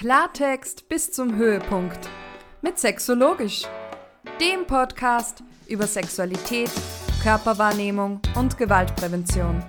Klartext 0.00 0.88
bis 0.88 1.12
zum 1.12 1.36
Höhepunkt 1.36 2.08
mit 2.62 2.78
Sexologisch, 2.78 3.64
dem 4.40 4.66
Podcast 4.66 5.42
über 5.66 5.86
Sexualität, 5.86 6.70
Körperwahrnehmung 7.22 8.18
und 8.34 8.56
Gewaltprävention. 8.56 9.62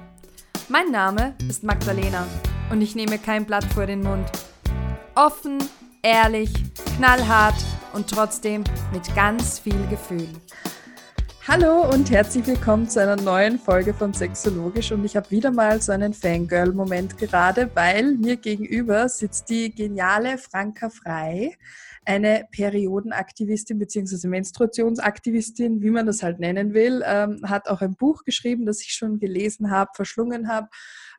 Mein 0.69 0.89
Name 0.89 1.35
ist 1.49 1.65
Magdalena 1.65 2.25
und 2.71 2.81
ich 2.81 2.95
nehme 2.95 3.19
kein 3.19 3.45
Blatt 3.45 3.65
vor 3.73 3.85
den 3.85 4.03
Mund. 4.03 4.31
Offen, 5.15 5.57
ehrlich, 6.01 6.53
knallhart 6.95 7.61
und 7.91 8.09
trotzdem 8.09 8.63
mit 8.93 9.13
ganz 9.13 9.59
viel 9.59 9.85
Gefühl. 9.89 10.29
Hallo 11.53 11.85
und 11.91 12.09
herzlich 12.11 12.47
willkommen 12.47 12.87
zu 12.87 13.01
einer 13.01 13.17
neuen 13.17 13.59
Folge 13.59 13.93
von 13.93 14.13
Sexologisch 14.13 14.93
und 14.93 15.03
ich 15.03 15.17
habe 15.17 15.29
wieder 15.31 15.51
mal 15.51 15.81
so 15.81 15.91
einen 15.91 16.13
Fangirl-Moment 16.13 17.17
gerade, 17.17 17.69
weil 17.75 18.15
mir 18.15 18.37
gegenüber 18.37 19.09
sitzt 19.09 19.49
die 19.49 19.75
geniale 19.75 20.37
Franka 20.37 20.89
Frei, 20.89 21.57
eine 22.05 22.47
Periodenaktivistin 22.53 23.79
bzw. 23.79 24.29
Menstruationsaktivistin, 24.29 25.81
wie 25.81 25.89
man 25.89 26.05
das 26.05 26.23
halt 26.23 26.39
nennen 26.39 26.73
will, 26.73 27.03
ähm, 27.05 27.41
hat 27.43 27.67
auch 27.67 27.81
ein 27.81 27.97
Buch 27.97 28.23
geschrieben, 28.23 28.65
das 28.65 28.79
ich 28.79 28.93
schon 28.93 29.19
gelesen 29.19 29.71
habe, 29.71 29.91
verschlungen 29.93 30.47
habe 30.47 30.69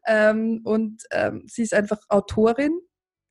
ähm, 0.06 0.62
und 0.64 1.02
ähm, 1.10 1.44
sie 1.46 1.60
ist 1.60 1.74
einfach 1.74 1.98
Autorin 2.08 2.80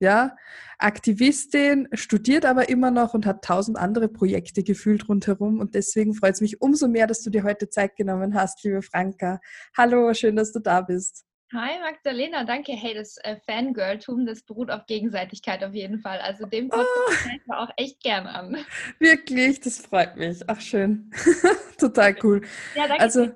ja, 0.02 0.36
Aktivistin, 0.78 1.88
studiert 1.94 2.46
aber 2.46 2.70
immer 2.70 2.92
noch 2.92 3.14
und 3.14 3.26
hat 3.26 3.44
tausend 3.44 3.78
andere 3.78 4.10
Projekte 4.10 4.64
gefühlt 4.64 5.08
rundherum. 5.08 5.60
Und 5.60 5.76
deswegen 5.76 6.14
freut 6.16 6.34
es 6.34 6.42
mich 6.42 6.62
umso 6.62 6.88
mehr, 6.88 7.08
dass 7.08 7.22
du 7.22 7.30
dir 7.30 7.44
heute 7.44 7.70
Zeit 7.70 7.96
genommen 7.96 8.34
hast, 8.34 8.64
liebe 8.64 8.82
Franka. 8.82 9.40
Hallo, 9.78 10.14
schön, 10.14 10.36
dass 10.36 10.52
du 10.52 10.60
da 10.60 10.82
bist. 10.82 11.26
Hi 11.54 11.80
Magdalena, 11.82 12.46
danke. 12.46 12.72
Hey, 12.72 12.94
das 12.94 13.18
äh, 13.18 13.36
Fangirltum, 13.46 14.26
das 14.26 14.42
beruht 14.42 14.72
auf 14.72 14.86
Gegenseitigkeit 14.86 15.62
auf 15.66 15.74
jeden 15.74 16.00
Fall. 16.00 16.20
Also 16.20 16.46
dem 16.46 16.70
Podcast 16.70 16.88
oh. 17.26 17.30
ich 17.36 17.54
auch 17.54 17.70
echt 17.76 18.02
gern 18.02 18.26
an. 18.26 18.66
Wirklich, 19.00 19.60
das 19.60 19.80
freut 19.80 20.16
mich. 20.16 20.40
Ach 20.48 20.62
schön. 20.62 21.12
Total 21.78 22.16
cool. 22.24 22.42
Ja, 22.74 22.88
danke. 22.88 23.04
Also, 23.04 23.34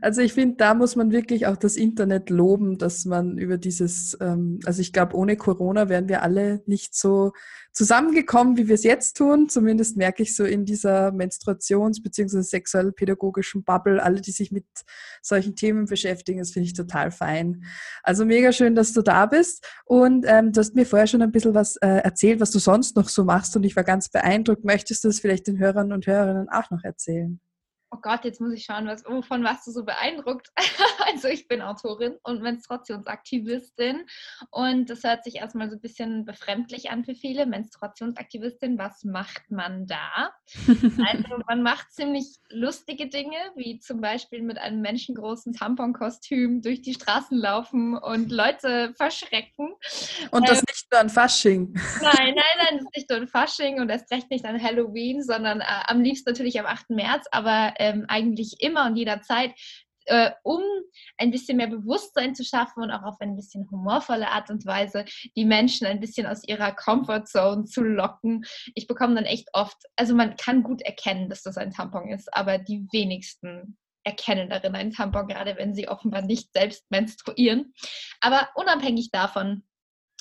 also 0.00 0.20
ich 0.20 0.32
finde, 0.32 0.56
da 0.56 0.74
muss 0.74 0.96
man 0.96 1.12
wirklich 1.12 1.46
auch 1.46 1.56
das 1.56 1.76
Internet 1.76 2.30
loben, 2.30 2.78
dass 2.78 3.04
man 3.04 3.38
über 3.38 3.56
dieses, 3.56 4.16
ähm, 4.20 4.60
also 4.64 4.80
ich 4.80 4.92
glaube, 4.92 5.16
ohne 5.16 5.36
Corona 5.36 5.88
wären 5.88 6.08
wir 6.08 6.22
alle 6.22 6.62
nicht 6.66 6.94
so 6.94 7.32
zusammengekommen, 7.72 8.56
wie 8.56 8.68
wir 8.68 8.74
es 8.74 8.84
jetzt 8.84 9.16
tun. 9.16 9.48
Zumindest 9.48 9.96
merke 9.96 10.22
ich 10.22 10.34
so 10.34 10.44
in 10.44 10.64
dieser 10.64 11.08
Menstruations- 11.10 12.02
bzw. 12.02 12.42
sexuell-pädagogischen 12.42 13.64
Bubble, 13.64 14.02
alle, 14.02 14.20
die 14.20 14.32
sich 14.32 14.52
mit 14.52 14.66
solchen 15.22 15.56
Themen 15.56 15.86
beschäftigen, 15.86 16.40
das 16.40 16.50
finde 16.50 16.66
ich 16.66 16.74
total 16.74 17.10
fein. 17.10 17.64
Also 18.02 18.24
mega 18.24 18.52
schön, 18.52 18.74
dass 18.74 18.92
du 18.92 19.02
da 19.02 19.26
bist. 19.26 19.66
Und 19.84 20.24
ähm, 20.28 20.52
du 20.52 20.60
hast 20.60 20.74
mir 20.74 20.86
vorher 20.86 21.06
schon 21.06 21.22
ein 21.22 21.32
bisschen 21.32 21.54
was 21.54 21.76
äh, 21.76 21.88
erzählt, 21.88 22.40
was 22.40 22.50
du 22.50 22.58
sonst 22.58 22.96
noch 22.96 23.08
so 23.08 23.24
machst 23.24 23.56
und 23.56 23.64
ich 23.64 23.76
war 23.76 23.84
ganz 23.84 24.08
beeindruckt. 24.08 24.64
Möchtest 24.64 25.04
du 25.04 25.08
es 25.08 25.20
vielleicht 25.20 25.46
den 25.46 25.58
Hörern 25.58 25.92
und 25.92 26.06
Hörerinnen 26.06 26.48
auch 26.48 26.70
noch 26.70 26.84
erzählen? 26.84 27.40
Oh 27.90 27.98
Gott, 28.00 28.24
jetzt 28.24 28.40
muss 28.40 28.52
ich 28.52 28.64
schauen, 28.64 28.86
was, 28.86 29.02
von 29.02 29.44
was 29.44 29.64
du 29.64 29.70
so 29.70 29.84
beeindruckt. 29.84 30.50
also 31.06 31.28
ich 31.28 31.48
bin 31.48 31.62
Autorin 31.62 32.16
und 32.22 32.42
Menstruationsaktivistin 32.42 34.06
und 34.50 34.90
das 34.90 35.04
hört 35.04 35.24
sich 35.24 35.36
erstmal 35.36 35.70
so 35.70 35.76
ein 35.76 35.80
bisschen 35.80 36.24
befremdlich 36.24 36.90
an 36.90 37.04
für 37.04 37.14
viele. 37.14 37.46
Menstruationsaktivistin, 37.46 38.78
was 38.78 39.04
macht 39.04 39.50
man 39.50 39.86
da? 39.86 40.32
also 40.66 41.42
man 41.46 41.62
macht 41.62 41.92
ziemlich 41.92 42.36
lustige 42.50 43.08
Dinge, 43.08 43.36
wie 43.56 43.78
zum 43.78 44.00
Beispiel 44.00 44.42
mit 44.42 44.58
einem 44.58 44.80
menschengroßen 44.80 45.52
Tamponkostüm 45.54 46.62
durch 46.62 46.82
die 46.82 46.94
Straßen 46.94 47.38
laufen 47.38 47.96
und 47.96 48.30
Leute 48.30 48.92
verschrecken. 48.96 49.74
Und 50.30 50.48
das 50.48 50.58
ähm, 50.58 50.64
nicht 50.68 50.92
nur 50.92 51.00
an 51.00 51.10
Fasching. 51.10 51.72
Nein, 51.72 51.82
nein, 52.02 52.34
nein, 52.34 52.78
das 52.78 52.82
ist 52.82 52.96
nicht 52.96 53.10
nur 53.10 53.18
an 53.20 53.28
Fasching 53.28 53.80
und 53.80 53.88
erst 53.88 54.10
recht 54.10 54.30
nicht 54.30 54.44
an 54.44 54.62
Halloween, 54.62 55.22
sondern 55.22 55.60
äh, 55.60 55.64
am 55.86 56.00
liebsten 56.00 56.30
natürlich 56.30 56.58
am 56.60 56.66
8. 56.66 56.90
März, 56.90 57.26
aber 57.30 57.77
ähm, 57.78 58.04
eigentlich 58.08 58.56
immer 58.60 58.86
und 58.86 58.96
jederzeit, 58.96 59.52
äh, 60.08 60.30
um 60.42 60.62
ein 61.18 61.30
bisschen 61.30 61.58
mehr 61.58 61.66
Bewusstsein 61.66 62.34
zu 62.34 62.44
schaffen 62.44 62.82
und 62.82 62.90
auch 62.90 63.02
auf 63.02 63.20
ein 63.20 63.36
bisschen 63.36 63.70
humorvolle 63.70 64.28
Art 64.28 64.50
und 64.50 64.64
Weise 64.66 65.04
die 65.36 65.44
Menschen 65.44 65.86
ein 65.86 66.00
bisschen 66.00 66.26
aus 66.26 66.42
ihrer 66.46 66.72
Comfortzone 66.72 67.64
zu 67.64 67.82
locken. 67.82 68.44
Ich 68.74 68.86
bekomme 68.86 69.14
dann 69.14 69.24
echt 69.24 69.48
oft, 69.52 69.76
also 69.96 70.14
man 70.14 70.36
kann 70.36 70.62
gut 70.62 70.82
erkennen, 70.82 71.28
dass 71.28 71.42
das 71.42 71.58
ein 71.58 71.72
Tampon 71.72 72.08
ist, 72.08 72.34
aber 72.34 72.58
die 72.58 72.86
wenigsten 72.90 73.76
erkennen 74.04 74.48
darin 74.48 74.74
einen 74.74 74.92
Tampon, 74.92 75.28
gerade 75.28 75.56
wenn 75.56 75.74
sie 75.74 75.88
offenbar 75.88 76.22
nicht 76.22 76.52
selbst 76.54 76.90
menstruieren. 76.90 77.74
Aber 78.20 78.48
unabhängig 78.54 79.10
davon 79.10 79.62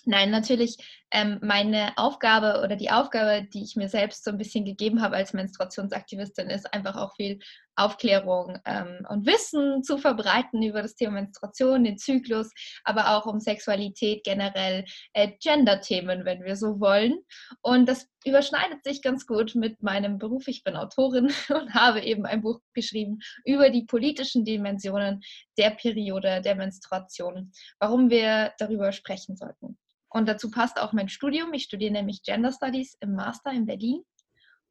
Nein, 0.08 0.32
natürlich 0.32 0.78
ähm, 1.12 1.40
meine 1.42 1.98
Aufgabe 1.98 2.62
oder 2.64 2.76
die 2.76 2.92
Aufgabe, 2.92 3.48
die 3.54 3.64
ich 3.64 3.76
mir 3.76 3.90
selbst 3.90 4.24
so 4.24 4.32
ein 4.32 4.38
bisschen 4.38 4.66
gegeben 4.66 5.02
habe 5.02 5.16
als 5.16 5.34
Menstruationsaktivistin, 5.34 6.50
ist 6.50 6.74
einfach 6.74 6.96
auch 6.96 7.16
viel 7.16 7.40
Aufklärung 7.78 8.58
ähm, 8.66 9.06
und 9.08 9.26
Wissen 9.26 9.84
zu 9.84 9.98
verbreiten 9.98 10.64
über 10.64 10.82
das 10.82 10.96
Thema 10.96 11.14
Menstruation, 11.14 11.84
den 11.84 11.98
Zyklus, 11.98 12.52
aber 12.84 13.16
auch 13.16 13.26
um 13.26 13.40
Sexualität 13.40 14.24
generell, 14.24 14.84
äh, 15.14 15.32
Gender-Themen, 15.40 16.26
wenn 16.26 16.44
wir 16.44 16.56
so 16.56 16.80
wollen. 16.80 17.20
Und 17.62 17.88
das 17.88 18.08
überschneidet 18.26 18.84
sich 18.84 19.02
ganz 19.02 19.28
gut 19.28 19.56
mit 19.56 19.82
meinem 19.84 20.18
Beruf. 20.18 20.48
Ich 20.48 20.64
bin 20.64 20.76
Autorin 20.76 21.32
und 21.50 21.74
habe 21.74 22.02
eben 22.02 22.26
ein 22.26 22.42
Buch 22.42 22.60
geschrieben 22.74 23.20
über 23.46 23.70
die 23.70 23.86
politischen 23.86 24.44
Dimensionen 24.44 25.22
der 25.58 25.70
Periode, 25.72 26.42
der 26.42 26.56
Menstruation, 26.56 27.52
warum 27.80 28.10
wir 28.10 28.54
darüber 28.58 28.92
sprechen 28.92 29.38
sollten. 29.38 29.78
Und 30.18 30.28
dazu 30.28 30.50
passt 30.50 30.80
auch 30.80 30.94
mein 30.94 31.10
Studium. 31.10 31.54
Ich 31.54 31.64
studiere 31.64 31.92
nämlich 31.92 32.24
Gender 32.24 32.52
Studies 32.52 32.98
im 33.02 33.14
Master 33.14 33.52
in 33.52 33.68
Berlin 33.68 34.02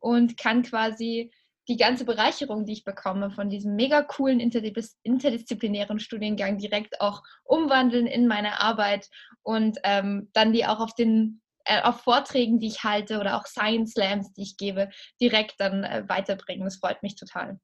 und 0.00 0.36
kann 0.36 0.62
quasi 0.62 1.30
die 1.68 1.76
ganze 1.76 2.04
Bereicherung, 2.04 2.64
die 2.64 2.72
ich 2.72 2.84
bekomme 2.84 3.30
von 3.30 3.48
diesem 3.48 3.76
mega 3.76 4.02
coolen 4.02 4.40
interdisziplinären 4.40 6.00
Studiengang 6.00 6.58
direkt 6.58 7.00
auch 7.00 7.22
umwandeln 7.44 8.06
in 8.06 8.26
meine 8.26 8.60
Arbeit 8.60 9.08
und 9.42 9.78
ähm, 9.84 10.30
dann 10.32 10.52
die 10.52 10.66
auch 10.66 10.80
auf 10.80 10.94
den 10.94 11.40
äh, 11.64 11.82
auf 11.82 12.00
Vorträgen, 12.00 12.58
die 12.58 12.68
ich 12.68 12.84
halte 12.84 13.20
oder 13.20 13.36
auch 13.36 13.46
Science 13.46 13.92
Slams, 13.92 14.32
die 14.32 14.42
ich 14.42 14.56
gebe, 14.56 14.90
direkt 15.20 15.54
dann 15.58 15.84
äh, 15.84 16.04
weiterbringen. 16.08 16.64
Das 16.64 16.76
freut 16.76 17.02
mich 17.02 17.16
total. 17.16 17.58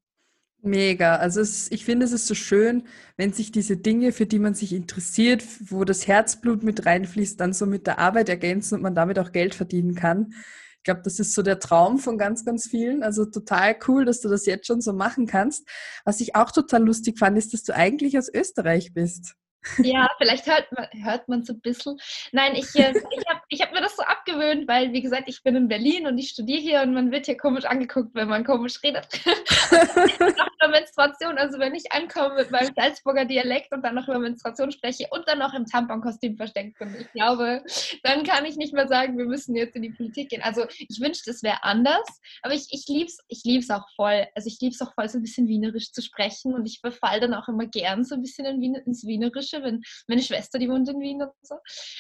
Mega. 0.65 1.17
Also 1.17 1.41
es, 1.41 1.71
ich 1.73 1.84
finde, 1.84 2.06
es 2.06 2.12
ist 2.12 2.28
so 2.28 2.34
schön, 2.34 2.84
wenn 3.17 3.33
sich 3.33 3.50
diese 3.50 3.77
Dinge, 3.77 4.12
für 4.12 4.27
die 4.27 4.39
man 4.39 4.55
sich 4.55 4.73
interessiert, 4.73 5.45
wo 5.59 5.84
das 5.84 6.06
Herzblut 6.06 6.62
mit 6.62 6.87
reinfließt, 6.87 7.41
dann 7.41 7.53
so 7.53 7.67
mit 7.67 7.89
der 7.89 7.99
Arbeit 7.99 8.28
ergänzen 8.28 8.77
und 8.77 8.83
man 8.83 8.95
damit 8.95 9.19
auch 9.19 9.33
Geld 9.33 9.56
verdienen 9.56 9.97
kann. 9.97 10.34
Ich 10.77 10.84
glaube, 10.84 11.03
das 11.03 11.19
ist 11.19 11.34
so 11.34 11.43
der 11.43 11.59
Traum 11.59 11.99
von 11.99 12.17
ganz, 12.17 12.45
ganz 12.45 12.69
vielen. 12.69 13.03
Also 13.03 13.25
total 13.25 13.77
cool, 13.89 14.05
dass 14.05 14.21
du 14.21 14.28
das 14.28 14.47
jetzt 14.47 14.69
schon 14.69 14.81
so 14.81 14.93
machen 14.93 15.27
kannst. 15.27 15.69
Was 16.05 16.21
ich 16.21 16.37
auch 16.37 16.53
total 16.53 16.84
lustig 16.84 17.19
fand, 17.19 17.37
ist, 17.37 17.53
dass 17.53 17.65
du 17.65 17.75
eigentlich 17.75 18.17
aus 18.17 18.29
Österreich 18.33 18.94
bist. 18.94 19.34
Ja, 19.78 20.09
vielleicht 20.19 20.47
hört 20.47 20.73
man 20.73 20.87
hört 21.05 21.28
ein 21.28 21.61
bisschen. 21.61 21.99
Nein, 22.33 22.55
ich, 22.55 22.75
äh, 22.75 22.93
ich 23.11 23.28
habe 23.28 23.41
ich 23.49 23.61
hab 23.61 23.73
mir 23.73 23.81
das 23.81 23.97
so 23.97 24.03
abgewöhnt, 24.03 24.67
weil, 24.67 24.93
wie 24.93 25.03
gesagt, 25.03 25.25
ich 25.27 25.43
bin 25.43 25.56
in 25.56 25.69
Berlin 25.69 26.06
und 26.06 26.19
ich 26.19 26.31
studiere 26.31 26.61
hier 26.61 26.83
und 26.83 26.95
man 26.95 27.11
wird 27.11 27.27
hier 27.27 27.37
komisch 27.37 27.65
angeguckt, 27.65 28.15
wenn 28.15 28.28
man 28.28 28.45
komisch 28.45 28.83
redet. 28.83 29.06
Nach 29.71 30.49
der 30.61 30.69
Menstruation, 30.69 31.39
also 31.39 31.59
wenn 31.59 31.75
ich 31.75 31.93
ankomme 31.93 32.34
mit 32.37 32.50
meinem 32.50 32.73
Salzburger 32.75 33.25
Dialekt 33.25 33.73
und 33.73 33.83
dann 33.83 33.95
noch 33.95 34.09
über 34.09 34.19
Menstruation 34.19 34.73
spreche 34.73 35.06
und 35.11 35.28
dann 35.28 35.39
noch 35.39 35.55
im 35.55 35.67
Tamponkostüm 35.67 36.37
versteckt 36.37 36.79
bin, 36.79 36.94
ich 36.99 37.11
glaube, 37.12 37.62
dann 38.03 38.25
kann 38.25 38.44
ich 38.44 38.56
nicht 38.56 38.73
mehr 38.73 38.89
sagen, 38.89 39.17
wir 39.17 39.27
müssen 39.27 39.55
jetzt 39.55 39.77
in 39.77 39.83
die 39.83 39.91
Politik 39.91 40.31
gehen. 40.31 40.43
Also 40.43 40.67
ich 40.69 41.00
wünschte, 41.00 41.31
es 41.31 41.43
wäre 41.43 41.62
anders, 41.62 42.21
aber 42.43 42.55
ich, 42.55 42.67
ich 42.71 42.87
liebe 42.89 43.06
es 43.06 43.19
ich 43.29 43.44
lieb's 43.44 43.71
auch 43.71 43.87
voll. 43.97 44.27
Also 44.34 44.49
ich 44.49 44.59
liebe 44.61 44.75
es 44.75 44.83
auch 44.83 44.93
voll, 44.94 45.09
so 45.09 45.19
ein 45.19 45.23
bisschen 45.23 45.49
wienerisch 45.49 45.93
zu 45.93 46.03
sprechen 46.03 46.55
und 46.55 46.67
ich 46.67 46.81
verfall 46.81 47.21
dann 47.21 47.34
auch 47.34 47.49
immer 47.49 47.67
gern 47.67 48.05
so 48.05 48.15
ein 48.15 48.23
bisschen 48.23 48.47
in 48.47 48.61
Wien, 48.61 48.75
ins 48.75 49.06
Wienerische 49.06 49.51
Wünsche, 49.52 49.64
wenn 49.64 49.82
meine 50.06 50.22
Schwester, 50.22 50.58
die 50.58 50.68
wohnt 50.68 50.88
in 50.88 51.00
Wien 51.00 51.22
und 51.22 51.30
so. 51.42 51.56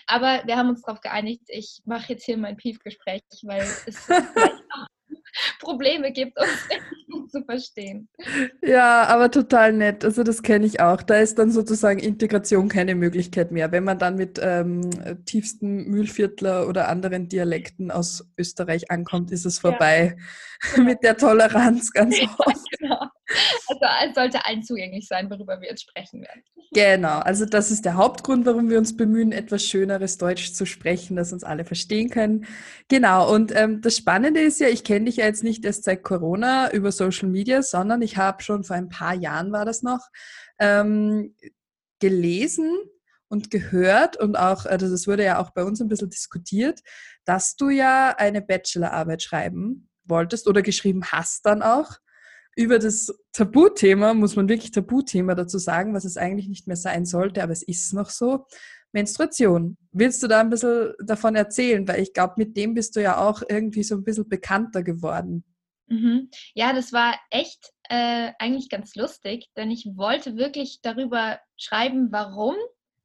Aber 0.06 0.42
wir 0.46 0.56
haben 0.56 0.70
uns 0.70 0.82
darauf 0.82 1.00
geeinigt, 1.00 1.42
ich 1.48 1.82
mache 1.84 2.12
jetzt 2.12 2.24
hier 2.24 2.36
mein 2.36 2.56
Piefgespräch, 2.56 3.22
weil 3.42 3.66
es 3.86 4.08
Probleme 5.60 6.12
gibt, 6.12 6.38
uns 6.38 7.30
zu 7.32 7.42
verstehen. 7.44 8.08
Ja, 8.62 9.04
aber 9.04 9.30
total 9.30 9.72
nett. 9.72 10.04
Also 10.04 10.22
das 10.22 10.42
kenne 10.42 10.66
ich 10.66 10.80
auch. 10.80 11.02
Da 11.02 11.16
ist 11.16 11.38
dann 11.38 11.50
sozusagen 11.50 11.98
Integration 11.98 12.68
keine 12.68 12.94
Möglichkeit 12.94 13.50
mehr. 13.50 13.72
Wenn 13.72 13.84
man 13.84 13.98
dann 13.98 14.16
mit 14.16 14.38
ähm, 14.42 14.90
tiefsten 15.24 15.84
Mühlviertler 15.84 16.68
oder 16.68 16.88
anderen 16.88 17.28
Dialekten 17.28 17.90
aus 17.90 18.28
Österreich 18.36 18.90
ankommt, 18.90 19.30
ist 19.30 19.46
es 19.46 19.58
vorbei 19.58 20.16
ja. 20.76 20.82
mit 20.84 21.02
der 21.02 21.16
Toleranz 21.16 21.92
ganz 21.92 22.20
oft. 22.38 22.66
Ja, 22.80 22.88
genau. 22.88 23.06
Also 23.68 24.08
es 24.08 24.14
sollte 24.14 24.44
allen 24.44 24.62
zugänglich 24.62 25.06
sein, 25.08 25.30
worüber 25.30 25.60
wir 25.60 25.68
jetzt 25.68 25.82
sprechen 25.82 26.20
werden. 26.22 26.42
Genau, 26.72 27.18
also 27.18 27.44
das 27.44 27.70
ist 27.70 27.84
der 27.84 27.94
Hauptgrund, 27.94 28.46
warum 28.46 28.70
wir 28.70 28.78
uns 28.78 28.96
bemühen, 28.96 29.32
etwas 29.32 29.64
schöneres 29.64 30.18
Deutsch 30.18 30.52
zu 30.52 30.66
sprechen, 30.66 31.16
dass 31.16 31.32
uns 31.32 31.44
alle 31.44 31.64
verstehen 31.64 32.10
können. 32.10 32.46
Genau, 32.88 33.32
und 33.32 33.54
ähm, 33.54 33.80
das 33.80 33.96
Spannende 33.96 34.40
ist 34.40 34.60
ja, 34.60 34.68
ich 34.68 34.84
kenne 34.84 35.06
dich 35.06 35.16
ja 35.16 35.26
jetzt 35.26 35.44
nicht 35.44 35.64
erst 35.64 35.84
seit 35.84 36.02
Corona 36.02 36.72
über 36.72 36.92
Social 36.92 37.28
Media, 37.28 37.62
sondern 37.62 38.02
ich 38.02 38.16
habe 38.16 38.42
schon 38.42 38.64
vor 38.64 38.76
ein 38.76 38.88
paar 38.88 39.14
Jahren 39.14 39.52
war 39.52 39.64
das 39.64 39.82
noch, 39.82 40.08
ähm, 40.58 41.34
gelesen 42.00 42.70
und 43.28 43.50
gehört 43.50 44.16
und 44.16 44.36
auch, 44.36 44.66
also 44.66 44.90
das 44.90 45.06
wurde 45.06 45.24
ja 45.24 45.38
auch 45.38 45.50
bei 45.50 45.64
uns 45.64 45.80
ein 45.80 45.88
bisschen 45.88 46.10
diskutiert, 46.10 46.80
dass 47.24 47.56
du 47.56 47.70
ja 47.70 48.14
eine 48.16 48.42
Bachelorarbeit 48.42 49.22
schreiben 49.22 49.88
wolltest 50.04 50.48
oder 50.48 50.62
geschrieben 50.62 51.04
hast 51.04 51.46
dann 51.46 51.62
auch 51.62 51.92
über 52.56 52.78
das 52.78 53.14
Tabuthema, 53.32 54.14
muss 54.14 54.36
man 54.36 54.48
wirklich 54.48 54.70
Tabuthema 54.70 55.34
dazu 55.34 55.58
sagen, 55.58 55.94
was 55.94 56.04
es 56.04 56.16
eigentlich 56.16 56.48
nicht 56.48 56.66
mehr 56.66 56.76
sein 56.76 57.06
sollte, 57.06 57.42
aber 57.42 57.52
es 57.52 57.62
ist 57.62 57.92
noch 57.94 58.10
so. 58.10 58.46
Menstruation. 58.92 59.78
Willst 59.92 60.22
du 60.22 60.28
da 60.28 60.40
ein 60.40 60.50
bisschen 60.50 60.92
davon 61.02 61.34
erzählen? 61.34 61.88
Weil 61.88 62.02
ich 62.02 62.12
glaube, 62.12 62.34
mit 62.36 62.56
dem 62.56 62.74
bist 62.74 62.94
du 62.94 63.00
ja 63.00 63.18
auch 63.18 63.42
irgendwie 63.48 63.82
so 63.82 63.94
ein 63.94 64.04
bisschen 64.04 64.28
bekannter 64.28 64.82
geworden. 64.82 65.44
Mhm. 65.86 66.30
Ja, 66.54 66.72
das 66.72 66.92
war 66.92 67.18
echt 67.30 67.72
äh, 67.88 68.32
eigentlich 68.38 68.68
ganz 68.68 68.94
lustig, 68.94 69.48
denn 69.56 69.70
ich 69.70 69.86
wollte 69.94 70.36
wirklich 70.36 70.80
darüber 70.82 71.40
schreiben, 71.56 72.08
warum 72.12 72.54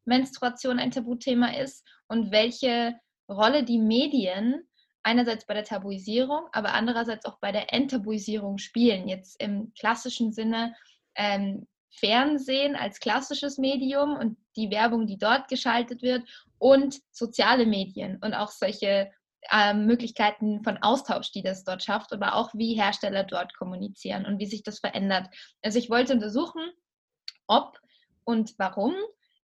Menstruation 0.05 0.79
ein 0.79 0.91
Tabuthema 0.91 1.57
ist 1.57 1.85
und 2.07 2.31
welche 2.31 2.95
Rolle 3.29 3.63
die 3.63 3.79
Medien 3.79 4.66
einerseits 5.07 5.45
bei 5.45 5.53
der 5.53 5.63
Tabuisierung, 5.63 6.47
aber 6.51 6.73
andererseits 6.73 7.25
auch 7.25 7.39
bei 7.39 7.53
der 7.53 7.73
Enttabuisierung 7.73 8.57
spielen. 8.57 9.07
Jetzt 9.07 9.41
im 9.41 9.71
klassischen 9.73 10.33
Sinne 10.33 10.75
ähm, 11.15 11.65
Fernsehen 11.91 12.75
als 12.75 12.99
klassisches 12.99 13.57
Medium 13.57 14.17
und 14.17 14.37
die 14.57 14.69
Werbung, 14.69 15.07
die 15.07 15.17
dort 15.17 15.47
geschaltet 15.47 16.01
wird 16.01 16.27
und 16.59 16.99
soziale 17.11 17.65
Medien 17.65 18.17
und 18.21 18.33
auch 18.33 18.51
solche 18.51 19.09
äh, 19.49 19.73
Möglichkeiten 19.73 20.61
von 20.63 20.77
Austausch, 20.83 21.31
die 21.31 21.41
das 21.41 21.63
dort 21.63 21.83
schafft, 21.83 22.11
aber 22.11 22.35
auch 22.35 22.53
wie 22.53 22.75
Hersteller 22.75 23.23
dort 23.23 23.55
kommunizieren 23.55 24.25
und 24.25 24.39
wie 24.39 24.45
sich 24.45 24.61
das 24.61 24.79
verändert. 24.79 25.29
Also 25.61 25.79
ich 25.79 25.89
wollte 25.89 26.13
untersuchen, 26.13 26.69
ob 27.47 27.79
und 28.25 28.55
warum 28.57 28.93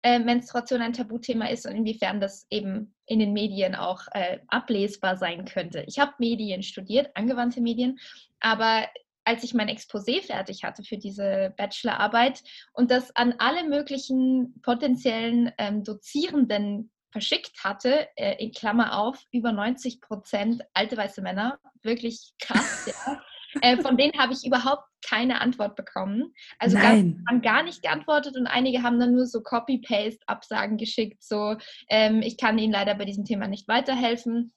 äh, 0.03 0.19
Menstruation 0.19 0.81
ein 0.81 0.93
Tabuthema 0.93 1.47
ist 1.47 1.65
und 1.65 1.75
inwiefern 1.75 2.19
das 2.19 2.47
eben 2.49 2.93
in 3.05 3.19
den 3.19 3.33
Medien 3.33 3.75
auch 3.75 4.01
äh, 4.13 4.39
ablesbar 4.47 5.17
sein 5.17 5.45
könnte. 5.45 5.83
Ich 5.87 5.99
habe 5.99 6.13
Medien 6.17 6.63
studiert, 6.63 7.11
angewandte 7.15 7.61
Medien, 7.61 7.99
aber 8.39 8.87
als 9.23 9.43
ich 9.43 9.53
mein 9.53 9.69
Exposé 9.69 10.21
fertig 10.21 10.63
hatte 10.63 10.83
für 10.83 10.97
diese 10.97 11.53
Bachelorarbeit 11.55 12.41
und 12.73 12.89
das 12.89 13.15
an 13.15 13.35
alle 13.37 13.67
möglichen 13.67 14.59
potenziellen 14.61 15.51
ähm, 15.57 15.83
Dozierenden 15.83 16.91
verschickt 17.11 17.63
hatte, 17.63 18.07
äh, 18.15 18.43
in 18.43 18.51
Klammer 18.51 18.97
auf, 18.97 19.23
über 19.31 19.51
90 19.51 20.01
Prozent 20.01 20.63
alte 20.73 20.97
weiße 20.97 21.21
Männer, 21.21 21.59
wirklich 21.83 22.33
krass, 22.39 22.85
ja. 23.05 23.21
Äh, 23.61 23.77
von 23.77 23.97
denen 23.97 24.17
habe 24.17 24.33
ich 24.33 24.45
überhaupt 24.45 24.83
keine 25.07 25.41
Antwort 25.41 25.75
bekommen. 25.75 26.33
Also 26.59 26.77
ganz, 26.77 27.15
haben 27.27 27.41
gar 27.41 27.63
nicht 27.63 27.81
geantwortet 27.81 28.37
und 28.37 28.47
einige 28.47 28.83
haben 28.83 28.99
dann 28.99 29.13
nur 29.13 29.25
so 29.25 29.41
Copy-Paste-Absagen 29.41 30.77
geschickt, 30.77 31.23
so 31.23 31.55
ähm, 31.89 32.21
ich 32.21 32.37
kann 32.37 32.57
Ihnen 32.57 32.73
leider 32.73 32.95
bei 32.95 33.05
diesem 33.05 33.25
Thema 33.25 33.47
nicht 33.47 33.67
weiterhelfen 33.67 34.53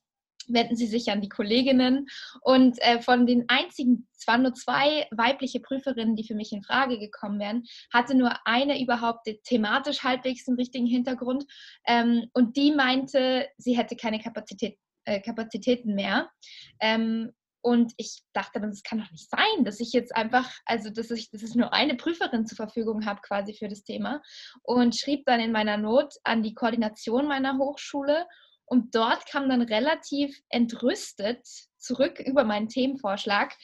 wenden 0.49 0.77
Sie 0.77 0.87
sich 0.87 1.11
an 1.11 1.21
die 1.21 1.29
Kolleginnen. 1.29 2.07
Und 2.43 2.79
äh, 2.83 3.01
von 3.01 3.27
den 3.27 3.45
einzigen, 3.49 4.09
zwar 4.13 4.39
nur 4.39 4.55
zwei 4.55 5.07
weibliche 5.11 5.61
Prüferinnen, 5.61 6.17
die 6.17 6.27
für 6.27 6.35
mich 6.35 6.53
in 6.53 6.63
Frage 6.63 6.99
gekommen 6.99 7.41
wären, 7.41 7.65
hatte 7.93 8.15
nur 8.15 8.35
eine 8.45 8.81
überhaupt 8.81 9.29
thematisch 9.45 10.03
halbwegs 10.03 10.45
den 10.45 10.57
richtigen 10.57 10.87
Hintergrund. 10.87 11.45
Ähm, 11.87 12.29
und 12.33 12.57
die 12.57 12.73
meinte, 12.73 13.49
sie 13.59 13.77
hätte 13.77 13.97
keine 13.97 14.21
Kapazität, 14.21 14.79
äh, 15.05 15.21
Kapazitäten 15.21 15.95
mehr. 15.95 16.31
Ähm, 16.81 17.33
und 17.65 17.95
ich 17.97 18.23
dachte 18.35 18.61
dann, 18.61 18.69
das 18.69 18.83
kann 18.83 18.99
doch 18.99 19.11
nicht 19.11 19.31
sein, 19.31 19.65
dass 19.65 19.81
ich 19.81 19.95
jetzt 19.95 20.15
einfach, 20.15 20.53
also 20.67 20.91
dass 20.91 21.11
ich, 21.11 21.31
dass 21.31 21.43
ich 21.43 21.55
nur 21.55 21.73
eine 21.73 21.97
Prüferin 21.97 22.47
zur 22.47 22.57
Verfügung 22.57 23.07
habe 23.07 23.23
quasi 23.23 23.55
für 23.55 23.69
das 23.69 23.83
Thema. 23.83 24.21
Und 24.63 24.95
schrieb 24.95 25.25
dann 25.25 25.41
in 25.41 25.51
meiner 25.51 25.79
Not 25.79 26.13
an 26.25 26.43
die 26.43 26.53
Koordination 26.53 27.27
meiner 27.27 27.57
Hochschule 27.57 28.27
und 28.67 28.95
dort 28.95 29.25
kam 29.27 29.49
dann 29.49 29.63
relativ 29.63 30.39
entrüstet 30.51 31.41
zurück 31.79 32.21
über 32.21 32.45
meinen 32.45 32.69
Themenvorschlag, 32.69 33.55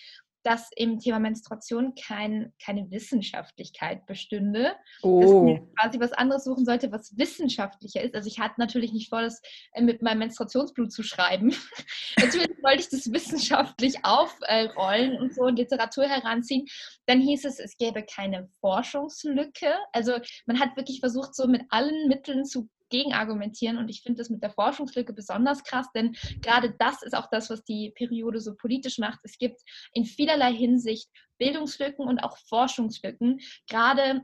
dass 0.43 0.71
im 0.77 0.99
Thema 0.99 1.19
Menstruation 1.19 1.95
kein, 1.95 2.53
keine 2.65 2.91
Wissenschaftlichkeit 2.91 4.07
bestünde. 4.07 4.73
Oh. 5.03 5.21
Dass 5.21 5.31
ich 5.31 5.37
mir 5.37 5.69
quasi 5.79 6.01
was 6.01 6.13
anderes 6.13 6.45
suchen 6.45 6.65
sollte, 6.65 6.91
was 6.93 7.17
wissenschaftlicher 7.19 8.03
ist. 8.03 8.15
Also 8.15 8.29
ich 8.29 8.39
hatte 8.39 8.55
natürlich 8.59 8.93
nicht 8.93 9.11
vor, 9.11 9.23
das 9.23 9.43
äh, 9.73 9.83
mit 9.83 10.03
meinem 10.03 10.21
Menstruationsblut 10.21 10.93
zu 10.93 11.03
schreiben. 11.03 11.55
natürlich 12.19 12.49
wollte 12.63 12.81
ich 12.81 12.89
das 12.89 13.13
wissenschaftlich 13.13 14.05
aufrollen 14.05 15.19
und 15.19 15.35
so 15.35 15.47
in 15.47 15.57
Literatur 15.57 16.05
heranziehen. 16.05 16.67
Dann 17.07 17.21
hieß 17.21 17.45
es, 17.45 17.59
es 17.59 17.77
gäbe 17.77 18.03
keine 18.03 18.49
Forschungslücke. 18.61 19.75
Also 19.93 20.15
man 20.47 20.59
hat 20.59 20.77
wirklich 20.77 21.01
versucht, 21.01 21.35
so 21.35 21.47
mit 21.47 21.63
allen 21.71 22.09
Mitteln 22.09 22.45
zu 22.45 22.69
gegenargumentieren. 22.91 23.79
Und 23.79 23.89
ich 23.89 24.03
finde 24.03 24.19
das 24.19 24.31
mit 24.31 24.43
der 24.43 24.51
Forschungslücke 24.51 25.13
besonders 25.13 25.65
krass, 25.65 25.87
denn 25.95 26.17
gerade 26.43 26.75
das 26.79 27.03
ist 27.03 27.15
auch 27.15 27.29
das, 27.31 27.51
was 27.51 27.65
die 27.65 27.91
Periode 27.91 28.41
so 28.41 28.55
politisch 28.55 28.99
macht. 28.99 29.21
Es 29.23 29.39
gibt 29.39 29.61
in 29.93 30.05
vielerlei 30.05 30.53
Hinsicht 30.53 31.09
Bildungslücken 31.39 32.07
und 32.07 32.19
auch 32.21 32.37
Forschungslücken. 32.37 33.41
Gerade 33.69 34.23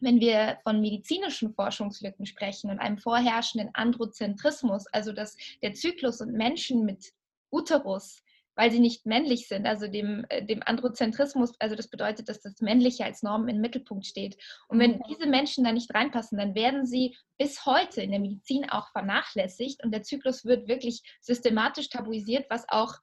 wenn 0.00 0.20
wir 0.20 0.58
von 0.62 0.80
medizinischen 0.80 1.54
Forschungslücken 1.54 2.26
sprechen 2.26 2.70
und 2.70 2.78
einem 2.78 2.98
vorherrschenden 2.98 3.70
Androzentrismus, 3.74 4.86
also 4.88 5.12
dass 5.12 5.36
der 5.62 5.74
Zyklus 5.74 6.20
und 6.20 6.32
Menschen 6.32 6.84
mit 6.84 7.12
Uterus 7.50 8.23
weil 8.56 8.70
sie 8.70 8.80
nicht 8.80 9.06
männlich 9.06 9.48
sind, 9.48 9.66
also 9.66 9.88
dem, 9.88 10.24
äh, 10.28 10.44
dem 10.44 10.62
Androzentrismus, 10.64 11.52
also 11.58 11.74
das 11.74 11.88
bedeutet, 11.88 12.28
dass 12.28 12.40
das 12.40 12.60
Männliche 12.60 13.04
als 13.04 13.22
Norm 13.22 13.48
im 13.48 13.60
Mittelpunkt 13.60 14.06
steht. 14.06 14.36
Und 14.68 14.78
wenn 14.78 14.92
mhm. 14.92 15.02
diese 15.08 15.26
Menschen 15.26 15.64
da 15.64 15.72
nicht 15.72 15.94
reinpassen, 15.94 16.38
dann 16.38 16.54
werden 16.54 16.86
sie 16.86 17.16
bis 17.38 17.66
heute 17.66 18.02
in 18.02 18.10
der 18.10 18.20
Medizin 18.20 18.68
auch 18.70 18.90
vernachlässigt 18.90 19.82
und 19.84 19.92
der 19.92 20.02
Zyklus 20.02 20.44
wird 20.44 20.68
wirklich 20.68 21.02
systematisch 21.20 21.88
tabuisiert, 21.88 22.46
was 22.48 22.64
auch 22.68 22.94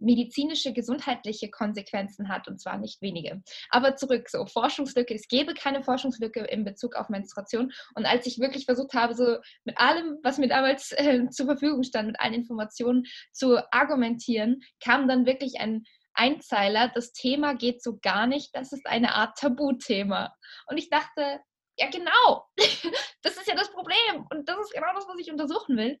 medizinische, 0.00 0.72
gesundheitliche 0.72 1.50
Konsequenzen 1.50 2.28
hat 2.28 2.48
und 2.48 2.60
zwar 2.60 2.78
nicht 2.78 3.00
wenige. 3.02 3.42
Aber 3.70 3.96
zurück, 3.96 4.28
so 4.28 4.46
Forschungslücke, 4.46 5.14
es 5.14 5.28
gäbe 5.28 5.54
keine 5.54 5.82
Forschungslücke 5.82 6.40
in 6.40 6.64
Bezug 6.64 6.96
auf 6.96 7.08
Menstruation 7.08 7.72
und 7.94 8.06
als 8.06 8.26
ich 8.26 8.38
wirklich 8.38 8.64
versucht 8.64 8.94
habe, 8.94 9.14
so 9.14 9.38
mit 9.64 9.78
allem, 9.78 10.18
was 10.22 10.38
mir 10.38 10.48
damals 10.48 10.92
äh, 10.92 11.28
zur 11.30 11.46
Verfügung 11.46 11.82
stand, 11.82 12.08
mit 12.08 12.20
allen 12.20 12.34
Informationen 12.34 13.04
zu 13.32 13.58
argumentieren, 13.72 14.60
kam 14.82 15.08
dann 15.08 15.26
wirklich 15.26 15.60
ein 15.60 15.84
Einzeiler, 16.14 16.90
das 16.94 17.12
Thema 17.12 17.54
geht 17.54 17.82
so 17.82 17.98
gar 18.00 18.26
nicht, 18.26 18.54
das 18.54 18.72
ist 18.72 18.86
eine 18.86 19.14
Art 19.14 19.38
Tabuthema. 19.38 20.34
Und 20.66 20.76
ich 20.76 20.90
dachte, 20.90 21.40
ja 21.78 21.88
genau, 21.88 22.46
das 23.22 23.36
ist 23.36 23.46
ja 23.46 23.54
das 23.54 23.72
Problem 23.72 24.26
und 24.30 24.48
das 24.48 24.58
ist 24.58 24.72
genau 24.72 24.92
das, 24.94 25.06
was 25.08 25.18
ich 25.18 25.30
untersuchen 25.30 25.76
will. 25.76 25.98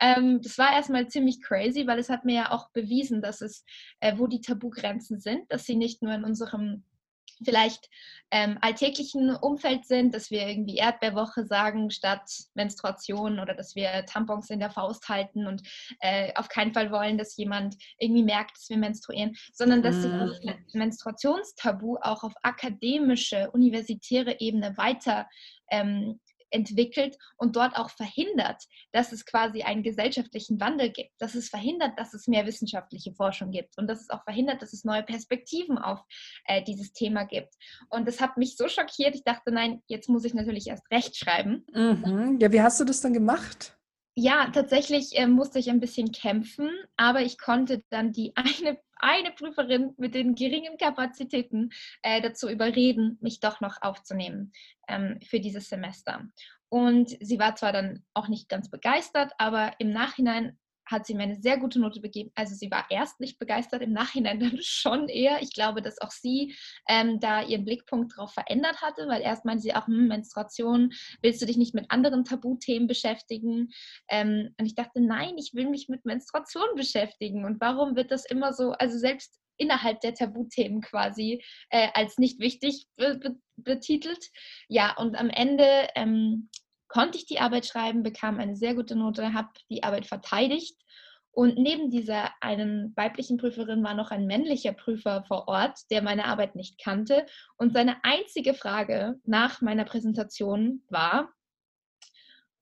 Ähm, 0.00 0.40
das 0.42 0.58
war 0.58 0.72
erstmal 0.72 1.08
ziemlich 1.08 1.42
crazy, 1.42 1.86
weil 1.86 1.98
es 1.98 2.10
hat 2.10 2.24
mir 2.24 2.34
ja 2.34 2.50
auch 2.52 2.70
bewiesen, 2.70 3.22
dass 3.22 3.40
es, 3.40 3.64
äh, 4.00 4.18
wo 4.18 4.26
die 4.26 4.40
Tabugrenzen 4.40 5.20
sind, 5.20 5.50
dass 5.50 5.64
sie 5.64 5.76
nicht 5.76 6.02
nur 6.02 6.12
in 6.14 6.24
unserem 6.24 6.84
vielleicht 7.44 7.88
ähm, 8.30 8.58
alltäglichen 8.60 9.34
Umfeld 9.36 9.84
sind, 9.84 10.14
dass 10.14 10.30
wir 10.30 10.48
irgendwie 10.48 10.76
Erdbeerwoche 10.76 11.44
sagen 11.44 11.90
statt 11.90 12.28
Menstruation 12.54 13.38
oder 13.38 13.54
dass 13.54 13.74
wir 13.74 14.04
Tampons 14.06 14.50
in 14.50 14.58
der 14.58 14.70
Faust 14.70 15.08
halten 15.08 15.46
und 15.46 15.62
äh, 16.00 16.32
auf 16.34 16.48
keinen 16.48 16.72
Fall 16.72 16.90
wollen, 16.90 17.18
dass 17.18 17.36
jemand 17.36 17.76
irgendwie 17.98 18.24
merkt, 18.24 18.56
dass 18.56 18.68
wir 18.68 18.78
menstruieren, 18.78 19.36
sondern 19.52 19.82
dass 19.82 19.96
sich 19.96 20.10
das 20.10 20.40
mhm. 20.42 20.64
Menstruationstabu 20.72 21.98
auch 22.00 22.24
auf 22.24 22.34
akademische, 22.42 23.50
universitäre 23.52 24.40
Ebene 24.40 24.76
weiter 24.76 25.28
ähm, 25.70 26.20
entwickelt 26.50 27.16
und 27.36 27.56
dort 27.56 27.76
auch 27.76 27.90
verhindert, 27.90 28.62
dass 28.92 29.12
es 29.12 29.24
quasi 29.24 29.62
einen 29.62 29.82
gesellschaftlichen 29.82 30.60
Wandel 30.60 30.90
gibt, 30.90 31.12
dass 31.18 31.34
es 31.34 31.48
verhindert, 31.48 31.98
dass 31.98 32.14
es 32.14 32.26
mehr 32.26 32.46
wissenschaftliche 32.46 33.12
Forschung 33.14 33.50
gibt 33.50 33.76
und 33.78 33.88
dass 33.88 34.00
es 34.00 34.10
auch 34.10 34.22
verhindert, 34.24 34.62
dass 34.62 34.72
es 34.72 34.84
neue 34.84 35.02
Perspektiven 35.02 35.78
auf 35.78 36.00
äh, 36.44 36.62
dieses 36.62 36.92
Thema 36.92 37.24
gibt. 37.24 37.54
Und 37.90 38.06
das 38.06 38.20
hat 38.20 38.36
mich 38.36 38.56
so 38.56 38.68
schockiert, 38.68 39.14
ich 39.14 39.24
dachte, 39.24 39.52
nein, 39.52 39.82
jetzt 39.88 40.08
muss 40.08 40.24
ich 40.24 40.34
natürlich 40.34 40.66
erst 40.68 40.90
recht 40.90 41.16
schreiben. 41.16 41.64
Mhm. 41.72 42.38
Ja, 42.40 42.52
wie 42.52 42.60
hast 42.60 42.80
du 42.80 42.84
das 42.84 43.00
dann 43.00 43.12
gemacht? 43.12 43.76
Ja, 44.18 44.50
tatsächlich 44.50 45.18
äh, 45.18 45.26
musste 45.26 45.58
ich 45.58 45.68
ein 45.68 45.80
bisschen 45.80 46.10
kämpfen, 46.10 46.70
aber 46.96 47.20
ich 47.20 47.38
konnte 47.38 47.84
dann 47.90 48.12
die 48.12 48.32
eine, 48.36 48.78
eine 48.96 49.30
Prüferin 49.32 49.94
mit 49.96 50.14
den 50.14 50.34
geringen 50.34 50.78
Kapazitäten 50.78 51.70
äh, 52.02 52.20
dazu 52.20 52.48
überreden, 52.48 53.18
mich 53.20 53.40
doch 53.40 53.60
noch 53.60 53.82
aufzunehmen 53.82 54.52
ähm, 54.88 55.20
für 55.24 55.40
dieses 55.40 55.68
Semester. 55.68 56.26
Und 56.68 57.10
sie 57.20 57.38
war 57.38 57.54
zwar 57.56 57.72
dann 57.72 58.04
auch 58.14 58.28
nicht 58.28 58.48
ganz 58.48 58.70
begeistert, 58.70 59.32
aber 59.38 59.72
im 59.78 59.90
Nachhinein 59.92 60.58
hat 60.86 61.06
sie 61.06 61.14
mir 61.14 61.24
eine 61.24 61.40
sehr 61.40 61.58
gute 61.58 61.80
Note 61.80 62.00
begeben. 62.00 62.30
Also 62.34 62.54
sie 62.54 62.70
war 62.70 62.86
erst 62.90 63.20
nicht 63.20 63.38
begeistert, 63.38 63.82
im 63.82 63.92
Nachhinein 63.92 64.40
dann 64.40 64.58
schon 64.62 65.08
eher. 65.08 65.42
Ich 65.42 65.52
glaube, 65.52 65.82
dass 65.82 66.00
auch 66.00 66.10
sie 66.10 66.54
ähm, 66.88 67.20
da 67.20 67.42
ihren 67.42 67.64
Blickpunkt 67.64 68.12
darauf 68.16 68.32
verändert 68.32 68.80
hatte, 68.82 69.06
weil 69.08 69.22
erst 69.22 69.44
meinte 69.44 69.62
sie 69.62 69.74
auch, 69.74 69.86
hm, 69.86 70.08
Menstruation, 70.08 70.92
willst 71.22 71.42
du 71.42 71.46
dich 71.46 71.56
nicht 71.56 71.74
mit 71.74 71.90
anderen 71.90 72.24
Tabuthemen 72.24 72.86
beschäftigen? 72.86 73.70
Ähm, 74.08 74.54
und 74.58 74.66
ich 74.66 74.74
dachte, 74.74 75.00
nein, 75.00 75.36
ich 75.36 75.52
will 75.54 75.68
mich 75.68 75.88
mit 75.88 76.04
Menstruation 76.04 76.68
beschäftigen. 76.76 77.44
Und 77.44 77.60
warum 77.60 77.96
wird 77.96 78.10
das 78.10 78.24
immer 78.24 78.52
so, 78.52 78.72
also 78.72 78.98
selbst 78.98 79.38
innerhalb 79.58 80.00
der 80.00 80.14
Tabuthemen 80.14 80.82
quasi 80.82 81.42
äh, 81.70 81.88
als 81.94 82.18
nicht 82.18 82.40
wichtig 82.40 82.86
be 82.96 83.36
betitelt? 83.56 84.30
Ja, 84.68 84.94
und 84.98 85.16
am 85.16 85.30
Ende 85.30 85.88
ähm, 85.94 86.50
konnte 86.88 87.18
ich 87.18 87.26
die 87.26 87.40
Arbeit 87.40 87.66
schreiben, 87.66 88.02
bekam 88.02 88.38
eine 88.38 88.56
sehr 88.56 88.74
gute 88.74 88.96
Note, 88.96 89.32
habe 89.32 89.48
die 89.70 89.82
Arbeit 89.82 90.06
verteidigt. 90.06 90.76
Und 91.30 91.58
neben 91.58 91.90
dieser 91.90 92.30
einen 92.40 92.96
weiblichen 92.96 93.36
Prüferin 93.36 93.84
war 93.84 93.92
noch 93.92 94.10
ein 94.10 94.26
männlicher 94.26 94.72
Prüfer 94.72 95.22
vor 95.28 95.48
Ort, 95.48 95.78
der 95.90 96.00
meine 96.00 96.24
Arbeit 96.24 96.56
nicht 96.56 96.82
kannte. 96.82 97.26
Und 97.58 97.74
seine 97.74 97.96
einzige 98.04 98.54
Frage 98.54 99.20
nach 99.24 99.60
meiner 99.60 99.84
Präsentation 99.84 100.82
war, 100.88 101.28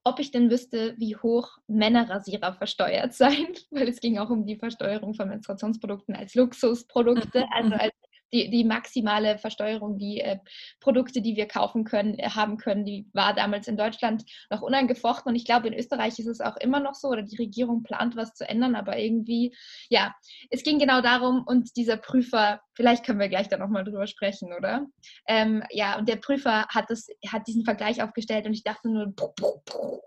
ob 0.02 0.20
ich 0.20 0.30
denn 0.30 0.50
wüsste, 0.50 0.94
wie 0.98 1.16
hoch 1.16 1.56
Männerrasierer 1.66 2.54
versteuert 2.54 3.12
seien, 3.14 3.54
weil 3.70 3.88
es 3.88 4.00
ging 4.00 4.18
auch 4.18 4.30
um 4.30 4.44
die 4.44 4.56
Versteuerung 4.56 5.14
von 5.14 5.28
Menstruationsprodukten 5.28 6.14
als 6.14 6.34
Luxusprodukte, 6.34 7.46
also 7.52 7.74
als 7.74 7.94
die, 8.34 8.50
die 8.50 8.64
maximale 8.64 9.38
Versteuerung, 9.38 9.96
die 9.96 10.20
äh, 10.20 10.38
Produkte, 10.80 11.22
die 11.22 11.36
wir 11.36 11.46
kaufen 11.46 11.84
können, 11.84 12.18
äh, 12.18 12.28
haben 12.30 12.56
können, 12.56 12.84
die 12.84 13.06
war 13.12 13.32
damals 13.32 13.68
in 13.68 13.76
Deutschland 13.76 14.24
noch 14.50 14.60
unangefochten. 14.60 15.30
Und 15.30 15.36
ich 15.36 15.44
glaube, 15.44 15.68
in 15.68 15.74
Österreich 15.74 16.18
ist 16.18 16.26
es 16.26 16.40
auch 16.40 16.56
immer 16.56 16.80
noch 16.80 16.94
so, 16.94 17.08
oder 17.08 17.22
die 17.22 17.36
Regierung 17.36 17.84
plant 17.84 18.16
was 18.16 18.34
zu 18.34 18.46
ändern, 18.46 18.74
aber 18.74 18.98
irgendwie, 18.98 19.54
ja, 19.88 20.14
es 20.50 20.64
ging 20.64 20.78
genau 20.78 21.00
darum, 21.00 21.44
und 21.46 21.76
dieser 21.76 21.96
Prüfer, 21.96 22.60
vielleicht 22.74 23.06
können 23.06 23.20
wir 23.20 23.28
gleich 23.28 23.48
da 23.48 23.56
nochmal 23.56 23.84
drüber 23.84 24.08
sprechen, 24.08 24.52
oder? 24.52 24.86
Ähm, 25.28 25.62
ja, 25.70 25.96
und 25.96 26.08
der 26.08 26.16
Prüfer 26.16 26.66
hat, 26.68 26.86
das, 26.88 27.06
hat 27.28 27.46
diesen 27.46 27.64
Vergleich 27.64 28.02
aufgestellt 28.02 28.46
und 28.46 28.52
ich 28.52 28.64
dachte 28.64 28.90
nur, 28.90 29.14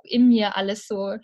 in 0.03 0.27
mir 0.27 0.57
alles 0.57 0.85
so 0.85 1.15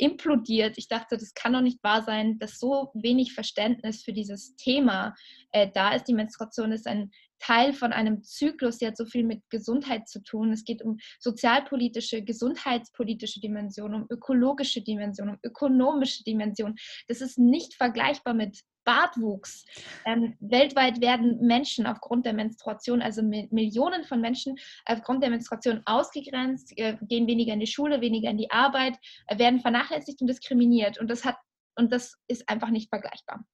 implodiert. 0.00 0.78
Ich 0.78 0.88
dachte, 0.88 1.16
das 1.16 1.34
kann 1.34 1.52
doch 1.52 1.60
nicht 1.60 1.82
wahr 1.82 2.02
sein, 2.02 2.38
dass 2.38 2.58
so 2.58 2.90
wenig 2.94 3.34
Verständnis 3.34 4.02
für 4.02 4.12
dieses 4.12 4.56
Thema 4.56 5.14
äh, 5.52 5.68
da 5.72 5.94
ist. 5.94 6.08
Die 6.08 6.14
Menstruation 6.14 6.72
ist 6.72 6.86
ein 6.86 7.10
Teil 7.38 7.72
von 7.72 7.92
einem 7.92 8.22
Zyklus, 8.22 8.78
der 8.78 8.88
hat 8.88 8.96
so 8.96 9.06
viel 9.06 9.24
mit 9.24 9.42
Gesundheit 9.50 10.08
zu 10.08 10.22
tun. 10.22 10.52
Es 10.52 10.64
geht 10.64 10.82
um 10.82 10.98
sozialpolitische, 11.18 12.22
gesundheitspolitische 12.22 13.40
Dimensionen, 13.40 14.02
um 14.02 14.06
ökologische 14.10 14.82
Dimensionen, 14.82 15.34
um 15.34 15.40
ökonomische 15.42 16.22
Dimensionen. 16.24 16.76
Das 17.08 17.20
ist 17.20 17.38
nicht 17.38 17.74
vergleichbar 17.74 18.34
mit 18.34 18.60
Bartwuchs. 18.90 19.64
Ähm, 20.04 20.34
weltweit 20.40 21.00
werden 21.00 21.38
Menschen 21.46 21.86
aufgrund 21.86 22.26
der 22.26 22.32
Menstruation, 22.32 23.02
also 23.02 23.22
Millionen 23.22 24.02
von 24.02 24.20
Menschen 24.20 24.56
aufgrund 24.84 25.22
der 25.22 25.30
Menstruation 25.30 25.80
ausgegrenzt, 25.84 26.72
äh, 26.76 26.96
gehen 27.02 27.28
weniger 27.28 27.52
in 27.52 27.60
die 27.60 27.68
Schule, 27.68 28.00
weniger 28.00 28.30
in 28.30 28.38
die 28.38 28.50
Arbeit, 28.50 28.96
äh, 29.28 29.38
werden 29.38 29.60
vernachlässigt 29.60 30.20
und 30.20 30.26
diskriminiert. 30.26 30.98
Und 30.98 31.08
das 31.08 31.24
hat 31.24 31.36
und 31.76 31.92
das 31.92 32.16
ist 32.26 32.48
einfach 32.48 32.70
nicht 32.70 32.88
vergleichbar. 32.88 33.44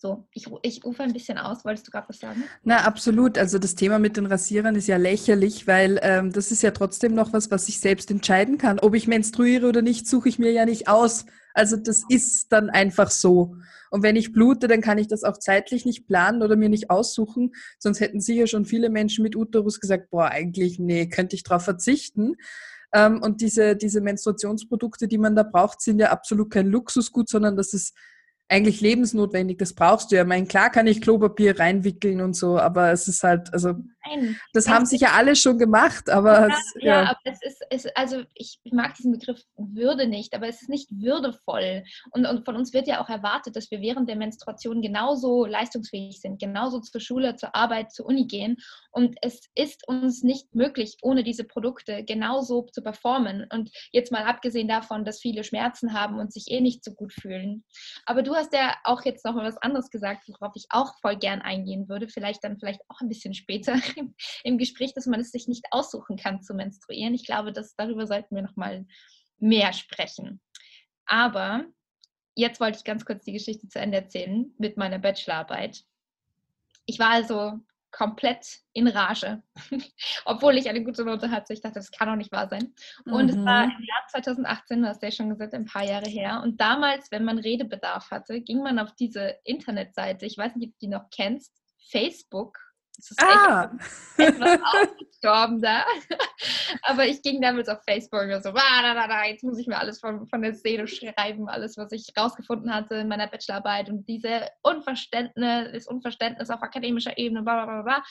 So, 0.00 0.28
ich, 0.32 0.46
ich 0.62 0.84
rufe 0.84 1.02
ein 1.02 1.12
bisschen 1.12 1.38
aus. 1.38 1.64
Wolltest 1.64 1.88
du 1.88 1.90
gerade 1.90 2.08
was 2.08 2.20
sagen? 2.20 2.44
Na, 2.62 2.84
absolut. 2.84 3.36
Also 3.36 3.58
das 3.58 3.74
Thema 3.74 3.98
mit 3.98 4.16
den 4.16 4.26
Rasierern 4.26 4.76
ist 4.76 4.86
ja 4.86 4.96
lächerlich, 4.96 5.66
weil 5.66 5.98
ähm, 6.02 6.32
das 6.32 6.52
ist 6.52 6.62
ja 6.62 6.70
trotzdem 6.70 7.14
noch 7.14 7.32
was, 7.32 7.50
was 7.50 7.68
ich 7.68 7.80
selbst 7.80 8.10
entscheiden 8.10 8.58
kann. 8.58 8.78
Ob 8.78 8.94
ich 8.94 9.08
menstruiere 9.08 9.68
oder 9.68 9.82
nicht, 9.82 10.06
suche 10.06 10.28
ich 10.28 10.38
mir 10.38 10.52
ja 10.52 10.66
nicht 10.66 10.86
aus. 10.88 11.26
Also 11.52 11.76
das 11.76 12.04
ist 12.08 12.52
dann 12.52 12.70
einfach 12.70 13.10
so. 13.10 13.56
Und 13.90 14.02
wenn 14.02 14.16
ich 14.16 14.32
blute, 14.32 14.68
dann 14.68 14.80
kann 14.80 14.98
ich 14.98 15.08
das 15.08 15.24
auch 15.24 15.38
zeitlich 15.38 15.84
nicht 15.84 16.06
planen 16.06 16.42
oder 16.42 16.56
mir 16.56 16.68
nicht 16.68 16.90
aussuchen. 16.90 17.52
Sonst 17.78 18.00
hätten 18.00 18.20
sicher 18.20 18.46
schon 18.46 18.64
viele 18.64 18.90
Menschen 18.90 19.22
mit 19.22 19.36
Uterus 19.36 19.80
gesagt, 19.80 20.10
boah, 20.10 20.28
eigentlich, 20.28 20.78
nee, 20.78 21.08
könnte 21.08 21.36
ich 21.36 21.42
darauf 21.42 21.64
verzichten. 21.64 22.36
Ähm, 22.92 23.22
und 23.22 23.40
diese, 23.40 23.76
diese 23.76 24.00
Menstruationsprodukte, 24.00 25.08
die 25.08 25.18
man 25.18 25.36
da 25.36 25.42
braucht, 25.42 25.80
sind 25.80 26.00
ja 26.00 26.10
absolut 26.10 26.50
kein 26.50 26.68
Luxusgut, 26.68 27.28
sondern 27.28 27.56
das 27.56 27.74
ist 27.74 27.94
eigentlich 28.48 28.80
lebensnotwendig. 28.80 29.58
Das 29.58 29.74
brauchst 29.74 30.10
du 30.10 30.16
ja. 30.16 30.22
Ich 30.22 30.28
meine, 30.28 30.46
klar 30.46 30.70
kann 30.70 30.86
ich 30.86 31.02
Klopapier 31.02 31.58
reinwickeln 31.58 32.20
und 32.20 32.34
so, 32.34 32.58
aber 32.58 32.90
es 32.92 33.06
ist 33.08 33.22
halt, 33.22 33.52
also 33.52 33.74
Nein. 34.08 34.40
Das 34.52 34.68
haben 34.68 34.86
sich 34.86 35.00
ja 35.00 35.12
alle 35.12 35.36
schon 35.36 35.58
gemacht, 35.58 36.10
aber. 36.10 36.48
Ja, 36.48 36.48
es, 36.48 36.74
ja. 36.80 37.02
ja 37.02 37.10
aber 37.10 37.18
es 37.24 37.42
ist, 37.42 37.62
es, 37.70 37.86
also 37.96 38.22
ich 38.34 38.58
mag 38.72 38.94
diesen 38.94 39.12
Begriff 39.12 39.42
Würde 39.56 40.06
nicht, 40.06 40.34
aber 40.34 40.48
es 40.48 40.62
ist 40.62 40.68
nicht 40.68 40.88
würdevoll. 40.90 41.84
Und, 42.10 42.26
und 42.26 42.44
von 42.44 42.56
uns 42.56 42.72
wird 42.72 42.86
ja 42.86 43.02
auch 43.02 43.08
erwartet, 43.08 43.56
dass 43.56 43.70
wir 43.70 43.80
während 43.80 44.08
der 44.08 44.16
Menstruation 44.16 44.82
genauso 44.82 45.46
leistungsfähig 45.46 46.20
sind, 46.20 46.40
genauso 46.40 46.80
zur 46.80 47.00
Schule, 47.00 47.36
zur 47.36 47.54
Arbeit, 47.54 47.92
zur 47.92 48.06
Uni 48.06 48.26
gehen. 48.26 48.56
Und 48.90 49.16
es 49.22 49.40
ist 49.54 49.86
uns 49.86 50.22
nicht 50.22 50.54
möglich, 50.54 50.96
ohne 51.02 51.22
diese 51.22 51.44
Produkte 51.44 52.04
genauso 52.04 52.62
zu 52.72 52.82
performen. 52.82 53.46
Und 53.52 53.70
jetzt 53.92 54.12
mal 54.12 54.24
abgesehen 54.24 54.68
davon, 54.68 55.04
dass 55.04 55.20
viele 55.20 55.44
Schmerzen 55.44 55.92
haben 55.92 56.18
und 56.18 56.32
sich 56.32 56.46
eh 56.48 56.60
nicht 56.60 56.84
so 56.84 56.92
gut 56.92 57.12
fühlen. 57.12 57.64
Aber 58.06 58.22
du 58.22 58.34
hast 58.34 58.52
ja 58.52 58.74
auch 58.84 59.04
jetzt 59.04 59.24
noch 59.24 59.34
mal 59.34 59.44
was 59.44 59.58
anderes 59.58 59.90
gesagt, 59.90 60.28
worauf 60.28 60.52
ich 60.54 60.66
auch 60.70 60.94
voll 61.00 61.16
gern 61.16 61.40
eingehen 61.40 61.88
würde, 61.88 62.08
vielleicht 62.08 62.44
dann 62.44 62.58
vielleicht 62.58 62.80
auch 62.88 63.00
ein 63.00 63.08
bisschen 63.08 63.34
später 63.34 63.74
im, 63.98 64.14
im 64.44 64.58
Gespräch, 64.58 64.94
dass 64.94 65.06
man 65.06 65.20
es 65.20 65.30
sich 65.30 65.48
nicht 65.48 65.66
aussuchen 65.70 66.16
kann 66.16 66.42
zu 66.42 66.54
menstruieren. 66.54 67.14
Ich 67.14 67.26
glaube, 67.26 67.52
dass 67.52 67.76
darüber 67.76 68.06
sollten 68.06 68.34
wir 68.34 68.42
noch 68.42 68.56
mal 68.56 68.86
mehr 69.38 69.72
sprechen. 69.72 70.40
Aber 71.06 71.64
jetzt 72.34 72.60
wollte 72.60 72.78
ich 72.78 72.84
ganz 72.84 73.04
kurz 73.04 73.24
die 73.24 73.32
Geschichte 73.32 73.68
zu 73.68 73.78
Ende 73.78 73.98
erzählen 73.98 74.52
mit 74.58 74.76
meiner 74.76 74.98
Bachelorarbeit. 74.98 75.84
Ich 76.86 76.98
war 76.98 77.10
also 77.10 77.60
komplett 77.90 78.60
in 78.72 78.86
Rage, 78.86 79.42
obwohl 80.24 80.56
ich 80.56 80.68
eine 80.68 80.84
gute 80.84 81.04
Note 81.04 81.30
hatte. 81.30 81.52
Ich 81.52 81.60
dachte, 81.60 81.78
das 81.78 81.90
kann 81.90 82.08
doch 82.08 82.16
nicht 82.16 82.32
wahr 82.32 82.48
sein. 82.48 82.74
Und 83.06 83.24
mhm. 83.24 83.30
es 83.30 83.44
war 83.44 83.66
mhm. 83.66 83.72
im 83.78 83.84
Jahr 83.84 84.06
2018, 84.10 84.82
du 84.82 84.88
hast 84.88 85.02
ja 85.02 85.10
schon 85.10 85.30
gesagt, 85.30 85.54
ein 85.54 85.64
paar 85.64 85.84
Jahre 85.84 86.08
her. 86.08 86.40
Und 86.44 86.60
damals, 86.60 87.10
wenn 87.10 87.24
man 87.24 87.38
Redebedarf 87.38 88.10
hatte, 88.10 88.40
ging 88.40 88.62
man 88.62 88.78
auf 88.78 88.94
diese 88.94 89.36
Internetseite, 89.44 90.26
ich 90.26 90.36
weiß 90.36 90.54
nicht, 90.56 90.68
ob 90.68 90.72
du 90.74 90.78
die 90.82 90.88
noch 90.88 91.10
kennst, 91.10 91.54
Facebook 91.90 92.58
es 92.98 93.12
ist 93.12 93.22
ah. 93.22 93.70
etwas 94.16 94.60
ausgestorben 94.62 95.60
da. 95.62 95.84
Aber 96.82 97.06
ich 97.06 97.22
ging 97.22 97.40
damals 97.40 97.68
auf 97.68 97.78
Facebook 97.88 98.22
und 98.22 98.42
so, 98.42 98.52
jetzt 99.28 99.44
muss 99.44 99.58
ich 99.58 99.68
mir 99.68 99.78
alles 99.78 100.00
von, 100.00 100.26
von 100.26 100.42
der 100.42 100.54
Seele 100.54 100.86
schreiben, 100.88 101.48
alles, 101.48 101.76
was 101.76 101.92
ich 101.92 102.12
rausgefunden 102.18 102.74
hatte 102.74 102.96
in 102.96 103.08
meiner 103.08 103.28
Bachelorarbeit 103.28 103.88
und 103.88 104.08
diese 104.08 104.48
Unverständnis, 104.62 105.72
das 105.72 105.86
Unverständnis 105.86 106.50
auf 106.50 106.62
akademischer 106.62 107.16
Ebene, 107.16 107.42
bla 107.42 107.64
bla 107.64 107.82
bla. 107.82 108.02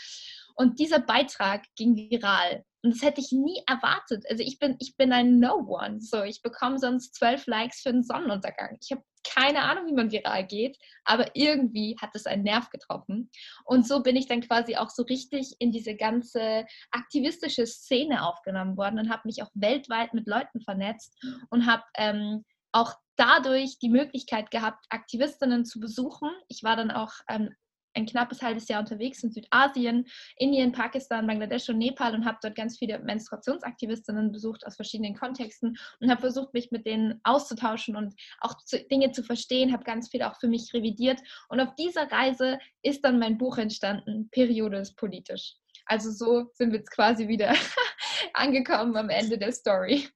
Und 0.56 0.80
dieser 0.80 1.00
Beitrag 1.00 1.66
ging 1.76 1.96
viral. 1.96 2.64
Und 2.88 2.96
das 2.96 3.02
hätte 3.02 3.20
ich 3.20 3.34
nie 3.34 3.62
erwartet. 3.68 4.24
Also 4.30 4.44
ich 4.44 4.60
bin, 4.60 4.78
ich 4.80 4.96
bin 4.96 5.12
ein 5.12 5.40
No-One. 5.40 6.00
So, 6.00 6.24
ich 6.24 6.42
bekomme 6.42 6.80
sonst 6.80 7.16
zwölf 7.16 7.46
Likes 7.46 7.82
für 7.82 7.90
einen 7.90 8.04
Sonnenuntergang. 8.04 8.78
Ich 8.80 8.92
habe 8.92 9.04
keine 9.28 9.64
Ahnung, 9.64 9.88
wie 9.88 9.94
man 9.94 10.10
viral 10.10 10.48
geht, 10.48 10.78
aber 11.04 11.36
irgendwie 11.36 11.98
hat 12.02 12.12
es 12.14 12.26
einen 12.26 12.44
Nerv 12.44 12.70
getroffen. 12.70 13.30
Und 13.66 13.86
so 13.86 14.02
bin 14.02 14.16
ich 14.16 14.28
dann 14.28 14.40
quasi 14.40 14.78
auch 14.78 14.90
so 14.90 15.04
richtig 15.04 15.58
in 15.60 15.74
diese 15.74 15.96
ganze 15.96 16.66
aktivistische 16.92 17.68
Szene 17.68 18.26
aufgenommen 18.26 18.78
worden 18.78 19.00
und 19.00 19.10
habe 19.10 19.24
mich 19.26 19.44
auch 19.44 19.50
weltweit 19.54 20.14
mit 20.14 20.28
Leuten 20.28 20.62
vernetzt 20.62 21.14
und 21.50 21.66
habe 21.66 21.84
ähm, 21.98 22.46
auch 22.72 22.94
dadurch 23.18 23.80
die 23.80 23.90
Möglichkeit 23.90 24.50
gehabt, 24.50 24.86
Aktivistinnen 24.92 25.66
zu 25.66 25.82
besuchen. 25.82 26.30
Ich 26.48 26.64
war 26.64 26.78
dann 26.78 26.92
auch 26.92 27.12
ähm, 27.28 27.54
ein 27.98 28.06
knappes 28.06 28.42
halbes 28.42 28.68
Jahr 28.68 28.80
unterwegs 28.80 29.24
in 29.24 29.32
Südasien, 29.32 30.06
Indien, 30.38 30.72
Pakistan, 30.72 31.28
Bangladesch 31.28 31.68
und 31.70 31.80
Nepal 31.80 32.14
und 32.14 32.26
habe 32.26 32.38
dort 32.42 32.56
ganz 32.56 32.78
viele 32.78 33.00
Menstruationsaktivistinnen 33.00 34.32
besucht 34.32 34.66
aus 34.66 34.76
verschiedenen 34.76 35.16
Kontexten 35.16 35.78
und 36.00 36.10
habe 36.10 36.22
versucht, 36.22 36.54
mich 36.54 36.72
mit 36.72 36.86
denen 36.86 37.20
auszutauschen 37.24 37.96
und 37.96 38.14
auch 38.40 38.56
zu, 38.58 38.80
Dinge 38.86 39.12
zu 39.12 39.24
verstehen, 39.24 39.74
habe 39.74 39.84
ganz 39.84 40.10
viel 40.10 40.22
auch 40.22 40.40
für 40.40 40.48
mich 40.48 40.74
revidiert. 40.74 41.20
Und 41.50 41.60
auf 41.60 41.76
dieser 41.76 42.12
Reise 42.12 42.60
ist 42.84 43.04
dann 43.04 43.20
mein 43.20 43.38
Buch 43.38 43.58
entstanden, 43.58 44.30
Periode 44.32 44.78
ist 44.78 44.96
politisch. 44.96 45.56
Also 45.86 46.12
so 46.12 46.52
sind 46.54 46.72
wir 46.72 46.80
jetzt 46.80 46.92
quasi 46.92 47.28
wieder 47.28 47.54
angekommen 48.34 48.96
am 48.96 49.10
Ende 49.10 49.38
der 49.38 49.52
Story. 49.52 50.08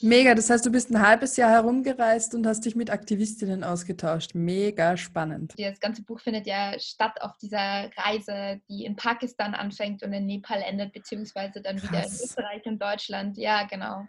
Mega, 0.00 0.34
das 0.34 0.50
heißt, 0.50 0.64
du 0.66 0.70
bist 0.70 0.90
ein 0.90 1.00
halbes 1.00 1.36
Jahr 1.36 1.50
herumgereist 1.50 2.34
und 2.34 2.46
hast 2.46 2.64
dich 2.64 2.76
mit 2.76 2.90
Aktivistinnen 2.90 3.64
ausgetauscht. 3.64 4.34
Mega 4.34 4.96
spannend. 4.96 5.54
Das 5.58 5.80
ganze 5.80 6.02
Buch 6.02 6.20
findet 6.20 6.46
ja 6.46 6.78
statt 6.78 7.20
auf 7.20 7.36
dieser 7.38 7.90
Reise, 7.96 8.60
die 8.68 8.84
in 8.84 8.96
Pakistan 8.96 9.54
anfängt 9.54 10.02
und 10.02 10.12
in 10.12 10.26
Nepal 10.26 10.62
endet, 10.62 10.92
beziehungsweise 10.92 11.60
dann 11.60 11.76
Krass. 11.76 11.90
wieder 11.90 12.04
in 12.04 12.12
Österreich 12.12 12.66
und 12.66 12.82
Deutschland. 12.82 13.36
Ja, 13.36 13.64
genau. 13.64 14.06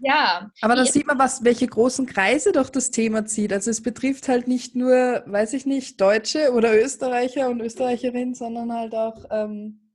Ja. 0.00 0.50
Aber 0.60 0.76
da 0.76 0.84
sieht 0.84 1.06
man, 1.06 1.18
was, 1.18 1.42
welche 1.44 1.66
großen 1.66 2.06
Kreise 2.06 2.52
doch 2.52 2.70
das 2.70 2.90
Thema 2.90 3.24
zieht. 3.24 3.52
Also 3.52 3.70
es 3.70 3.82
betrifft 3.82 4.28
halt 4.28 4.46
nicht 4.48 4.76
nur, 4.76 5.22
weiß 5.26 5.54
ich 5.54 5.66
nicht, 5.66 6.00
Deutsche 6.00 6.52
oder 6.52 6.78
Österreicher 6.78 7.48
und 7.48 7.60
Österreicherinnen, 7.60 8.34
sondern 8.34 8.72
halt 8.72 8.94
auch 8.94 9.24
ähm, 9.30 9.92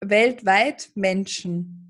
weltweit 0.00 0.90
Menschen. 0.94 1.87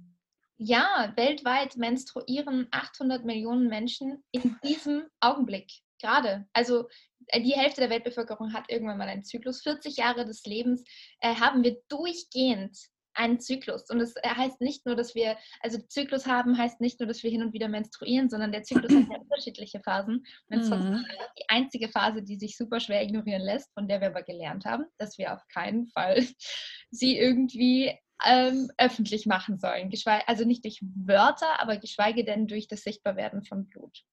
Ja, 0.61 1.12
weltweit 1.17 1.77
menstruieren 1.77 2.67
800 2.73 3.25
Millionen 3.25 3.69
Menschen 3.69 4.25
in 4.33 4.57
diesem 4.65 5.05
Augenblick 5.21 5.71
gerade. 6.00 6.47
Also 6.53 6.88
äh, 7.29 7.41
die 7.41 7.53
Hälfte 7.53 7.81
der 7.81 7.91
Weltbevölkerung 7.91 8.53
hat 8.53 8.65
irgendwann 8.69 8.99
mal 8.99 9.09
einen 9.09 9.25
Zyklus. 9.25 9.62
40 9.62 9.97
Jahre 9.97 10.25
des 10.25 10.45
Lebens 10.45 10.85
äh, 11.21 11.35
haben 11.35 11.62
wir 11.62 11.79
durchgehend 11.88 12.77
einen 13.15 13.41
Zyklus. 13.41 13.91
Und 13.91 14.00
es 14.00 14.15
äh, 14.17 14.29
heißt 14.29 14.61
nicht 14.61 14.87
nur, 14.87 14.97
dass 14.97 15.15
wir, 15.15 15.37
also 15.61 15.79
Zyklus 15.79 16.27
haben, 16.27 16.57
heißt 16.57 16.81
nicht 16.81 17.00
nur, 17.00 17.07
dass 17.07 17.23
wir 17.23 17.31
hin 17.31 17.43
und 17.43 17.53
wieder 17.53 17.69
menstruieren, 17.69 18.31
sondern 18.31 18.53
der 18.53 18.62
Zyklus 18.62 18.93
hat 18.93 19.09
ja 19.11 19.19
unterschiedliche 19.21 19.81
Phasen. 19.81 20.25
Menstruation 20.49 20.99
mhm. 20.99 21.05
ist 21.05 21.33
die 21.38 21.49
einzige 21.49 21.88
Phase, 21.88 22.23
die 22.23 22.37
sich 22.37 22.57
super 22.57 22.81
schwer 22.81 23.03
ignorieren 23.03 23.43
lässt, 23.43 23.73
von 23.75 23.88
der 23.88 24.00
wir 24.00 24.09
aber 24.09 24.23
gelernt 24.23 24.65
haben, 24.65 24.85
dass 24.99 25.19
wir 25.19 25.35
auf 25.35 25.47
keinen 25.49 25.87
Fall 25.88 26.25
sie 26.91 27.19
irgendwie 27.19 27.97
ähm, 28.27 28.71
öffentlich 28.79 29.27
machen 29.27 29.59
sollen. 29.59 29.93
also 30.27 30.45
nicht 30.45 30.65
durch 30.65 30.81
Wörter, 30.83 31.61
aber 31.61 31.77
geschweige 31.77 32.25
denn 32.25 32.47
durch 32.47 32.69
das 32.69 32.83
Sichtbarwerden 32.83 33.45
von 33.45 33.69
Blut. 33.69 34.05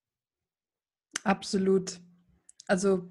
Absolut. 1.24 2.00
Also 2.66 3.08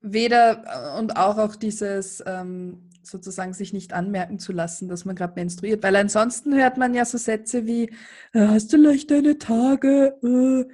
weder 0.00 0.64
äh, 0.66 0.98
und 0.98 1.16
auch 1.16 1.38
auch 1.38 1.56
dieses 1.56 2.22
ähm, 2.26 2.90
sozusagen 3.02 3.52
sich 3.52 3.72
nicht 3.72 3.92
anmerken 3.92 4.38
zu 4.38 4.52
lassen, 4.52 4.88
dass 4.88 5.04
man 5.04 5.16
gerade 5.16 5.34
menstruiert, 5.34 5.82
weil 5.82 5.96
ansonsten 5.96 6.54
hört 6.54 6.76
man 6.76 6.94
ja 6.94 7.04
so 7.04 7.18
Sätze 7.18 7.66
wie 7.66 7.90
äh, 8.32 8.46
hast 8.48 8.72
du 8.72 8.76
leicht 8.76 9.10
deine 9.10 9.38
Tage, 9.38 10.16
äh, 10.22 10.72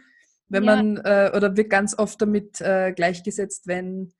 wenn 0.48 0.64
ja. 0.64 0.76
man 0.76 0.96
äh, 0.98 1.30
oder 1.34 1.56
wird 1.56 1.70
ganz 1.70 1.96
oft 1.96 2.20
damit 2.20 2.60
äh, 2.60 2.92
gleichgesetzt, 2.92 3.66
wenn 3.66 4.12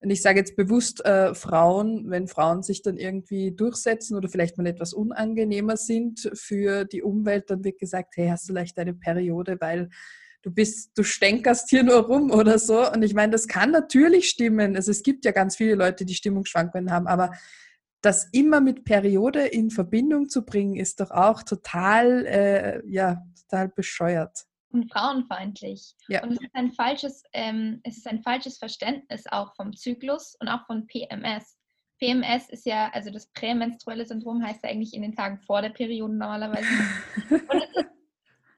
und 0.00 0.10
ich 0.10 0.20
sage 0.20 0.38
jetzt 0.38 0.56
bewusst 0.56 1.04
äh, 1.04 1.34
Frauen, 1.34 2.10
wenn 2.10 2.28
Frauen 2.28 2.62
sich 2.62 2.82
dann 2.82 2.98
irgendwie 2.98 3.52
durchsetzen 3.52 4.16
oder 4.16 4.28
vielleicht 4.28 4.58
mal 4.58 4.66
etwas 4.66 4.92
unangenehmer 4.92 5.76
sind 5.76 6.30
für 6.34 6.84
die 6.84 7.02
Umwelt, 7.02 7.50
dann 7.50 7.64
wird 7.64 7.78
gesagt, 7.78 8.16
hey, 8.16 8.28
hast 8.28 8.48
du 8.48 8.52
leicht 8.52 8.78
eine 8.78 8.94
Periode, 8.94 9.56
weil 9.60 9.88
du 10.42 10.50
bist, 10.50 10.96
du 10.96 11.02
stänkerst 11.02 11.70
hier 11.70 11.82
nur 11.82 12.06
rum 12.06 12.30
oder 12.30 12.58
so. 12.58 12.90
Und 12.92 13.02
ich 13.02 13.14
meine, 13.14 13.32
das 13.32 13.48
kann 13.48 13.70
natürlich 13.70 14.28
stimmen. 14.28 14.76
Also 14.76 14.90
es 14.90 15.02
gibt 15.02 15.24
ja 15.24 15.32
ganz 15.32 15.56
viele 15.56 15.74
Leute, 15.74 16.04
die 16.04 16.14
Stimmungsschwankungen 16.14 16.92
haben, 16.92 17.06
aber 17.06 17.32
das 18.02 18.28
immer 18.32 18.60
mit 18.60 18.84
Periode 18.84 19.46
in 19.46 19.70
Verbindung 19.70 20.28
zu 20.28 20.44
bringen, 20.44 20.76
ist 20.76 21.00
doch 21.00 21.10
auch 21.10 21.42
total, 21.42 22.26
äh, 22.26 22.82
ja, 22.86 23.24
total 23.48 23.70
bescheuert 23.70 24.46
und 24.70 24.90
frauenfeindlich. 24.92 25.94
Ja. 26.08 26.22
Und 26.22 26.32
es 26.32 26.40
ist 26.40 26.54
ein 26.54 26.72
falsches, 26.72 27.22
ähm, 27.32 27.80
es 27.84 27.96
ist 27.96 28.06
ein 28.06 28.22
falsches 28.22 28.58
Verständnis 28.58 29.24
auch 29.30 29.54
vom 29.54 29.76
Zyklus 29.76 30.36
und 30.40 30.48
auch 30.48 30.66
von 30.66 30.86
PMS. 30.86 31.56
PMS 31.98 32.50
ist 32.50 32.66
ja, 32.66 32.90
also 32.92 33.10
das 33.10 33.30
prämenstruelle 33.32 34.04
Syndrom 34.04 34.44
heißt 34.44 34.62
ja 34.62 34.70
eigentlich 34.70 34.92
in 34.92 35.02
den 35.02 35.14
Tagen 35.14 35.40
vor 35.40 35.62
der 35.62 35.70
Periode 35.70 36.14
normalerweise. 36.14 36.66
ist, 37.30 37.86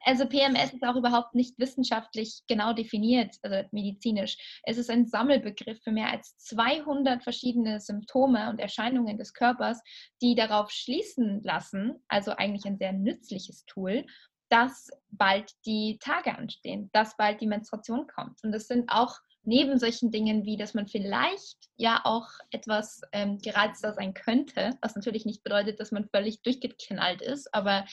also 0.01 0.25
PMS 0.25 0.73
ist 0.73 0.83
auch 0.83 0.95
überhaupt 0.95 1.35
nicht 1.35 1.57
wissenschaftlich 1.59 2.41
genau 2.47 2.73
definiert, 2.73 3.35
also 3.43 3.67
medizinisch. 3.71 4.37
Es 4.63 4.77
ist 4.77 4.89
ein 4.89 5.05
Sammelbegriff 5.05 5.81
für 5.83 5.91
mehr 5.91 6.09
als 6.09 6.37
200 6.37 7.23
verschiedene 7.23 7.79
Symptome 7.79 8.49
und 8.49 8.59
Erscheinungen 8.59 9.17
des 9.17 9.33
Körpers, 9.33 9.81
die 10.21 10.35
darauf 10.35 10.71
schließen 10.71 11.41
lassen, 11.43 12.03
also 12.07 12.31
eigentlich 12.31 12.65
ein 12.65 12.77
sehr 12.77 12.93
nützliches 12.93 13.65
Tool, 13.65 14.05
dass 14.49 14.89
bald 15.11 15.51
die 15.65 15.97
Tage 15.99 16.37
anstehen, 16.37 16.89
dass 16.93 17.15
bald 17.17 17.39
die 17.41 17.47
Menstruation 17.47 18.07
kommt. 18.07 18.43
Und 18.43 18.51
das 18.51 18.67
sind 18.67 18.91
auch 18.91 19.19
neben 19.43 19.79
solchen 19.79 20.11
Dingen 20.11 20.45
wie, 20.45 20.57
dass 20.57 20.73
man 20.73 20.87
vielleicht 20.87 21.57
ja 21.75 22.01
auch 22.03 22.27
etwas 22.51 23.01
ähm, 23.11 23.39
gereizter 23.39 23.93
sein 23.93 24.13
könnte, 24.13 24.71
was 24.81 24.95
natürlich 24.95 25.25
nicht 25.25 25.43
bedeutet, 25.43 25.79
dass 25.79 25.91
man 25.91 26.09
völlig 26.09 26.41
durchgeknallt 26.41 27.21
ist, 27.21 27.53
aber 27.53 27.85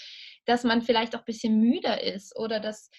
dass 0.45 0.65
man 0.65 0.83
vielleicht 0.83 1.15
auch 1.15 1.21
ein 1.21 1.27
bisschen 1.27 1.61
müder 1.61 2.03
ist 2.03 2.37
oder 2.37 2.61
dass, 2.61 2.91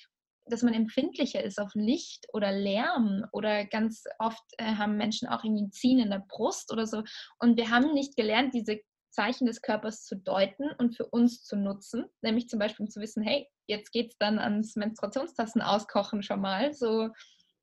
dass 0.46 0.64
man 0.64 0.74
empfindlicher 0.74 1.44
ist 1.44 1.60
auf 1.60 1.72
Licht 1.76 2.28
oder 2.34 2.52
Lärm 2.52 3.26
oder 3.32 3.66
ganz 3.66 4.06
oft 4.18 4.44
äh, 4.58 4.64
haben 4.64 4.98
Menschen 4.98 5.28
auch 5.28 5.44
irgendwie 5.44 5.70
Ziehen 5.70 6.00
in 6.00 6.10
der 6.10 6.24
Brust 6.28 6.72
oder 6.72 6.88
so. 6.88 7.04
Und 7.40 7.58
wir 7.58 7.70
haben 7.70 7.94
nicht 7.94 8.16
gelernt, 8.16 8.54
diese 8.54 8.80
Zeichen 9.18 9.48
des 9.48 9.64
Körpers 9.64 10.06
zu 10.06 10.16
deuten 10.16 10.70
und 10.78 10.96
für 10.96 11.08
uns 11.08 11.44
zu 11.44 11.56
nutzen. 11.56 12.06
Nämlich 12.22 12.50
zum 12.50 12.60
Beispiel 12.60 12.86
um 12.86 12.90
zu 12.92 13.02
wissen, 13.02 13.24
hey, 13.24 13.48
jetzt 13.66 13.92
geht 13.92 14.12
es 14.12 14.18
dann 14.20 14.38
ans 14.38 14.76
Menstruationstassen 14.76 15.64
auskochen 15.64 16.22
schon 16.22 16.40
mal. 16.40 16.72
So, 16.72 17.10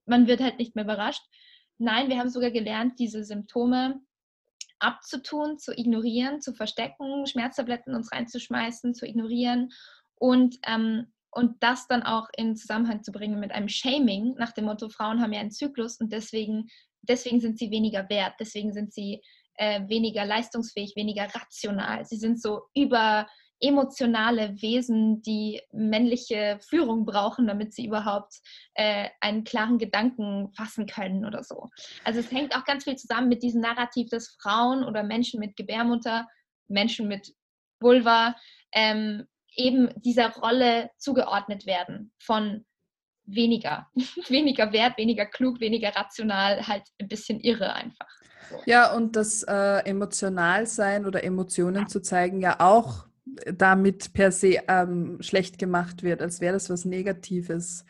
man 0.04 0.26
wird 0.26 0.40
halt 0.40 0.58
nicht 0.58 0.74
mehr 0.74 0.84
überrascht. 0.84 1.22
Nein, 1.78 2.08
wir 2.08 2.18
haben 2.18 2.28
sogar 2.28 2.50
gelernt, 2.50 2.98
diese 2.98 3.24
Symptome 3.24 4.00
abzutun, 4.80 5.60
zu 5.60 5.72
ignorieren, 5.78 6.40
zu 6.40 6.54
verstecken, 6.54 7.24
Schmerztabletten 7.28 7.94
uns 7.94 8.10
reinzuschmeißen, 8.10 8.92
zu 8.92 9.06
ignorieren 9.06 9.70
und, 10.16 10.56
ähm, 10.66 11.12
und 11.30 11.62
das 11.62 11.86
dann 11.86 12.02
auch 12.02 12.28
in 12.36 12.56
Zusammenhang 12.56 13.04
zu 13.04 13.12
bringen 13.12 13.38
mit 13.38 13.52
einem 13.52 13.68
Shaming 13.68 14.34
nach 14.38 14.52
dem 14.52 14.64
Motto, 14.64 14.88
Frauen 14.88 15.22
haben 15.22 15.32
ja 15.32 15.40
einen 15.40 15.52
Zyklus 15.52 16.00
und 16.00 16.12
deswegen, 16.12 16.66
deswegen 17.02 17.40
sind 17.40 17.58
sie 17.58 17.70
weniger 17.70 18.08
wert, 18.08 18.34
deswegen 18.40 18.72
sind 18.72 18.92
sie 18.92 19.22
äh, 19.56 19.88
weniger 19.88 20.24
leistungsfähig, 20.24 20.94
weniger 20.96 21.24
rational. 21.34 22.04
Sie 22.04 22.16
sind 22.16 22.40
so 22.40 22.62
über 22.74 23.26
emotionale 23.60 24.60
Wesen, 24.60 25.22
die 25.22 25.62
männliche 25.72 26.58
Führung 26.60 27.06
brauchen, 27.06 27.46
damit 27.46 27.72
sie 27.72 27.86
überhaupt 27.86 28.34
äh, 28.74 29.08
einen 29.20 29.44
klaren 29.44 29.78
Gedanken 29.78 30.52
fassen 30.52 30.86
können 30.86 31.24
oder 31.24 31.42
so. 31.42 31.70
Also 32.04 32.20
es 32.20 32.30
hängt 32.30 32.54
auch 32.54 32.64
ganz 32.64 32.84
viel 32.84 32.96
zusammen 32.96 33.28
mit 33.28 33.42
diesem 33.42 33.60
Narrativ, 33.60 34.10
dass 34.10 34.36
Frauen 34.40 34.84
oder 34.84 35.02
Menschen 35.02 35.40
mit 35.40 35.56
Gebärmutter, 35.56 36.26
Menschen 36.68 37.08
mit 37.08 37.34
Vulva 37.80 38.34
ähm, 38.72 39.26
eben 39.56 39.90
dieser 40.00 40.30
Rolle 40.34 40.90
zugeordnet 40.98 41.66
werden 41.66 42.12
von 42.18 42.64
weniger, 43.26 43.88
weniger 44.28 44.72
wert, 44.72 44.98
weniger 44.98 45.26
klug, 45.26 45.60
weniger 45.60 45.90
rational, 45.94 46.66
halt 46.66 46.84
ein 47.00 47.08
bisschen 47.08 47.40
irre 47.40 47.72
einfach. 47.72 48.08
Ja, 48.66 48.92
und 48.92 49.16
das 49.16 49.42
äh, 49.42 49.78
Emotionalsein 49.84 51.06
oder 51.06 51.24
Emotionen 51.24 51.88
zu 51.88 52.00
zeigen 52.00 52.40
ja 52.40 52.60
auch 52.60 53.06
damit 53.46 54.12
per 54.12 54.30
se 54.30 54.58
ähm, 54.68 55.18
schlecht 55.20 55.58
gemacht 55.58 56.02
wird, 56.02 56.20
als 56.20 56.40
wäre 56.40 56.54
das 56.54 56.70
was 56.70 56.84
Negatives, 56.84 57.84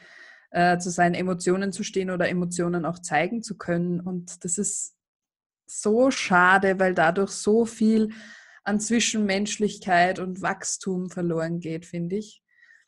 äh, 0.51 0.79
zu 0.79 0.91
seinen 0.91 1.15
Emotionen 1.15 1.73
zu 1.73 1.83
stehen 1.83 2.11
oder 2.11 2.29
Emotionen 2.29 2.85
auch 2.85 3.01
zeigen 3.01 3.43
zu 3.43 3.57
können. 3.57 4.01
Und 4.01 4.45
das 4.45 4.59
ist 4.59 4.95
so 5.67 6.11
schade, 6.11 6.79
weil 6.79 6.95
dadurch 6.95 7.33
so 7.33 7.65
viel 7.67 8.11
an 8.63 8.81
Zwischenmenschlichkeit 8.81 10.19
und 10.19 10.41
Wachstum 10.41 11.11
verloren 11.11 11.61
geht, 11.61 11.85
finde 11.85 12.17
ich. 12.17 12.44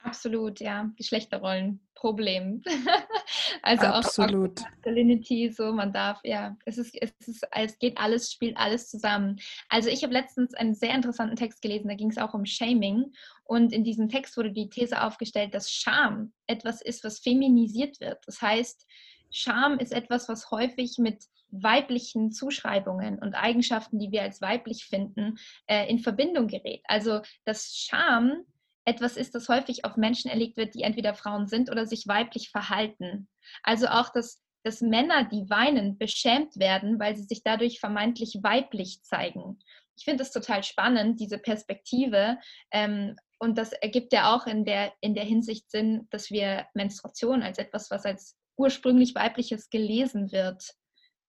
Absolut, 0.06 0.60
ja. 0.60 0.90
Geschlechterrollenproblem. 0.96 2.62
also 3.62 3.86
Absolut. 3.86 4.60
auch 4.60 4.64
Masculinity, 4.64 5.50
so 5.50 5.72
man 5.72 5.92
darf, 5.92 6.20
ja, 6.22 6.56
es 6.64 6.78
ist, 6.78 6.96
es 7.00 7.12
ist, 7.26 7.46
es 7.50 7.78
geht 7.78 7.98
alles, 7.98 8.32
spielt 8.32 8.56
alles 8.56 8.88
zusammen. 8.88 9.40
Also 9.68 9.88
ich 9.88 10.04
habe 10.04 10.12
letztens 10.12 10.54
einen 10.54 10.74
sehr 10.74 10.94
interessanten 10.94 11.34
Text 11.34 11.60
gelesen, 11.60 11.88
da 11.88 11.94
ging 11.94 12.10
es 12.10 12.18
auch 12.18 12.34
um 12.34 12.46
Shaming. 12.46 13.12
Und 13.44 13.72
in 13.72 13.82
diesem 13.82 14.08
Text 14.08 14.36
wurde 14.36 14.52
die 14.52 14.70
These 14.70 15.02
aufgestellt, 15.02 15.54
dass 15.54 15.70
Scham 15.70 16.32
etwas 16.46 16.82
ist, 16.82 17.02
was 17.02 17.18
feminisiert 17.18 18.00
wird. 18.00 18.18
Das 18.26 18.40
heißt, 18.40 18.86
Scham 19.30 19.78
ist 19.78 19.92
etwas, 19.92 20.28
was 20.28 20.52
häufig 20.52 20.98
mit 20.98 21.24
weiblichen 21.50 22.30
Zuschreibungen 22.30 23.18
und 23.18 23.34
Eigenschaften, 23.34 23.98
die 23.98 24.12
wir 24.12 24.22
als 24.22 24.40
weiblich 24.40 24.84
finden, 24.84 25.36
äh, 25.66 25.88
in 25.88 25.98
Verbindung 25.98 26.46
gerät. 26.46 26.82
Also 26.84 27.22
dass 27.44 27.74
Scham 27.74 28.44
etwas 28.86 29.16
ist, 29.16 29.34
das 29.34 29.48
häufig 29.48 29.84
auf 29.84 29.96
Menschen 29.96 30.30
erlegt 30.30 30.56
wird, 30.56 30.74
die 30.74 30.82
entweder 30.82 31.14
Frauen 31.14 31.48
sind 31.48 31.70
oder 31.70 31.86
sich 31.86 32.06
weiblich 32.06 32.50
verhalten. 32.50 33.28
Also 33.62 33.88
auch, 33.88 34.10
dass, 34.10 34.40
dass 34.64 34.80
Männer, 34.80 35.24
die 35.24 35.50
weinen, 35.50 35.98
beschämt 35.98 36.56
werden, 36.56 36.98
weil 36.98 37.16
sie 37.16 37.24
sich 37.24 37.42
dadurch 37.42 37.80
vermeintlich 37.80 38.38
weiblich 38.42 39.02
zeigen. 39.02 39.58
Ich 39.98 40.04
finde 40.04 40.22
es 40.22 40.30
total 40.30 40.62
spannend, 40.62 41.20
diese 41.20 41.38
Perspektive. 41.38 42.38
Ähm, 42.70 43.16
und 43.38 43.58
das 43.58 43.72
ergibt 43.72 44.12
ja 44.12 44.34
auch 44.34 44.46
in 44.46 44.64
der, 44.64 44.92
in 45.00 45.14
der 45.14 45.24
Hinsicht 45.24 45.70
Sinn, 45.70 46.06
dass 46.10 46.30
wir 46.30 46.66
Menstruation 46.74 47.42
als 47.42 47.58
etwas, 47.58 47.90
was 47.90 48.04
als 48.04 48.36
ursprünglich 48.56 49.14
weibliches 49.14 49.68
gelesen 49.68 50.32
wird, 50.32 50.74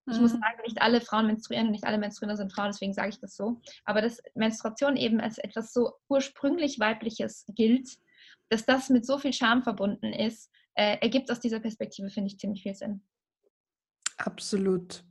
ich 0.09 0.19
muss 0.19 0.33
mhm. 0.33 0.39
sagen, 0.39 0.61
nicht 0.65 0.81
alle 0.81 1.01
Frauen 1.01 1.27
menstruieren, 1.27 1.71
nicht 1.71 1.83
alle 1.83 1.97
Menstruierende 1.97 2.37
sind 2.37 2.53
Frauen, 2.53 2.71
deswegen 2.71 2.93
sage 2.93 3.09
ich 3.09 3.19
das 3.19 3.35
so. 3.35 3.59
Aber 3.85 4.01
dass 4.01 4.21
Menstruation 4.35 4.95
eben 4.95 5.19
als 5.19 5.37
etwas 5.37 5.73
so 5.73 5.93
ursprünglich 6.07 6.79
Weibliches 6.79 7.45
gilt, 7.55 7.89
dass 8.49 8.65
das 8.65 8.89
mit 8.89 9.05
so 9.05 9.17
viel 9.17 9.33
Scham 9.33 9.63
verbunden 9.63 10.13
ist, 10.13 10.49
äh, 10.75 10.97
ergibt 11.01 11.29
aus 11.31 11.39
dieser 11.39 11.59
Perspektive, 11.59 12.09
finde 12.09 12.27
ich, 12.27 12.39
ziemlich 12.39 12.63
viel 12.63 12.75
Sinn. 12.75 13.01
Absolut. 14.17 15.03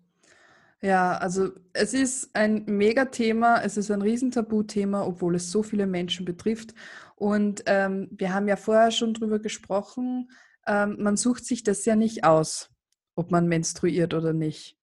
Ja, 0.82 1.16
also 1.18 1.52
es 1.72 1.94
ist 1.94 2.34
ein 2.34 2.64
Megathema, 2.66 3.60
es 3.62 3.76
ist 3.76 3.90
ein 3.90 4.02
Riesentabuthema, 4.02 5.04
obwohl 5.04 5.34
es 5.34 5.50
so 5.50 5.62
viele 5.62 5.86
Menschen 5.86 6.24
betrifft. 6.24 6.74
Und 7.16 7.62
ähm, 7.66 8.08
wir 8.12 8.34
haben 8.34 8.46
ja 8.46 8.56
vorher 8.56 8.90
schon 8.90 9.14
drüber 9.14 9.38
gesprochen, 9.38 10.30
ähm, 10.66 10.96
man 10.98 11.16
sucht 11.16 11.44
sich 11.44 11.62
das 11.62 11.84
ja 11.84 11.96
nicht 11.96 12.24
aus, 12.24 12.70
ob 13.14 13.30
man 13.30 13.48
menstruiert 13.48 14.14
oder 14.14 14.32
nicht. 14.32 14.75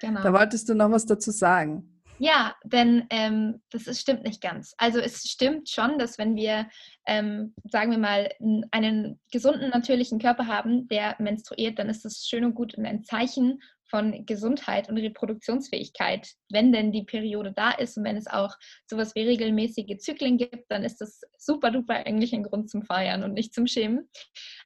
Genau. 0.00 0.22
Da 0.22 0.32
wolltest 0.32 0.68
du 0.68 0.74
noch 0.74 0.90
was 0.90 1.06
dazu 1.06 1.30
sagen. 1.30 2.00
Ja, 2.18 2.54
denn 2.64 3.06
ähm, 3.08 3.62
das 3.70 3.86
ist, 3.86 4.00
stimmt 4.00 4.24
nicht 4.24 4.42
ganz. 4.42 4.74
Also 4.76 4.98
es 4.98 5.22
stimmt 5.22 5.70
schon, 5.70 5.98
dass 5.98 6.18
wenn 6.18 6.36
wir, 6.36 6.68
ähm, 7.06 7.54
sagen 7.64 7.90
wir 7.90 7.98
mal, 7.98 8.28
einen 8.72 9.18
gesunden, 9.32 9.70
natürlichen 9.70 10.18
Körper 10.18 10.46
haben, 10.46 10.86
der 10.88 11.16
menstruiert, 11.18 11.78
dann 11.78 11.88
ist 11.88 12.04
das 12.04 12.26
schön 12.28 12.44
und 12.44 12.54
gut 12.54 12.76
und 12.76 12.84
ein 12.84 13.04
Zeichen 13.04 13.62
von 13.90 14.24
Gesundheit 14.24 14.88
und 14.88 14.96
Reproduktionsfähigkeit. 14.96 16.28
Wenn 16.48 16.72
denn 16.72 16.92
die 16.92 17.04
Periode 17.04 17.52
da 17.52 17.72
ist 17.72 17.96
und 17.98 18.04
wenn 18.04 18.16
es 18.16 18.26
auch 18.26 18.54
sowas 18.86 19.14
wie 19.14 19.22
regelmäßige 19.22 19.98
Zyklen 19.98 20.38
gibt, 20.38 20.70
dann 20.70 20.84
ist 20.84 21.00
das 21.00 21.20
super 21.36 21.70
duper 21.70 21.94
eigentlich 21.94 22.32
ein 22.32 22.44
Grund 22.44 22.70
zum 22.70 22.82
Feiern 22.82 23.24
und 23.24 23.34
nicht 23.34 23.52
zum 23.52 23.66
Schämen. 23.66 24.08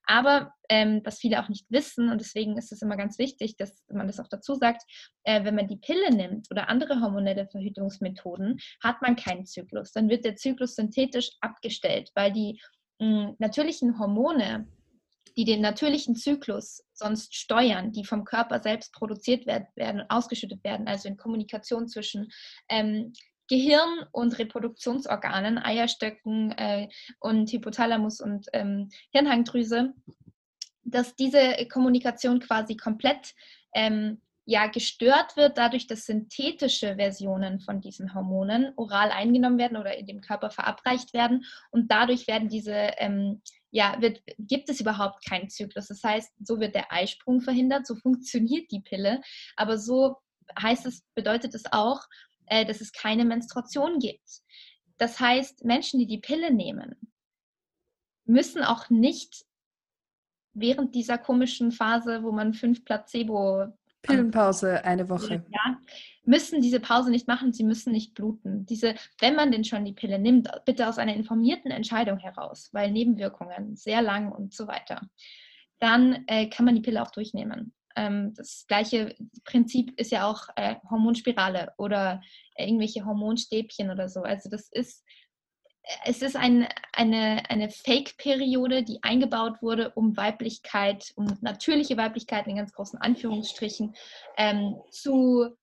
Aber 0.05 0.53
ähm, 0.69 1.01
was 1.05 1.19
viele 1.19 1.43
auch 1.43 1.49
nicht 1.49 1.67
wissen, 1.71 2.11
und 2.11 2.21
deswegen 2.21 2.57
ist 2.59 2.73
es 2.73 2.83
immer 2.83 2.97
ganz 2.97 3.19
wichtig, 3.19 3.57
dass 3.57 3.83
man 3.91 4.07
das 4.07 4.21
auch 4.21 4.29
dazu 4.29 4.55
sagt, 4.55 4.83
äh, 5.25 5.45
wenn 5.45 5.55
man 5.55 5.69
die 5.69 5.77
Pille 5.77 6.15
nimmt 6.15 6.51
oder 6.51 6.69
andere 6.69 7.01
hormonelle 7.01 7.49
Verhütungsmethoden, 7.49 8.59
hat 8.83 9.03
man 9.03 9.17
keinen 9.17 9.47
Zyklus. 9.47 9.93
Dann 9.93 10.09
wird 10.09 10.25
der 10.25 10.37
Zyklus 10.37 10.75
synthetisch 10.75 11.31
abgestellt, 11.41 12.11
weil 12.15 12.33
die 12.33 12.61
mh, 13.01 13.35
natürlichen 13.39 13.99
Hormone, 13.99 14.67
die 15.37 15.45
den 15.45 15.61
natürlichen 15.61 16.17
Zyklus 16.17 16.83
sonst 16.93 17.35
steuern, 17.35 17.93
die 17.93 18.05
vom 18.05 18.25
Körper 18.25 18.61
selbst 18.63 18.93
produziert 18.93 19.47
werden 19.47 20.01
und 20.01 20.11
ausgeschüttet 20.11 20.63
werden, 20.65 20.87
also 20.87 21.09
in 21.09 21.17
Kommunikation 21.17 21.89
zwischen 21.89 22.31
ähm, 22.69 23.13
Gehirn 23.49 24.07
und 24.13 24.39
Reproduktionsorganen, 24.39 25.59
Eierstöcken 25.59 26.53
äh, 26.53 26.89
und 27.21 27.53
Hypothalamus 27.53 28.21
und 28.21 28.47
ähm, 28.53 28.89
Hirnhangdrüse, 29.11 29.93
dass 30.83 31.15
diese 31.15 31.67
Kommunikation 31.71 32.41
quasi 32.41 32.77
komplett 32.77 33.35
ähm, 33.75 34.23
ja, 34.47 34.67
gestört 34.67 35.37
wird, 35.37 35.57
dadurch, 35.57 35.87
dass 35.87 36.05
synthetische 36.05 36.97
Versionen 36.97 37.61
von 37.61 37.81
diesen 37.81 38.15
Hormonen 38.15 38.73
oral 38.77 39.11
eingenommen 39.11 39.59
werden 39.59 39.79
oder 39.79 39.97
in 39.97 40.07
dem 40.07 40.21
Körper 40.21 40.51
verabreicht 40.51 41.15
werden. 41.15 41.45
Und 41.71 41.91
dadurch 41.91 42.27
werden 42.27 42.51
diese 42.51 42.75
ähm, 42.99 43.41
ja, 43.75 44.01
wird, 44.01 44.23
gibt 44.39 44.69
es 44.69 44.81
überhaupt 44.81 45.27
keinen 45.29 45.51
Zyklus. 45.51 45.89
Das 45.89 46.05
heißt, 46.05 46.33
so 46.39 46.61
wird 46.61 46.77
der 46.77 46.93
Eisprung 46.93 47.41
verhindert, 47.41 47.89
so 47.89 47.97
funktioniert 47.97 48.71
die 48.71 48.81
Pille. 48.81 49.21
Aber 49.57 49.79
so 49.79 50.19
heißt 50.63 50.87
es, 50.87 51.03
bedeutet 51.17 51.57
es 51.57 51.65
auch, 51.73 52.01
äh, 52.47 52.65
dass 52.65 52.81
es 52.81 52.93
keine 52.93 53.25
Menstruation 53.25 53.99
gibt. 53.99 54.43
Das 54.97 55.19
heißt, 55.19 55.65
Menschen, 55.65 55.99
die 55.99 56.07
die 56.07 56.21
Pille 56.21 56.55
nehmen, 56.55 56.95
müssen 58.27 58.63
auch 58.63 58.91
nicht 58.91 59.45
während 60.53 60.95
dieser 60.95 61.19
komischen 61.19 61.73
Phase, 61.73 62.23
wo 62.23 62.31
man 62.31 62.55
fünf 62.55 62.85
Placebo 62.85 63.77
Pillenpause 64.05 64.85
eine 64.85 65.09
Woche. 65.09 65.45
Ja, 65.51 65.79
müssen 66.25 66.63
diese 66.63 66.81
Pause 66.81 67.11
nicht 67.11 67.29
machen, 67.29 67.53
sie 67.53 67.65
müssen 67.65 67.93
nicht 67.93 68.15
bluten. 68.15 68.67
Diese, 68.67 68.95
wenn 69.21 69.35
man 69.35 69.51
denn 69.51 69.65
schon 69.65 69.85
die 69.85 69.93
Pille 69.93 70.19
nimmt, 70.19 70.49
bitte 70.65 70.89
aus 70.89 70.99
einer 70.99 71.15
informierten 71.15 71.71
Entscheidung 71.71 72.19
heraus, 72.19 72.71
weil 72.73 72.91
Nebenwirkungen 72.91 73.77
sehr 73.77 74.03
lang 74.03 74.33
und 74.33 74.53
so 74.55 74.67
weiter. 74.67 75.01
Dann 75.81 76.25
äh, 76.27 76.49
kann 76.49 76.65
man 76.65 76.75
die 76.75 76.81
Pille 76.83 77.03
auch 77.03 77.11
durchnehmen. 77.11 77.75
Ähm, 77.97 78.35
das 78.35 78.65
gleiche 78.67 79.15
Prinzip 79.45 79.99
ist 79.99 80.11
ja 80.11 80.27
auch 80.27 80.49
äh, 80.57 80.77
Hormonspirale 80.91 81.73
oder 81.79 82.21
äh, 82.55 82.67
irgendwelche 82.67 83.05
Hormonstäbchen 83.05 83.91
oder 83.91 84.09
so. 84.09 84.23
Also 84.23 84.49
das 84.49 84.69
ist 84.71 85.05
es 86.05 86.23
ist 86.23 86.37
ein, 86.37 86.67
eine, 86.93 87.43
eine 87.49 87.71
Fake-Periode, 87.71 88.83
die 88.83 89.03
eingebaut 89.03 89.61
wurde, 89.61 89.91
um 89.91 90.17
Weiblichkeit, 90.17 91.13
um 91.17 91.27
natürliche 91.43 91.97
Weiblichkeit 91.97 92.47
in 92.47 92.57
ganz 92.57 92.73
großen 92.73 92.99
Anführungsstrichen 92.99 93.95
ähm, 94.37 94.77
zu, 94.91 95.55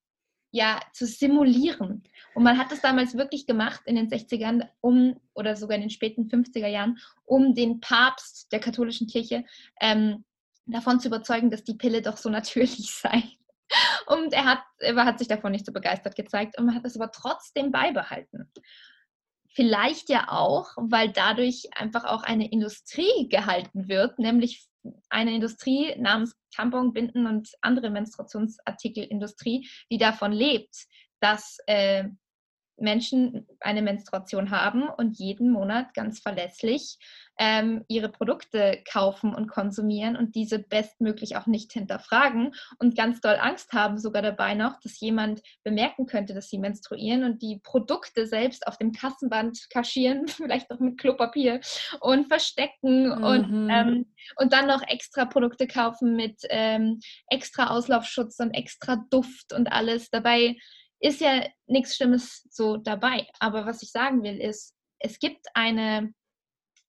ja, 0.52 0.80
zu 0.94 1.08
simulieren. 1.08 2.04
Und 2.36 2.44
man 2.44 2.58
hat 2.58 2.72
das 2.72 2.82
damals 2.82 3.18
wirklich 3.18 3.48
gemacht 3.48 3.82
in 3.86 3.96
den 3.96 4.10
60ern, 4.10 4.68
um, 4.80 5.20
oder 5.34 5.56
sogar 5.56 5.76
in 5.76 5.82
den 5.82 5.90
späten 5.90 6.28
50er 6.28 6.68
Jahren, 6.68 7.00
um 7.26 7.56
den 7.56 7.80
Papst 7.80 8.52
der 8.52 8.60
katholischen 8.60 9.08
Kirche 9.08 9.44
ähm, 9.80 10.24
davon 10.68 11.00
zu 11.00 11.08
überzeugen, 11.08 11.50
dass 11.50 11.64
die 11.64 11.76
Pille 11.76 12.02
doch 12.02 12.18
so 12.18 12.30
natürlich 12.30 12.92
sei. 12.94 13.24
Und 14.06 14.34
er 14.34 14.46
hat, 14.46 14.64
er 14.80 15.06
hat 15.06 15.18
sich 15.18 15.30
davon 15.30 15.54
nicht 15.54 15.66
so 15.66 15.72
begeistert 15.72 16.16
gezeigt 16.16 16.60
und 16.60 16.66
man 16.66 16.76
hat 16.76 16.86
es 16.86 17.00
aber 17.00 17.12
trotzdem 17.12 17.72
beibehalten. 17.72 18.52
Vielleicht 19.54 20.10
ja 20.10 20.30
auch, 20.30 20.70
weil 20.78 21.12
dadurch 21.12 21.68
einfach 21.76 22.06
auch 22.06 22.24
eine 22.24 22.50
Industrie 22.50 23.28
gehalten 23.30 23.90
wird, 23.90 24.18
nämlich 24.18 24.66
eine 25.10 25.36
Industrie 25.36 25.96
namens 25.98 26.36
Tampon, 26.56 26.94
Binden 26.94 27.28
und 27.28 27.50
andere 27.62 27.90
Menstruationsartikelindustrie, 27.90 29.68
die 29.92 29.98
davon 29.98 30.32
lebt, 30.32 30.88
dass 31.20 31.58
äh, 31.68 32.06
Menschen 32.82 33.48
eine 33.60 33.82
Menstruation 33.82 34.52
haben 34.52 34.84
und 34.90 35.18
jeden 35.18 35.52
Monat 35.52 35.94
ganz 35.94 36.20
verlässlich 36.20 36.98
ähm, 37.42 37.84
ihre 37.88 38.10
Produkte 38.10 38.84
kaufen 38.92 39.34
und 39.34 39.48
konsumieren 39.48 40.16
und 40.16 40.36
diese 40.36 40.60
bestmöglich 40.60 41.38
auch 41.38 41.48
nicht 41.48 41.74
hinterfragen 41.74 42.54
und 42.78 42.96
ganz 42.96 43.20
doll 43.20 43.38
Angst 43.40 43.74
haben 43.74 43.98
sogar 43.98 44.22
dabei 44.22 44.54
noch, 44.54 44.80
dass 44.82 45.00
jemand 45.00 45.42
bemerken 45.64 46.06
könnte, 46.06 46.36
dass 46.36 46.50
sie 46.50 46.60
menstruieren 46.60 47.24
und 47.24 47.42
die 47.42 47.60
Produkte 47.64 48.28
selbst 48.28 48.68
auf 48.68 48.78
dem 48.78 48.92
Kassenband 48.92 49.70
kaschieren, 49.72 50.28
vielleicht 50.28 50.70
noch 50.70 50.80
mit 50.80 51.00
Klopapier 51.00 51.62
und 52.00 52.28
verstecken 52.28 53.08
mhm. 53.08 53.24
und, 53.24 53.70
ähm, 53.72 54.06
und 54.36 54.54
dann 54.54 54.68
noch 54.68 54.84
extra 54.88 55.26
Produkte 55.26 55.66
kaufen 55.68 56.16
mit 56.16 56.42
ähm, 56.50 57.00
extra 57.28 57.72
Auslaufschutz 57.72 58.40
und 58.40 58.52
extra 58.52 59.04
Duft 59.10 59.54
und 59.54 59.72
alles. 59.72 60.12
Dabei 60.12 60.58
ist 61.02 61.20
ja 61.20 61.46
nichts 61.68 61.96
Schlimmes 61.96 62.48
so 62.50 62.78
dabei. 62.78 63.28
Aber 63.40 63.66
was 63.66 63.82
ich 63.84 63.92
sagen 63.92 64.24
will, 64.24 64.40
ist, 64.40 64.76
es 65.00 65.20
gibt 65.20 65.48
eine, 65.54 66.14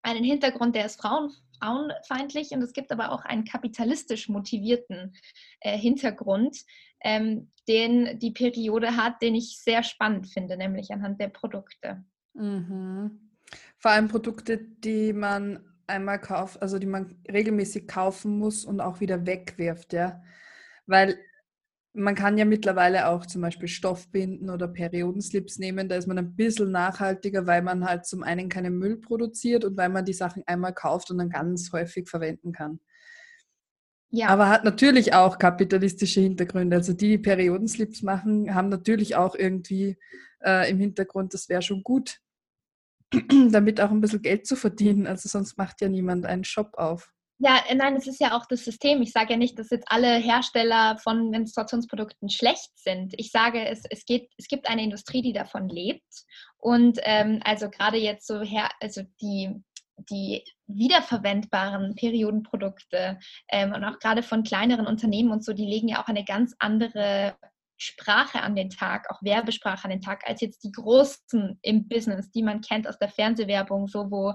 einen 0.03 0.23
Hintergrund, 0.23 0.77
der 0.77 0.87
ist 0.87 1.01
Frauen, 1.01 1.33
frauenfeindlich 1.59 2.51
und 2.51 2.63
es 2.63 2.73
gibt 2.73 2.93
aber 2.93 3.13
auch 3.13 3.25
einen 3.25 3.45
kapitalistisch 3.45 4.29
motivierten 4.29 5.15
äh, 5.61 5.79
Hintergrund, 5.79 6.59
ähm, 7.03 7.51
den 7.69 8.19
die 8.19 8.33
Periode 8.33 8.97
hat, 8.97 9.23
den 9.23 9.35
ich 9.35 9.61
sehr 9.61 9.83
spannend 9.83 10.29
finde, 10.29 10.57
nämlich 10.57 10.91
anhand 10.93 11.21
der 11.21 11.29
Produkte. 11.29 12.05
Mhm. 12.35 13.31
Vor 13.79 13.91
allem 13.93 14.09
Produkte, 14.09 14.59
die 14.59 15.13
man 15.13 15.65
einmal 15.87 16.21
kauft, 16.21 16.61
also 16.61 16.79
die 16.79 16.87
man 16.87 17.17
regelmäßig 17.31 17.87
kaufen 17.87 18.39
muss 18.39 18.65
und 18.65 18.81
auch 18.81 19.01
wieder 19.01 19.27
wegwirft, 19.27 19.93
ja. 19.93 20.23
Weil 20.87 21.19
man 21.95 22.15
kann 22.15 22.39
ja 22.39 22.45
mittlerweile 22.45 23.09
auch 23.09 23.27
zum 23.27 23.43
Beispiel 23.43 23.69
Stoffbinden 23.69 24.49
oder 24.49 24.67
Periodenslips 24.67 25.59
nehmen. 25.59 25.89
Da 25.89 25.97
ist 25.97 26.07
man 26.07 26.19
ein 26.19 26.35
bisschen 26.35 26.71
nachhaltiger, 26.71 27.47
weil 27.47 27.63
man 27.63 27.85
halt 27.85 28.07
zum 28.07 28.23
einen 28.23 28.49
keinen 28.49 28.79
Müll 28.79 28.97
produziert 28.97 29.65
und 29.65 29.77
weil 29.77 29.91
man 29.91 30.05
die 30.05 30.15
Sachen 30.15 30.43
einmal 30.47 30.73
kauft 30.73 31.11
und 31.11 31.19
dann 31.19 31.29
ganz 31.29 31.71
häufig 31.73 32.09
verwenden 32.09 32.53
kann. 32.53 32.81
Ja. 34.11 34.29
Aber 34.29 34.49
hat 34.49 34.65
natürlich 34.65 35.15
auch 35.15 35.39
kapitalistische 35.39 36.21
Hintergründe. 36.21 36.77
Also 36.77 36.93
die, 36.93 37.09
die 37.09 37.19
Periodenslips 37.19 38.03
machen, 38.03 38.55
haben 38.55 38.69
natürlich 38.69 39.17
auch 39.17 39.35
irgendwie 39.35 39.99
äh, 40.45 40.71
im 40.71 40.79
Hintergrund, 40.79 41.35
das 41.35 41.49
wäre 41.49 41.63
schon 41.63 41.83
gut, 41.83 42.21
damit 43.51 43.81
auch 43.81 43.91
ein 43.91 44.01
bisschen 44.01 44.23
Geld 44.23 44.47
zu 44.47 44.57
verdienen. 44.57 45.07
Also 45.07 45.29
sonst 45.29 45.59
macht 45.59 45.81
ja 45.83 45.89
niemand 45.89 46.27
einen 46.27 46.45
Shop 46.45 46.75
auf. 46.75 47.12
Ja, 47.45 47.61
äh, 47.69 47.75
nein, 47.75 47.97
es 47.97 48.07
ist 48.07 48.21
ja 48.21 48.37
auch 48.37 48.47
das 48.47 48.65
System. 48.65 49.03
Ich 49.03 49.11
sage 49.11 49.33
ja 49.33 49.37
nicht, 49.37 49.59
dass 49.59 49.71
jetzt 49.71 49.89
alle 49.91 50.15
Hersteller 50.15 50.97
von 50.99 51.29
Menstruationsprodukten 51.31 52.31
schlecht 52.31 52.71
sind. 52.77 53.15
Ich 53.17 53.33
sage, 53.33 53.67
es, 53.67 53.83
es, 53.91 54.05
geht, 54.05 54.31
es 54.39 54.47
gibt 54.47 54.69
eine 54.69 54.85
Industrie, 54.85 55.23
die 55.23 55.33
davon 55.33 55.69
lebt. 55.69 56.07
Und 56.59 57.01
ähm, 57.03 57.41
also 57.45 57.69
gerade 57.69 57.97
jetzt 57.97 58.29
so 58.29 58.43
her, 58.43 58.71
also 58.81 59.03
die, 59.21 59.61
die 60.09 60.45
wiederverwendbaren 60.69 61.97
Periodenprodukte 61.97 63.19
ähm, 63.49 63.73
und 63.73 63.83
auch 63.83 63.99
gerade 63.99 64.23
von 64.23 64.45
kleineren 64.45 64.87
Unternehmen 64.87 65.33
und 65.33 65.45
so, 65.45 65.53
die 65.53 65.67
legen 65.67 65.89
ja 65.89 66.01
auch 66.01 66.09
eine 66.09 66.25
ganz 66.25 66.55
andere 66.61 67.35
Sprache 67.77 68.41
an 68.41 68.55
den 68.55 68.71
Tag, 68.71 69.11
auch 69.11 69.21
Werbesprache 69.21 69.87
an 69.87 69.91
den 69.91 70.01
Tag, 70.01 70.23
als 70.29 70.41
jetzt 70.43 70.63
die 70.63 70.71
großen 70.71 71.59
im 71.63 71.89
Business, 71.89 72.31
die 72.31 72.45
man 72.45 72.61
kennt 72.61 72.87
aus 72.87 73.01
der 73.01 73.09
Fernsehwerbung, 73.09 73.89
so 73.89 74.13
wo 74.13 74.35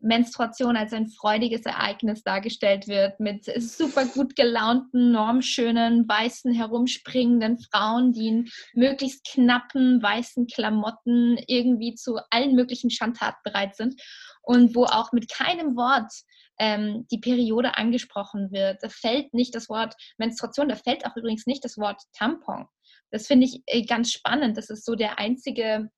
Menstruation 0.00 0.76
als 0.76 0.92
ein 0.92 1.08
freudiges 1.08 1.62
Ereignis 1.62 2.22
dargestellt 2.22 2.88
wird, 2.88 3.20
mit 3.20 3.44
super 3.60 4.06
gut 4.06 4.36
gelaunten, 4.36 5.12
normschönen, 5.12 6.08
weißen, 6.08 6.52
herumspringenden 6.52 7.58
Frauen, 7.58 8.12
die 8.12 8.28
in 8.28 8.48
möglichst 8.74 9.26
knappen, 9.32 10.02
weißen 10.02 10.46
Klamotten 10.46 11.38
irgendwie 11.46 11.94
zu 11.94 12.18
allen 12.30 12.54
möglichen 12.54 12.90
Schandtaten 12.90 13.40
bereit 13.44 13.76
sind 13.76 14.00
und 14.42 14.74
wo 14.74 14.84
auch 14.84 15.12
mit 15.12 15.30
keinem 15.30 15.76
Wort 15.76 16.12
ähm, 16.58 17.06
die 17.10 17.18
Periode 17.18 17.76
angesprochen 17.76 18.50
wird. 18.52 18.82
Da 18.82 18.88
fällt 18.88 19.32
nicht 19.34 19.54
das 19.54 19.68
Wort 19.68 19.94
Menstruation, 20.18 20.68
da 20.68 20.76
fällt 20.76 21.06
auch 21.06 21.16
übrigens 21.16 21.46
nicht 21.46 21.64
das 21.64 21.78
Wort 21.78 22.02
Tampon. 22.12 22.66
Das 23.10 23.26
finde 23.26 23.46
ich 23.46 23.62
äh, 23.66 23.82
ganz 23.84 24.12
spannend. 24.12 24.56
Das 24.56 24.70
ist 24.70 24.84
so 24.84 24.94
der 24.94 25.18
einzige 25.18 25.90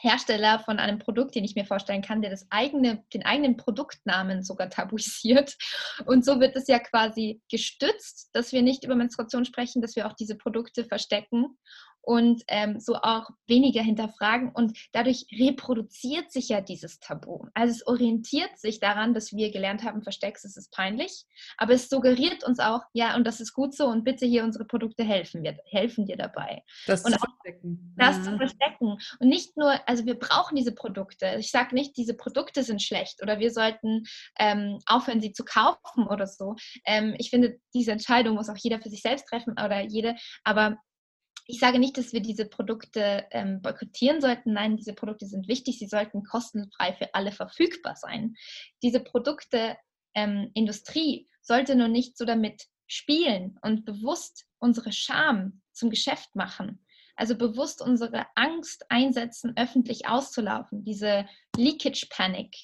Hersteller 0.00 0.60
von 0.60 0.78
einem 0.78 0.98
Produkt, 0.98 1.34
den 1.34 1.44
ich 1.44 1.54
mir 1.54 1.64
vorstellen 1.64 2.02
kann, 2.02 2.22
der 2.22 2.30
das 2.30 2.46
eigene, 2.50 3.04
den 3.12 3.24
eigenen 3.24 3.56
Produktnamen 3.56 4.42
sogar 4.42 4.70
tabuisiert. 4.70 5.56
Und 6.06 6.24
so 6.24 6.40
wird 6.40 6.56
es 6.56 6.68
ja 6.68 6.78
quasi 6.78 7.40
gestützt, 7.50 8.30
dass 8.32 8.52
wir 8.52 8.62
nicht 8.62 8.84
über 8.84 8.94
Menstruation 8.94 9.44
sprechen, 9.44 9.82
dass 9.82 9.96
wir 9.96 10.06
auch 10.06 10.14
diese 10.14 10.36
Produkte 10.36 10.84
verstecken. 10.84 11.58
Und 12.08 12.42
ähm, 12.48 12.80
so 12.80 12.94
auch 12.94 13.28
weniger 13.46 13.82
hinterfragen. 13.82 14.50
Und 14.54 14.78
dadurch 14.92 15.26
reproduziert 15.30 16.32
sich 16.32 16.48
ja 16.48 16.62
dieses 16.62 17.00
Tabu. 17.00 17.44
Also 17.52 17.72
es 17.74 17.86
orientiert 17.86 18.58
sich 18.58 18.80
daran, 18.80 19.12
dass 19.12 19.34
wir 19.34 19.52
gelernt 19.52 19.84
haben, 19.84 20.02
versteckst, 20.02 20.46
es 20.46 20.56
ist 20.56 20.72
peinlich. 20.72 21.26
Aber 21.58 21.74
es 21.74 21.90
suggeriert 21.90 22.44
uns 22.44 22.60
auch, 22.60 22.80
ja, 22.94 23.14
und 23.14 23.26
das 23.26 23.40
ist 23.40 23.52
gut 23.52 23.74
so 23.76 23.88
und 23.88 24.04
bitte 24.04 24.24
hier 24.24 24.42
unsere 24.44 24.64
Produkte 24.64 25.04
helfen, 25.04 25.42
wir, 25.42 25.58
helfen 25.66 26.06
dir 26.06 26.16
dabei. 26.16 26.62
Das 26.86 27.04
und 27.04 27.12
zu 27.12 27.18
verstecken. 27.18 27.94
Das 27.98 28.16
Mhm. 28.16 28.22
zu 28.24 28.36
verstecken. 28.38 28.98
Und 29.20 29.28
nicht 29.28 29.58
nur, 29.58 29.78
also 29.86 30.06
wir 30.06 30.18
brauchen 30.18 30.56
diese 30.56 30.74
Produkte. 30.74 31.36
Ich 31.38 31.50
sage 31.50 31.74
nicht, 31.74 31.94
diese 31.98 32.14
Produkte 32.14 32.62
sind 32.62 32.82
schlecht 32.82 33.22
oder 33.22 33.38
wir 33.38 33.50
sollten 33.50 34.04
ähm, 34.38 34.78
aufhören, 34.86 35.20
sie 35.20 35.32
zu 35.32 35.44
kaufen 35.44 36.06
oder 36.08 36.26
so. 36.26 36.56
Ähm, 36.86 37.14
ich 37.18 37.28
finde, 37.28 37.58
diese 37.74 37.92
Entscheidung 37.92 38.36
muss 38.36 38.48
auch 38.48 38.56
jeder 38.56 38.80
für 38.80 38.88
sich 38.88 39.02
selbst 39.02 39.26
treffen 39.28 39.52
oder 39.62 39.82
jede. 39.82 40.16
Aber 40.42 40.78
ich 41.50 41.58
sage 41.58 41.78
nicht, 41.78 41.96
dass 41.96 42.12
wir 42.12 42.20
diese 42.20 42.44
Produkte 42.44 43.26
ähm, 43.30 43.62
boykottieren 43.62 44.20
sollten. 44.20 44.52
Nein, 44.52 44.76
diese 44.76 44.92
Produkte 44.92 45.26
sind 45.26 45.48
wichtig. 45.48 45.78
Sie 45.78 45.88
sollten 45.88 46.22
kostenfrei 46.22 46.92
für 46.92 47.14
alle 47.14 47.32
verfügbar 47.32 47.96
sein. 47.96 48.36
Diese 48.82 49.00
Produkte, 49.00 49.76
ähm, 50.14 50.52
sollte 51.40 51.74
nur 51.74 51.88
nicht 51.88 52.18
so 52.18 52.26
damit 52.26 52.66
spielen 52.86 53.58
und 53.62 53.86
bewusst 53.86 54.46
unsere 54.58 54.92
Scham 54.92 55.62
zum 55.72 55.88
Geschäft 55.88 56.36
machen. 56.36 56.84
Also 57.16 57.36
bewusst 57.36 57.80
unsere 57.82 58.26
Angst 58.34 58.84
einsetzen, 58.90 59.54
öffentlich 59.56 60.06
auszulaufen. 60.06 60.84
Diese 60.84 61.26
Leakage 61.56 62.06
Panic, 62.10 62.54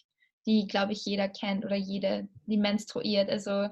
die, 0.46 0.66
glaube 0.66 0.92
ich, 0.92 1.04
jeder 1.06 1.28
kennt 1.28 1.64
oder 1.64 1.76
jede, 1.76 2.28
die 2.46 2.58
menstruiert. 2.58 3.30
Also 3.30 3.68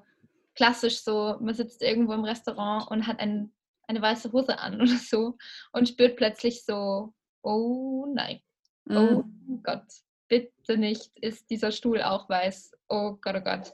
klassisch 0.54 1.02
so, 1.02 1.36
man 1.40 1.54
sitzt 1.54 1.82
irgendwo 1.82 2.14
im 2.14 2.24
Restaurant 2.24 2.90
und 2.90 3.06
hat 3.06 3.20
ein, 3.20 3.52
eine 3.92 4.02
weiße 4.02 4.32
Hose 4.32 4.58
an 4.58 4.74
oder 4.82 4.96
so 4.96 5.36
und 5.72 5.88
spürt 5.88 6.16
plötzlich 6.16 6.64
so, 6.64 7.14
oh 7.42 8.06
nein, 8.14 8.40
oh 8.88 9.24
Mhm. 9.46 9.62
Gott, 9.62 9.84
bitte 10.28 10.76
nicht, 10.78 11.10
ist 11.16 11.50
dieser 11.50 11.70
Stuhl 11.72 12.02
auch 12.02 12.28
weiß. 12.28 12.72
Oh 12.88 13.18
Gott, 13.20 13.36
oh 13.36 13.40
Gott. 13.40 13.72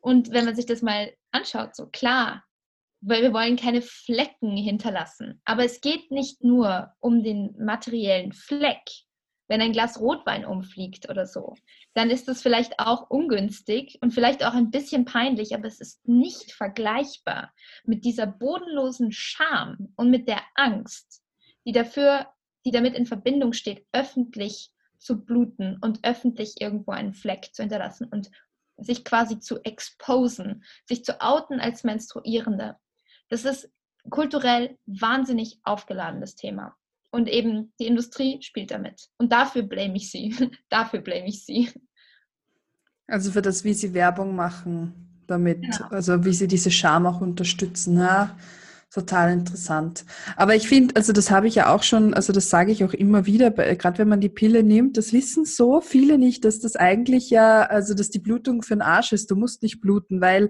Und 0.00 0.30
wenn 0.30 0.44
man 0.44 0.54
sich 0.54 0.66
das 0.66 0.82
mal 0.82 1.12
anschaut, 1.30 1.74
so 1.74 1.86
klar, 1.86 2.44
weil 3.02 3.22
wir 3.22 3.32
wollen 3.32 3.56
keine 3.56 3.82
Flecken 3.82 4.56
hinterlassen. 4.56 5.40
Aber 5.44 5.64
es 5.64 5.80
geht 5.80 6.10
nicht 6.10 6.44
nur 6.44 6.92
um 7.00 7.22
den 7.22 7.54
materiellen 7.58 8.32
Fleck. 8.32 8.82
Wenn 9.50 9.60
ein 9.60 9.72
Glas 9.72 9.98
Rotwein 9.98 10.44
umfliegt 10.44 11.10
oder 11.10 11.26
so, 11.26 11.56
dann 11.94 12.08
ist 12.08 12.28
das 12.28 12.40
vielleicht 12.40 12.78
auch 12.78 13.10
ungünstig 13.10 13.98
und 14.00 14.14
vielleicht 14.14 14.44
auch 14.46 14.54
ein 14.54 14.70
bisschen 14.70 15.04
peinlich, 15.04 15.56
aber 15.56 15.66
es 15.66 15.80
ist 15.80 16.06
nicht 16.06 16.52
vergleichbar 16.52 17.52
mit 17.82 18.04
dieser 18.04 18.28
bodenlosen 18.28 19.10
Scham 19.10 19.92
und 19.96 20.08
mit 20.08 20.28
der 20.28 20.40
Angst, 20.54 21.24
die 21.66 21.72
dafür, 21.72 22.28
die 22.64 22.70
damit 22.70 22.94
in 22.94 23.06
Verbindung 23.06 23.52
steht, 23.52 23.84
öffentlich 23.90 24.70
zu 24.98 25.24
bluten 25.24 25.78
und 25.80 25.98
öffentlich 26.04 26.60
irgendwo 26.60 26.92
einen 26.92 27.12
Fleck 27.12 27.50
zu 27.52 27.64
hinterlassen 27.64 28.06
und 28.06 28.30
sich 28.76 29.04
quasi 29.04 29.40
zu 29.40 29.58
exposen, 29.64 30.62
sich 30.84 31.04
zu 31.04 31.20
outen 31.20 31.58
als 31.58 31.82
Menstruierende. 31.82 32.76
Das 33.28 33.44
ist 33.44 33.68
kulturell 34.10 34.78
wahnsinnig 34.86 35.58
aufgeladenes 35.64 36.36
Thema. 36.36 36.76
Und 37.12 37.28
eben 37.28 37.72
die 37.80 37.86
Industrie 37.86 38.40
spielt 38.40 38.70
damit. 38.70 39.08
Und 39.18 39.32
dafür 39.32 39.62
blame 39.62 39.96
ich 39.96 40.10
sie. 40.10 40.34
dafür 40.68 41.00
blame 41.00 41.28
ich 41.28 41.44
sie. 41.44 41.68
Also 43.06 43.32
für 43.32 43.42
das, 43.42 43.64
wie 43.64 43.74
sie 43.74 43.92
Werbung 43.94 44.36
machen 44.36 45.22
damit, 45.26 45.62
Genau. 45.62 45.88
also 45.90 46.24
wie 46.24 46.32
sie 46.32 46.46
diese 46.46 46.70
Scham 46.70 47.06
auch 47.06 47.20
unterstützen. 47.20 47.98
Ja, 47.98 48.36
total 48.92 49.32
interessant. 49.32 50.04
Aber 50.36 50.54
ich 50.54 50.68
finde, 50.68 50.96
also 50.96 51.12
das 51.12 51.30
habe 51.30 51.48
ich 51.48 51.56
ja 51.56 51.72
auch 51.74 51.82
schon, 51.82 52.14
also 52.14 52.32
das 52.32 52.50
sage 52.50 52.72
ich 52.72 52.84
auch 52.84 52.92
immer 52.92 53.26
wieder, 53.26 53.50
gerade 53.50 53.98
wenn 53.98 54.08
man 54.08 54.20
die 54.20 54.28
Pille 54.28 54.62
nimmt, 54.62 54.96
das 54.96 55.12
wissen 55.12 55.44
so 55.44 55.80
viele 55.80 56.18
nicht, 56.18 56.44
dass 56.44 56.60
das 56.60 56.76
eigentlich 56.76 57.30
ja, 57.30 57.62
also 57.62 57.94
dass 57.94 58.10
die 58.10 58.18
Blutung 58.18 58.62
für 58.62 58.74
den 58.74 58.82
Arsch 58.82 59.12
ist. 59.12 59.30
Du 59.30 59.36
musst 59.36 59.62
nicht 59.62 59.80
bluten, 59.80 60.20
weil 60.20 60.48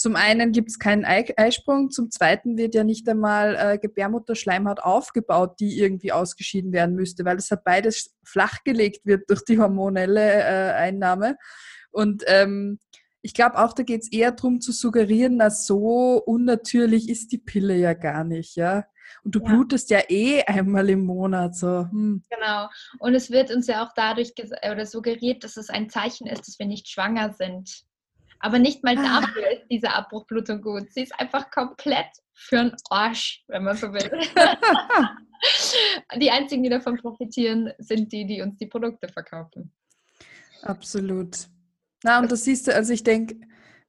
zum 0.00 0.16
einen 0.16 0.52
gibt 0.52 0.70
es 0.70 0.78
keinen 0.78 1.04
Ei 1.04 1.26
Eisprung, 1.36 1.90
zum 1.90 2.10
zweiten 2.10 2.56
wird 2.56 2.74
ja 2.74 2.84
nicht 2.84 3.06
einmal 3.06 3.54
äh, 3.54 3.76
Gebärmutterschleimhaut 3.76 4.80
aufgebaut, 4.80 5.60
die 5.60 5.78
irgendwie 5.78 6.10
ausgeschieden 6.10 6.72
werden 6.72 6.94
müsste, 6.94 7.26
weil 7.26 7.36
es 7.36 7.50
halt 7.50 7.64
beides 7.64 8.16
flachgelegt 8.24 9.04
wird 9.04 9.28
durch 9.28 9.44
die 9.44 9.58
hormonelle 9.58 10.22
äh, 10.22 10.72
Einnahme. 10.72 11.36
Und 11.90 12.24
ähm, 12.28 12.78
ich 13.20 13.34
glaube 13.34 13.58
auch, 13.58 13.74
da 13.74 13.82
geht 13.82 14.00
es 14.00 14.10
eher 14.10 14.32
darum 14.32 14.62
zu 14.62 14.72
suggerieren, 14.72 15.36
na 15.36 15.50
so 15.50 16.22
unnatürlich 16.24 17.10
ist 17.10 17.30
die 17.32 17.38
Pille 17.38 17.76
ja 17.76 17.92
gar 17.92 18.24
nicht, 18.24 18.56
ja. 18.56 18.86
Und 19.22 19.34
du 19.34 19.40
Ja. 19.40 19.48
blutest 19.48 19.90
ja 19.90 20.00
eh 20.08 20.42
einmal 20.44 20.88
im 20.88 21.04
Monat 21.04 21.56
so. 21.56 21.86
Hm. 21.90 22.22
Genau. 22.30 22.68
Und 23.00 23.14
es 23.14 23.30
wird 23.30 23.54
uns 23.54 23.66
ja 23.66 23.84
auch 23.84 23.92
dadurch 23.94 24.32
oder 24.64 24.86
suggeriert, 24.86 25.44
dass 25.44 25.58
es 25.58 25.68
ein 25.68 25.90
Zeichen 25.90 26.26
ist, 26.26 26.48
dass 26.48 26.58
wir 26.58 26.64
nicht 26.64 26.88
schwanger 26.88 27.34
sind. 27.34 27.84
Aber 28.40 28.58
nicht 28.58 28.82
mal 28.82 28.96
Ah. 28.98 29.20
dafür 29.20 29.50
ist 29.52 29.66
diese 29.70 29.92
Abbruchblutung 29.92 30.62
gut. 30.62 30.92
Sie 30.92 31.02
ist 31.02 31.18
einfach 31.20 31.50
komplett 31.50 32.08
für 32.32 32.56
den 32.56 32.72
Arsch, 32.88 33.44
wenn 33.48 33.64
man 33.64 33.76
so 33.76 33.92
will. 33.92 34.10
die 36.20 36.30
einzigen, 36.30 36.62
die 36.62 36.70
davon 36.70 36.96
profitieren, 36.96 37.72
sind 37.78 38.12
die, 38.12 38.26
die 38.26 38.40
uns 38.40 38.56
die 38.56 38.66
Produkte 38.66 39.08
verkaufen. 39.08 39.72
Absolut. 40.62 41.36
Na, 42.02 42.18
und 42.18 42.32
das 42.32 42.44
siehst 42.44 42.66
du, 42.66 42.74
also 42.74 42.92
ich 42.92 43.04
denke, 43.04 43.36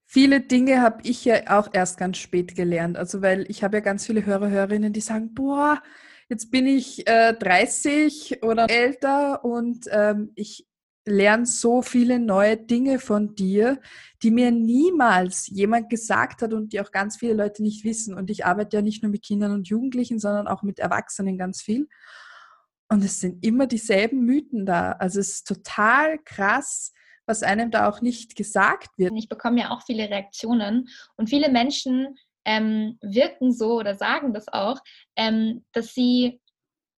viele 0.06 0.42
Dinge 0.42 0.82
habe 0.82 1.00
ich 1.04 1.24
ja 1.24 1.58
auch 1.58 1.70
erst 1.72 1.98
ganz 1.98 2.18
spät 2.18 2.56
gelernt. 2.56 2.98
Also, 2.98 3.22
weil 3.22 3.50
ich 3.50 3.64
habe 3.64 3.78
ja 3.78 3.82
ganz 3.82 4.06
viele 4.06 4.26
Hörer, 4.26 4.50
Hörerinnen, 4.50 4.92
die 4.92 5.02
sagen, 5.02 5.34
boah, 5.34 5.82
jetzt 6.28 6.52
bin 6.52 6.68
ich 6.68 7.08
äh, 7.08 7.34
30 7.34 8.44
oder 8.44 8.70
älter 8.70 9.46
und 9.46 9.86
ähm, 9.92 10.32
ich 10.36 10.68
lerne 11.06 11.46
so 11.46 11.82
viele 11.82 12.20
neue 12.20 12.58
Dinge 12.58 13.00
von 13.00 13.36
dir, 13.36 13.80
die 14.22 14.32
mir 14.32 14.52
niemals 14.52 15.48
jemand 15.48 15.90
gesagt 15.90 16.42
hat 16.42 16.54
und 16.54 16.74
die 16.74 16.82
auch 16.82 16.92
ganz 16.92 17.18
viele 17.18 17.34
Leute 17.34 17.64
nicht 17.64 17.84
wissen. 17.84 18.16
Und 18.16 18.30
ich 18.30 18.46
arbeite 18.46 18.78
ja 18.78 18.82
nicht 18.82 19.02
nur 19.02 19.12
mit 19.12 19.24
Kindern 19.24 19.52
und 19.52 19.68
Jugendlichen, 19.68 20.20
sondern 20.20 20.48
auch 20.48 20.62
mit 20.62 20.80
Erwachsenen 20.80 21.38
ganz 21.38 21.62
viel. 21.62 21.88
Und 22.90 23.04
es 23.04 23.20
sind 23.20 23.44
immer 23.44 23.68
dieselben 23.68 24.26
Mythen 24.26 24.66
da. 24.66 24.92
Also 24.94 25.20
es 25.20 25.30
ist 25.30 25.48
total 25.48 26.20
krass, 26.20 26.94
was 27.26 27.42
einem 27.42 27.72
da 27.72 27.90
auch 27.90 28.02
nicht 28.02 28.36
gesagt 28.36 28.90
wird. 28.98 29.14
Ich 29.16 29.30
bekomme 29.30 29.62
ja 29.62 29.70
auch 29.72 29.84
viele 29.84 30.10
Reaktionen 30.10 30.90
und 31.16 31.30
viele 31.30 31.50
Menschen 31.50 32.16
ähm, 32.46 32.98
wirken 33.02 33.54
so 33.54 33.80
oder 33.80 33.96
sagen 33.96 34.34
das 34.34 34.48
auch, 34.48 34.80
ähm, 35.16 35.64
dass 35.72 35.94
sie, 35.94 36.42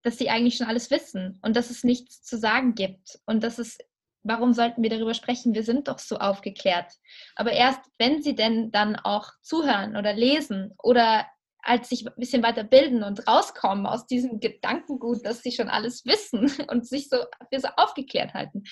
dass 0.01 0.17
sie 0.17 0.29
eigentlich 0.29 0.55
schon 0.55 0.67
alles 0.67 0.89
wissen 0.89 1.39
und 1.41 1.55
dass 1.55 1.69
es 1.69 1.83
nichts 1.83 2.23
zu 2.23 2.37
sagen 2.37 2.75
gibt 2.75 3.19
und 3.25 3.43
dass 3.43 3.59
es 3.59 3.77
Warum 4.23 4.53
sollten 4.53 4.81
wir 4.81 4.89
darüber 4.89 5.13
sprechen? 5.13 5.53
Wir 5.53 5.63
sind 5.63 5.87
doch 5.87 5.99
so 5.99 6.17
aufgeklärt. 6.17 6.91
Aber 7.35 7.51
erst, 7.51 7.81
wenn 7.97 8.21
sie 8.21 8.35
denn 8.35 8.71
dann 8.71 8.95
auch 8.95 9.29
zuhören 9.41 9.97
oder 9.97 10.13
lesen 10.13 10.73
oder 10.81 11.25
als 11.63 11.89
sich 11.89 12.05
ein 12.05 12.13
bisschen 12.17 12.43
weiter 12.43 12.63
bilden 12.63 13.03
und 13.03 13.27
rauskommen 13.27 13.85
aus 13.85 14.05
diesem 14.05 14.39
Gedankengut, 14.39 15.25
dass 15.25 15.41
sie 15.41 15.51
schon 15.51 15.69
alles 15.69 16.05
wissen 16.05 16.51
und 16.69 16.87
sich 16.87 17.09
so 17.09 17.17
für 17.51 17.59
so 17.59 17.69
aufgeklärt 17.77 18.33
halten, 18.33 18.63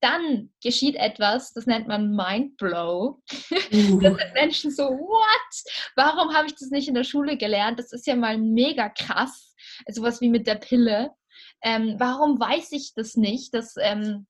dann 0.00 0.50
geschieht 0.62 0.94
etwas, 0.94 1.52
das 1.52 1.66
nennt 1.66 1.88
man 1.88 2.14
Mindblow. 2.14 3.20
Uh. 3.72 4.00
Da 4.00 4.14
sind 4.14 4.34
Menschen 4.34 4.70
so, 4.70 4.84
what? 4.84 5.72
Warum 5.96 6.34
habe 6.34 6.46
ich 6.46 6.54
das 6.54 6.70
nicht 6.70 6.88
in 6.88 6.94
der 6.94 7.04
Schule 7.04 7.36
gelernt? 7.36 7.78
Das 7.78 7.92
ist 7.92 8.06
ja 8.06 8.14
mal 8.14 8.38
mega 8.38 8.88
krass. 8.88 9.54
Sowas 9.88 10.20
wie 10.20 10.28
mit 10.28 10.46
der 10.46 10.54
Pille. 10.54 11.10
Ähm, 11.62 11.96
warum 11.98 12.38
weiß 12.38 12.72
ich 12.72 12.92
das 12.94 13.16
nicht? 13.16 13.52
Dass 13.54 13.74
ähm, 13.80 14.26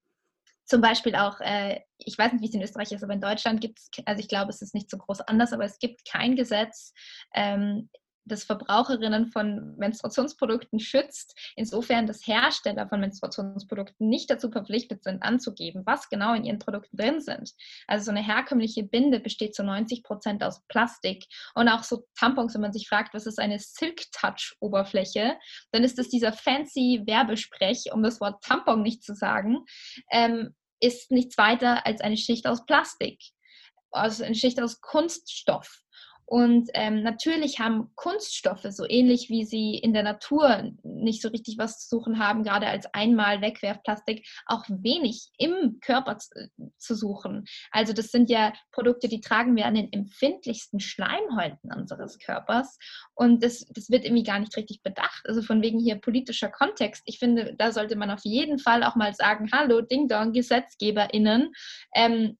zum 0.68 0.82
Beispiel 0.82 1.16
auch, 1.16 1.40
äh, 1.40 1.80
ich 1.96 2.18
weiß 2.18 2.32
nicht, 2.32 2.42
wie 2.42 2.48
es 2.48 2.54
in 2.54 2.62
Österreich 2.62 2.92
ist, 2.92 3.02
aber 3.02 3.14
in 3.14 3.20
Deutschland 3.20 3.60
gibt 3.60 3.78
es, 3.78 3.88
also 4.04 4.20
ich 4.20 4.28
glaube, 4.28 4.50
es 4.50 4.60
ist 4.60 4.74
nicht 4.74 4.90
so 4.90 4.98
groß 4.98 5.22
anders, 5.22 5.52
aber 5.52 5.64
es 5.64 5.78
gibt 5.78 6.06
kein 6.06 6.36
Gesetz, 6.36 6.92
ähm, 7.34 7.88
das 8.28 8.44
Verbraucherinnen 8.44 9.26
von 9.26 9.76
Menstruationsprodukten 9.76 10.78
schützt, 10.80 11.36
insofern 11.56 12.06
dass 12.06 12.26
Hersteller 12.26 12.88
von 12.88 13.00
Menstruationsprodukten 13.00 14.08
nicht 14.08 14.30
dazu 14.30 14.50
verpflichtet 14.50 15.02
sind, 15.02 15.22
anzugeben, 15.22 15.82
was 15.84 16.08
genau 16.08 16.34
in 16.34 16.44
ihren 16.44 16.58
Produkten 16.58 16.96
drin 16.96 17.20
sind. 17.20 17.52
Also 17.86 18.06
so 18.06 18.10
eine 18.10 18.24
herkömmliche 18.24 18.84
Binde 18.84 19.20
besteht 19.20 19.54
zu 19.54 19.64
90 19.64 20.02
Prozent 20.02 20.42
aus 20.44 20.62
Plastik 20.68 21.26
und 21.54 21.68
auch 21.68 21.82
so 21.82 22.04
Tampons, 22.18 22.54
wenn 22.54 22.60
man 22.60 22.72
sich 22.72 22.88
fragt, 22.88 23.14
was 23.14 23.26
ist 23.26 23.38
eine 23.38 23.58
Silk-Touch-Oberfläche, 23.58 25.36
dann 25.72 25.84
ist 25.84 25.98
es 25.98 26.08
dieser 26.08 26.32
fancy 26.32 27.02
Werbesprech, 27.06 27.90
um 27.92 28.02
das 28.02 28.20
Wort 28.20 28.42
Tampon 28.42 28.82
nicht 28.82 29.02
zu 29.02 29.14
sagen, 29.14 29.64
ähm, 30.10 30.54
ist 30.80 31.10
nichts 31.10 31.38
weiter 31.38 31.86
als 31.86 32.00
eine 32.00 32.16
Schicht 32.16 32.46
aus 32.46 32.64
Plastik, 32.64 33.20
also 33.90 34.24
eine 34.24 34.34
Schicht 34.34 34.60
aus 34.60 34.80
Kunststoff. 34.80 35.82
Und 36.28 36.68
ähm, 36.74 37.02
natürlich 37.02 37.58
haben 37.58 37.90
Kunststoffe, 37.94 38.66
so 38.68 38.84
ähnlich 38.86 39.30
wie 39.30 39.46
sie 39.46 39.76
in 39.76 39.94
der 39.94 40.02
Natur 40.02 40.72
nicht 40.82 41.22
so 41.22 41.30
richtig 41.30 41.56
was 41.56 41.80
zu 41.80 41.96
suchen 41.96 42.18
haben, 42.18 42.44
gerade 42.44 42.66
als 42.66 42.84
einmal 42.92 43.40
Wegwerfplastik, 43.40 44.28
auch 44.44 44.62
wenig 44.68 45.30
im 45.38 45.80
Körper 45.80 46.18
zu, 46.18 46.50
zu 46.76 46.94
suchen. 46.94 47.46
Also 47.70 47.94
das 47.94 48.08
sind 48.08 48.28
ja 48.28 48.52
Produkte, 48.72 49.08
die 49.08 49.22
tragen 49.22 49.56
wir 49.56 49.64
an 49.64 49.74
den 49.74 49.90
empfindlichsten 49.90 50.80
Schleimhäuten 50.80 51.72
unseres 51.74 52.18
Körpers. 52.18 52.78
Und 53.14 53.42
das, 53.42 53.64
das 53.70 53.88
wird 53.88 54.04
irgendwie 54.04 54.24
gar 54.24 54.38
nicht 54.38 54.54
richtig 54.54 54.82
bedacht. 54.82 55.22
Also 55.24 55.40
von 55.40 55.62
wegen 55.62 55.78
hier 55.78 55.96
politischer 55.96 56.50
Kontext. 56.50 57.04
Ich 57.06 57.18
finde, 57.18 57.54
da 57.56 57.72
sollte 57.72 57.96
man 57.96 58.10
auf 58.10 58.24
jeden 58.24 58.58
Fall 58.58 58.84
auch 58.84 58.96
mal 58.96 59.14
sagen, 59.14 59.48
hallo, 59.50 59.80
Ding 59.80 60.08
Dong, 60.08 60.32
GesetzgeberInnen. 60.32 61.54
Ähm, 61.94 62.36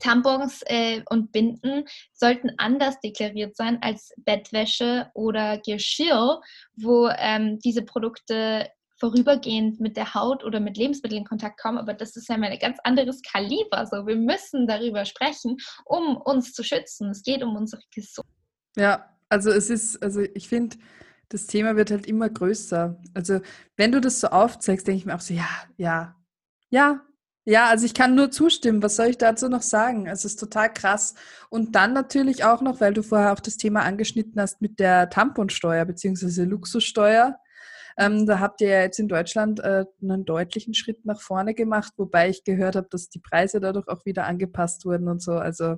Tampons 0.00 0.62
äh, 0.66 1.02
und 1.08 1.32
Binden 1.32 1.84
sollten 2.12 2.50
anders 2.58 2.98
deklariert 3.00 3.56
sein 3.56 3.78
als 3.82 4.12
Bettwäsche 4.18 5.10
oder 5.14 5.58
Geschirr, 5.58 6.40
wo 6.76 7.08
ähm, 7.16 7.58
diese 7.60 7.82
Produkte 7.82 8.68
vorübergehend 9.00 9.80
mit 9.80 9.96
der 9.96 10.14
Haut 10.14 10.44
oder 10.44 10.60
mit 10.60 10.76
Lebensmitteln 10.76 11.22
in 11.22 11.26
Kontakt 11.26 11.58
kommen, 11.58 11.78
aber 11.78 11.94
das 11.94 12.16
ist 12.16 12.28
ja 12.28 12.36
mal 12.36 12.50
ein 12.50 12.58
ganz 12.58 12.78
anderes 12.84 13.22
Kaliber. 13.22 13.86
So, 13.86 14.06
wir 14.06 14.16
müssen 14.16 14.66
darüber 14.66 15.06
sprechen, 15.06 15.56
um 15.86 16.18
uns 16.18 16.52
zu 16.52 16.62
schützen. 16.62 17.10
Es 17.10 17.22
geht 17.22 17.42
um 17.42 17.56
unsere 17.56 17.82
Gesundheit. 17.94 18.34
Ja, 18.76 19.16
also 19.30 19.50
es 19.50 19.70
ist, 19.70 20.02
also 20.02 20.20
ich 20.20 20.48
finde, 20.48 20.76
das 21.30 21.46
Thema 21.46 21.76
wird 21.76 21.90
halt 21.90 22.06
immer 22.06 22.28
größer. 22.28 23.00
Also 23.14 23.40
wenn 23.76 23.92
du 23.92 24.00
das 24.00 24.20
so 24.20 24.28
aufzeigst, 24.28 24.86
denke 24.86 24.98
ich 24.98 25.06
mir 25.06 25.14
auch 25.14 25.20
so, 25.20 25.32
ja, 25.32 25.48
ja, 25.78 26.14
ja, 26.68 27.00
ja, 27.44 27.68
also 27.68 27.86
ich 27.86 27.94
kann 27.94 28.14
nur 28.14 28.30
zustimmen. 28.30 28.82
Was 28.82 28.96
soll 28.96 29.06
ich 29.06 29.18
dazu 29.18 29.48
noch 29.48 29.62
sagen? 29.62 30.06
Es 30.06 30.24
ist 30.24 30.36
total 30.36 30.72
krass. 30.72 31.14
Und 31.48 31.74
dann 31.74 31.92
natürlich 31.92 32.44
auch 32.44 32.60
noch, 32.60 32.80
weil 32.80 32.94
du 32.94 33.02
vorher 33.02 33.32
auch 33.32 33.40
das 33.40 33.56
Thema 33.56 33.82
angeschnitten 33.82 34.40
hast 34.40 34.60
mit 34.60 34.78
der 34.78 35.08
Tamponsteuer 35.10 35.84
bzw. 35.84 36.44
Luxussteuer. 36.44 37.36
Ähm, 37.96 38.26
da 38.26 38.40
habt 38.40 38.60
ihr 38.60 38.68
ja 38.68 38.80
jetzt 38.82 38.98
in 38.98 39.08
Deutschland 39.08 39.60
äh, 39.60 39.84
einen 40.02 40.24
deutlichen 40.24 40.74
Schritt 40.74 41.04
nach 41.04 41.20
vorne 41.20 41.54
gemacht, 41.54 41.92
wobei 41.96 42.28
ich 42.28 42.44
gehört 42.44 42.76
habe, 42.76 42.88
dass 42.90 43.08
die 43.08 43.18
Preise 43.18 43.60
dadurch 43.60 43.88
auch 43.88 44.04
wieder 44.04 44.26
angepasst 44.26 44.84
wurden 44.84 45.08
und 45.08 45.22
so. 45.22 45.32
Also 45.32 45.76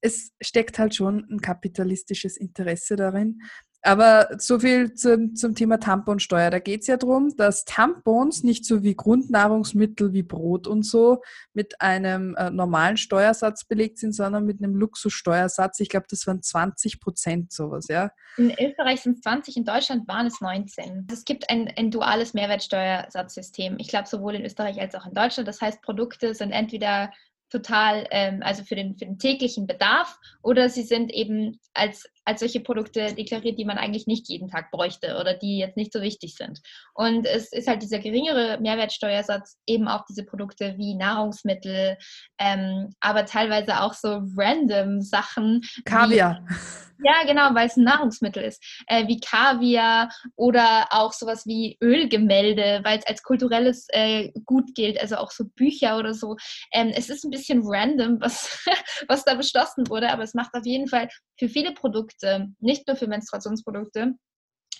es 0.00 0.32
steckt 0.40 0.78
halt 0.78 0.94
schon 0.94 1.26
ein 1.30 1.40
kapitalistisches 1.40 2.36
Interesse 2.36 2.96
darin. 2.96 3.40
Aber 3.82 4.28
so 4.38 4.58
viel 4.58 4.94
zum, 4.94 5.36
zum 5.36 5.54
Thema 5.54 5.78
Tamponsteuer. 5.78 6.50
Da 6.50 6.58
geht 6.58 6.80
es 6.80 6.88
ja 6.88 6.96
darum, 6.96 7.36
dass 7.36 7.64
Tampons 7.64 8.42
nicht 8.42 8.64
so 8.64 8.82
wie 8.82 8.94
Grundnahrungsmittel 8.94 10.12
wie 10.12 10.24
Brot 10.24 10.66
und 10.66 10.84
so 10.84 11.22
mit 11.54 11.80
einem 11.80 12.34
äh, 12.34 12.50
normalen 12.50 12.96
Steuersatz 12.96 13.64
belegt 13.64 13.98
sind, 13.98 14.12
sondern 14.12 14.44
mit 14.44 14.62
einem 14.62 14.74
Luxussteuersatz. 14.74 15.78
Ich 15.80 15.88
glaube, 15.88 16.06
das 16.10 16.26
waren 16.26 16.42
20 16.42 17.00
Prozent 17.00 17.52
sowas, 17.52 17.86
ja. 17.88 18.10
In 18.36 18.52
Österreich 18.58 19.00
sind 19.00 19.16
es 19.16 19.22
20, 19.22 19.56
in 19.56 19.64
Deutschland 19.64 20.08
waren 20.08 20.26
es 20.26 20.40
19. 20.40 21.06
Es 21.12 21.24
gibt 21.24 21.48
ein, 21.48 21.72
ein 21.76 21.90
duales 21.90 22.34
Mehrwertsteuersatzsystem. 22.34 23.76
Ich 23.78 23.88
glaube, 23.88 24.08
sowohl 24.08 24.34
in 24.34 24.44
Österreich 24.44 24.80
als 24.80 24.94
auch 24.96 25.06
in 25.06 25.14
Deutschland. 25.14 25.46
Das 25.46 25.60
heißt, 25.60 25.82
Produkte 25.82 26.34
sind 26.34 26.50
entweder 26.50 27.10
total, 27.50 28.06
ähm, 28.10 28.42
also 28.42 28.62
für 28.64 28.74
den, 28.74 28.96
für 28.98 29.06
den 29.06 29.18
täglichen 29.18 29.66
Bedarf 29.66 30.18
oder 30.42 30.68
sie 30.68 30.82
sind 30.82 31.12
eben 31.12 31.58
als, 31.72 32.08
als 32.28 32.40
solche 32.40 32.60
Produkte 32.60 33.14
deklariert, 33.14 33.58
die 33.58 33.64
man 33.64 33.78
eigentlich 33.78 34.06
nicht 34.06 34.28
jeden 34.28 34.48
Tag 34.48 34.70
bräuchte 34.70 35.16
oder 35.18 35.32
die 35.32 35.58
jetzt 35.58 35.78
nicht 35.78 35.94
so 35.94 36.02
wichtig 36.02 36.34
sind. 36.34 36.60
Und 36.92 37.26
es 37.26 37.50
ist 37.52 37.66
halt 37.66 37.82
dieser 37.82 38.00
geringere 38.00 38.58
Mehrwertsteuersatz 38.60 39.56
eben 39.66 39.88
auf 39.88 40.02
diese 40.06 40.24
Produkte 40.24 40.74
wie 40.76 40.94
Nahrungsmittel, 40.94 41.96
ähm, 42.38 42.90
aber 43.00 43.24
teilweise 43.24 43.80
auch 43.80 43.94
so 43.94 44.20
random 44.36 45.00
Sachen. 45.00 45.62
Kaviar. 45.86 46.44
Wie, 46.46 46.54
ja, 47.00 47.24
genau, 47.26 47.54
weil 47.54 47.68
es 47.68 47.76
ein 47.76 47.84
Nahrungsmittel 47.84 48.42
ist. 48.42 48.62
Äh, 48.88 49.06
wie 49.06 49.20
Kaviar 49.20 50.10
oder 50.36 50.88
auch 50.90 51.12
sowas 51.12 51.46
wie 51.46 51.78
Ölgemälde, 51.80 52.80
weil 52.82 52.98
es 52.98 53.06
als 53.06 53.22
kulturelles 53.22 53.86
äh, 53.90 54.32
Gut 54.44 54.74
gilt, 54.74 55.00
also 55.00 55.16
auch 55.16 55.30
so 55.30 55.44
Bücher 55.44 55.98
oder 55.98 56.12
so. 56.12 56.36
Ähm, 56.72 56.92
es 56.94 57.08
ist 57.08 57.24
ein 57.24 57.30
bisschen 57.30 57.62
random, 57.64 58.20
was, 58.20 58.66
was 59.08 59.24
da 59.24 59.34
beschlossen 59.34 59.88
wurde, 59.88 60.10
aber 60.10 60.24
es 60.24 60.34
macht 60.34 60.54
auf 60.54 60.66
jeden 60.66 60.88
Fall 60.88 61.08
für 61.38 61.48
viele 61.48 61.72
Produkte, 61.72 62.17
nicht 62.60 62.86
nur 62.86 62.96
für 62.96 63.06
Menstruationsprodukte, 63.06 64.14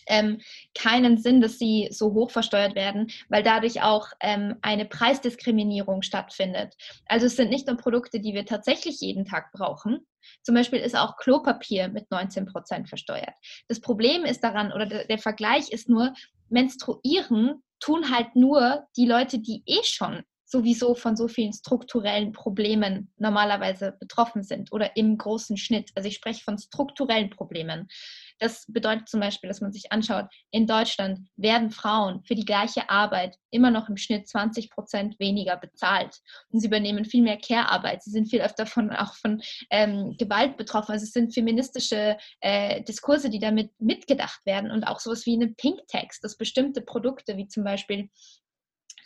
ähm, 0.09 0.40
keinen 0.77 1.18
Sinn, 1.18 1.40
dass 1.40 1.59
sie 1.59 1.88
so 1.90 2.12
hoch 2.14 2.31
versteuert 2.31 2.74
werden, 2.74 3.09
weil 3.29 3.42
dadurch 3.42 3.83
auch 3.83 4.09
ähm, 4.20 4.57
eine 4.62 4.87
Preisdiskriminierung 4.87 6.03
stattfindet. 6.03 6.74
Also 7.07 7.27
es 7.27 7.37
sind 7.37 7.51
nicht 7.51 7.66
nur 7.66 7.77
Produkte, 7.77 8.20
die 8.20 8.35
wir 8.35 8.46
tatsächlich 8.46 9.01
jeden 9.01 9.24
Tag 9.24 9.53
brauchen. 9.53 10.07
Zum 10.42 10.55
Beispiel 10.55 10.81
ist 10.81 10.96
auch 10.96 11.16
Klopapier 11.16 11.88
mit 11.88 12.11
19 12.11 12.46
Prozent 12.46 12.88
versteuert. 12.88 13.35
Das 13.68 13.81
Problem 13.81 14.24
ist 14.24 14.42
daran, 14.42 14.72
oder 14.72 14.87
der, 14.87 15.07
der 15.07 15.18
Vergleich 15.18 15.70
ist 15.70 15.88
nur, 15.88 16.12
menstruieren 16.48 17.62
tun 17.81 18.11
halt 18.11 18.35
nur 18.35 18.87
die 18.96 19.07
Leute, 19.07 19.38
die 19.38 19.62
eh 19.66 19.83
schon 19.85 20.24
sowieso 20.51 20.95
von 20.95 21.15
so 21.15 21.29
vielen 21.29 21.53
strukturellen 21.53 22.33
Problemen 22.33 23.13
normalerweise 23.19 23.93
betroffen 24.01 24.43
sind 24.43 24.73
oder 24.73 24.97
im 24.97 25.19
großen 25.19 25.59
Schnitt. 25.59 25.91
Also 25.95 26.09
ich 26.09 26.15
spreche 26.15 26.43
von 26.43 26.59
strukturellen 26.59 27.29
Problemen. 27.29 27.89
Das 28.39 28.65
bedeutet 28.67 29.09
zum 29.09 29.21
Beispiel, 29.21 29.49
dass 29.49 29.61
man 29.61 29.73
sich 29.73 29.93
anschaut, 29.93 30.27
in 30.51 30.67
Deutschland 30.67 31.21
werden 31.37 31.71
Frauen 31.71 32.23
für 32.23 32.35
die 32.35 32.45
gleiche 32.45 32.89
Arbeit 32.89 33.37
immer 33.51 33.71
noch 33.71 33.89
im 33.89 33.97
Schnitt 33.97 34.29
20 34.29 34.71
Prozent 34.71 35.19
weniger 35.19 35.57
bezahlt. 35.57 36.17
Und 36.51 36.61
sie 36.61 36.69
übernehmen 36.69 37.05
viel 37.05 37.23
mehr 37.23 37.39
Care-Arbeit. 37.39 38.03
Sie 38.03 38.11
sind 38.11 38.31
viel 38.31 38.41
öfter 38.41 38.65
von, 38.65 38.91
auch 38.91 39.15
von 39.15 39.43
ähm, 39.71 40.17
Gewalt 40.19 40.57
betroffen. 40.57 40.93
Also 40.93 41.05
es 41.05 41.13
sind 41.13 41.35
feministische 41.35 42.17
äh, 42.41 42.83
Diskurse, 42.85 43.29
die 43.29 43.41
damit 43.41 43.71
mitgedacht 43.81 44.41
werden 44.47 44.71
und 44.71 44.85
auch 44.85 45.01
sowas 45.01 45.27
wie 45.27 45.35
eine 45.35 45.49
Pink-Tax, 45.49 46.21
dass 46.21 46.37
bestimmte 46.37 46.81
Produkte 46.81 47.37
wie 47.37 47.49
zum 47.49 47.65
Beispiel 47.65 48.09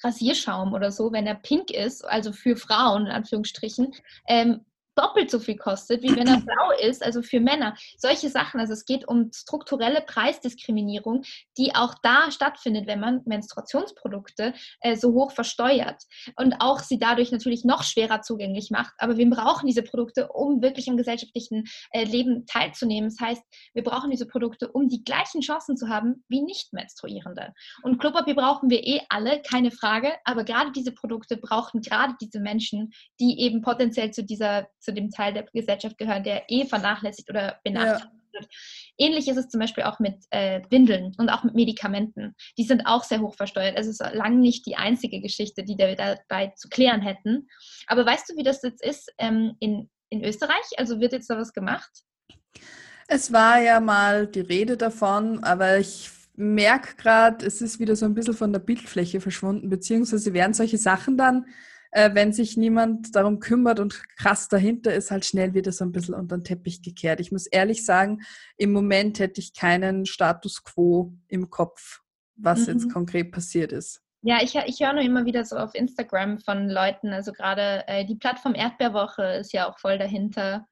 Rasierschaum 0.05 0.73
oder 0.73 0.91
so, 0.91 1.13
wenn 1.13 1.27
er 1.27 1.35
pink 1.35 1.71
ist, 1.71 2.05
also 2.05 2.33
für 2.33 2.57
Frauen 2.57 3.07
in 3.07 3.13
Anführungsstrichen, 3.13 3.95
ähm, 4.29 4.65
doppelt 4.95 5.31
so 5.31 5.39
viel 5.39 5.57
kostet, 5.57 6.03
wie 6.03 6.15
wenn 6.15 6.27
er 6.27 6.41
blau 6.45 6.71
ist, 6.81 7.03
also 7.03 7.23
für 7.23 7.41
Männer. 7.41 7.75
Solche 7.97 8.29
Sachen, 8.29 8.61
also 8.61 8.73
es 8.73 8.85
geht 8.85 9.07
um 9.07 9.31
strukturelle 9.33 10.03
Preisdiskriminierung, 10.03 11.23
die 11.59 11.75
auch 11.75 11.95
da 12.03 12.31
stattfindet, 12.31 12.87
wenn 12.87 13.01
man 13.01 13.23
Menstruationsprodukte 13.25 14.55
äh, 14.81 14.97
so 14.97 15.13
hoch 15.13 15.33
versteuert 15.33 16.03
und 16.37 16.55
auch 16.61 16.81
sie 16.81 16.99
dadurch 16.99 17.33
natürlich 17.33 17.65
noch 17.65 17.83
schwerer 17.83 18.23
zugänglich 18.23 18.71
macht. 18.71 18.93
Aber 18.99 19.17
wir 19.17 19.29
brauchen 19.29 19.67
diese 19.67 19.83
Produkte, 19.83 20.29
um 20.29 20.63
wirklich 20.63 20.89
am 20.89 20.97
gesellschaftlichen 20.97 21.65
äh, 21.93 22.05
Leben 22.05 22.47
teilzunehmen. 22.47 23.11
Das 23.11 23.21
heißt, 23.21 23.43
wir 23.75 23.83
brauchen 23.83 24.11
diese 24.11 24.27
Produkte, 24.27 24.71
um 24.71 24.89
die 24.89 25.05
gleichen 25.05 25.41
Chancen 25.41 25.77
zu 25.77 25.89
haben 25.89 26.25
wie 26.29 26.43
Nicht-Menstruierende. 26.43 27.53
Und 27.83 27.99
Klopapier 27.99 28.35
brauchen 28.35 28.71
wir 28.71 28.87
eh 28.87 29.01
alle, 29.09 29.43
keine 29.43 29.71
Frage, 29.71 30.13
aber 30.25 30.45
gerade 30.45 30.73
diese 30.73 30.93
Produkte 30.93 31.37
brauchen 31.37 31.81
gerade 31.81 32.15
diese 32.21 32.41
Menschen, 32.41 32.93
die 33.21 33.41
eben 33.41 33.63
potenziell 33.63 34.11
zu 34.11 34.23
dieser 34.25 34.69
zu 34.83 34.93
dem 34.93 35.11
Teil 35.11 35.33
der 35.33 35.45
Gesellschaft 35.53 35.99
gehören, 35.99 36.25
der 36.25 36.45
eh 36.49 36.67
vernachlässigt 36.67 37.31
oder 37.31 37.59
benachteiligt 37.65 38.05
ja. 38.05 38.41
wird. 38.41 38.49
Ähnlich 38.99 39.29
ist 39.29 39.37
es 39.37 39.49
zum 39.49 39.61
Beispiel 39.61 39.85
auch 39.85 39.99
mit 39.99 40.17
äh, 40.31 40.63
Windeln 40.71 41.15
und 41.19 41.31
auch 41.31 41.45
mit 41.45 41.55
Medikamenten. 41.55 42.35
Die 42.59 42.65
sind 42.65 42.87
auch 42.87 43.05
sehr 43.05 43.21
hoch 43.21 43.35
versteuert. 43.35 43.77
Es 43.79 43.87
ist 43.87 44.03
lange 44.13 44.37
nicht 44.37 44.67
die 44.67 44.77
einzige 44.77 45.21
Geschichte, 45.21 45.65
die 45.65 45.79
wir 45.79 45.97
dabei 45.97 46.53
zu 46.57 46.69
klären 46.69 47.01
hätten. 47.01 47.49
Aber 47.87 48.05
weißt 48.05 48.31
du, 48.31 48.37
wie 48.37 48.43
das 48.43 48.63
jetzt 48.63 48.85
ist 48.85 49.13
ähm, 49.19 49.57
in, 49.61 49.89
in 50.11 50.25
Österreich? 50.25 50.65
Also 50.77 51.01
wird 51.01 51.13
jetzt 51.13 51.31
da 51.31 51.39
was 51.39 51.53
gemacht? 51.53 51.91
Es 53.09 53.33
war 53.33 53.61
ja 53.61 53.81
mal 53.81 54.27
die 54.27 54.41
Rede 54.41 54.77
davon, 54.77 55.43
aber 55.45 55.79
ich 55.79 56.11
merke 56.35 56.97
gerade, 56.97 57.45
es 57.45 57.61
ist 57.61 57.79
wieder 57.79 57.97
so 57.97 58.07
ein 58.07 58.15
bisschen 58.15 58.35
von 58.35 58.53
der 58.53 58.61
Bildfläche 58.61 59.21
verschwunden, 59.21 59.69
beziehungsweise 59.69 60.33
werden 60.33 60.55
solche 60.55 60.79
Sachen 60.79 61.17
dann 61.17 61.47
äh, 61.93 62.15
wenn 62.15 62.33
sich 62.33 62.57
niemand 62.57 63.15
darum 63.15 63.39
kümmert 63.39 63.79
und 63.79 64.03
krass 64.17 64.49
dahinter 64.49 64.93
ist, 64.93 65.11
halt 65.11 65.25
schnell 65.25 65.55
wieder 65.55 65.73
so 65.73 65.85
ein 65.85 65.93
bisschen 65.93 66.15
unter 66.15 66.39
den 66.39 66.45
Teppich 66.45 66.83
gekehrt. 66.83 67.21
Ich 67.21 67.31
muss 67.31 67.47
ehrlich 67.47 67.85
sagen, 67.85 68.23
im 68.57 68.73
Moment 68.73 69.19
hätte 69.19 69.41
ich 69.41 69.55
keinen 69.55 70.07
Status 70.07 70.65
quo 70.65 71.13
im 71.29 71.51
Kopf, 71.51 72.01
was 72.35 72.67
mhm. 72.67 72.75
jetzt 72.75 72.93
konkret 72.93 73.31
passiert 73.31 73.73
ist. 73.73 74.03
Ja, 74.23 74.39
ich, 74.41 74.55
ich 74.55 74.81
höre 74.81 74.95
nur 74.95 75.03
immer 75.03 75.27
wieder 75.27 75.45
so 75.45 75.57
auf 75.57 75.75
Instagram 75.75 76.39
von 76.39 76.69
Leuten, 76.69 77.09
also 77.13 77.33
gerade 77.33 77.85
äh, 77.89 78.07
die 78.07 78.15
Plattform 78.15 78.55
Erdbeerwoche 78.55 79.25
ist 79.41 79.53
ja 79.53 79.69
auch 79.69 79.79
voll 79.79 79.99
dahinter. 79.99 80.67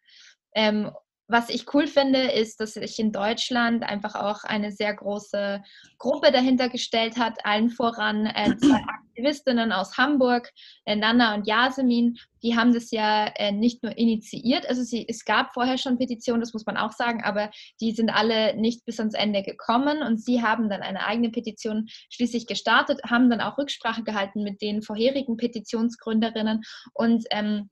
Ähm, 0.55 0.91
was 1.31 1.49
ich 1.49 1.73
cool 1.75 1.87
finde, 1.87 2.33
ist, 2.33 2.61
dass 2.61 2.75
sich 2.75 2.99
in 2.99 3.13
Deutschland 3.13 3.85
einfach 3.85 4.15
auch 4.17 4.43
eine 4.45 4.73
sehr 4.73 4.93
große 4.95 5.63
Gruppe 5.99 6.33
dahinter 6.33 6.69
gestellt 6.69 7.17
hat, 7.17 7.45
allen 7.45 7.71
voran 7.71 8.27
äh, 8.27 8.57
zwei 8.57 8.81
Aktivistinnen 9.11 9.71
aus 9.71 9.97
Hamburg, 9.97 10.51
äh, 10.87 10.97
Nana 10.97 11.35
und 11.35 11.47
Yasemin. 11.47 12.19
Die 12.43 12.57
haben 12.57 12.75
das 12.75 12.91
ja 12.91 13.27
äh, 13.37 13.53
nicht 13.53 13.83
nur 13.83 13.97
initiiert, 13.97 14.69
also 14.69 14.83
sie, 14.83 15.07
es 15.09 15.25
gab 15.25 15.53
vorher 15.55 15.79
schon 15.79 15.99
Petitionen, 15.99 16.41
das 16.41 16.53
muss 16.53 16.67
man 16.67 16.77
auch 16.77 16.93
sagen, 16.93 17.23
aber 17.23 17.51
die 17.81 17.93
sind 17.93 18.11
alle 18.11 18.57
nicht 18.57 18.85
bis 18.85 18.99
ans 18.99 19.15
Ende 19.15 19.43
gekommen. 19.43 20.03
Und 20.03 20.21
sie 20.23 20.43
haben 20.43 20.69
dann 20.69 20.83
eine 20.83 21.07
eigene 21.07 21.31
Petition 21.31 21.87
schließlich 22.11 22.47
gestartet, 22.47 23.01
haben 23.09 23.31
dann 23.31 23.41
auch 23.41 23.59
Rücksprache 23.59 24.03
gehalten 24.03 24.43
mit 24.43 24.63
den 24.63 24.83
vorherigen 24.83 25.37
Petitionsgründerinnen. 25.37 26.63
Und 26.95 27.25
ähm, 27.31 27.71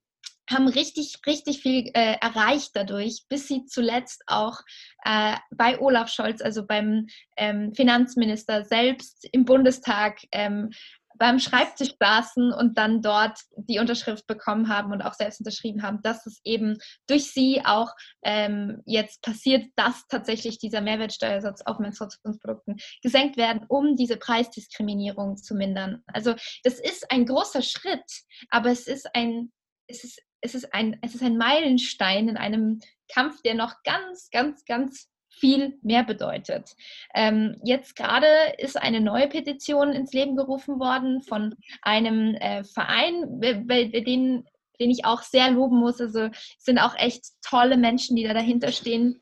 haben 0.49 0.69
richtig, 0.69 1.19
richtig 1.27 1.61
viel 1.61 1.91
äh, 1.95 2.17
erreicht 2.21 2.71
dadurch, 2.75 3.25
bis 3.29 3.49
sie 3.49 3.67
zuletzt 3.67 4.23
auch 4.27 4.61
äh, 5.05 5.37
bei 5.51 5.81
Olaf 5.81 6.11
Scholz, 6.11 6.41
also 6.41 6.67
beim 6.67 7.07
ähm, 7.37 7.75
Finanzminister 7.75 8.65
selbst 8.65 9.29
im 9.33 9.45
Bundestag, 9.45 10.21
ähm, 10.33 10.71
beim 11.19 11.39
Schreibtisch 11.39 11.95
saßen 11.99 12.53
und 12.53 12.79
dann 12.79 13.03
dort 13.03 13.41
die 13.57 13.79
Unterschrift 13.79 14.27
bekommen 14.27 14.69
haben 14.69 14.93
und 14.93 15.03
auch 15.03 15.15
selbst 15.15 15.41
unterschrieben 15.41 15.83
haben, 15.83 16.01
dass 16.03 16.27
es 16.27 16.41
eben 16.45 16.79
durch 17.07 17.33
sie 17.33 17.63
auch 17.65 17.91
ähm, 18.23 18.83
jetzt 18.87 19.23
passiert, 19.23 19.67
dass 19.77 20.07
tatsächlich 20.09 20.59
dieser 20.59 20.81
Mehrwertsteuersatz 20.81 21.63
auf 21.63 21.79
Menstruationsprodukten 21.79 22.77
gesenkt 23.03 23.37
werden, 23.37 23.65
um 23.69 23.97
diese 23.97 24.17
Preisdiskriminierung 24.17 25.37
zu 25.37 25.55
mindern. 25.55 26.03
Also 26.07 26.35
das 26.63 26.79
ist 26.79 27.11
ein 27.11 27.27
großer 27.27 27.63
Schritt, 27.63 28.23
aber 28.51 28.71
es 28.71 28.87
ist 28.87 29.09
ein, 29.15 29.53
es 29.89 30.05
ist, 30.05 30.23
es 30.41 30.55
ist 30.55 30.73
ein, 30.75 30.99
es 31.03 31.15
ist 31.15 31.23
ein 31.23 31.37
Meilenstein 31.37 32.29
in 32.29 32.37
einem 32.37 32.81
Kampf, 33.13 33.43
der 33.43 33.55
noch 33.55 33.83
ganz, 33.83 34.31
ganz, 34.31 34.65
ganz 34.65 35.09
viel 35.29 35.79
mehr 35.83 36.05
bedeutet. 36.05 36.75
Ähm, 37.15 37.57
jetzt 37.63 37.97
gerade 37.97 38.27
ist 38.59 38.77
eine 38.77 39.01
neue 39.01 39.29
Petition 39.29 39.93
ins 39.93 40.13
Leben 40.13 40.37
gerufen 40.37 40.81
worden 40.81 41.23
von 41.23 41.55
einem 41.83 42.35
äh, 42.35 42.65
Verein, 42.65 43.41
den, 43.41 44.45
den 44.81 44.91
ich 44.91 45.05
auch 45.05 45.23
sehr 45.23 45.51
loben 45.51 45.79
muss. 45.79 46.01
Also 46.01 46.29
sind 46.59 46.79
auch 46.79 46.97
echt 46.97 47.25
tolle 47.43 47.77
Menschen, 47.77 48.17
die 48.17 48.25
da 48.25 48.35
dahinter 48.35 48.73
stehen. 48.73 49.21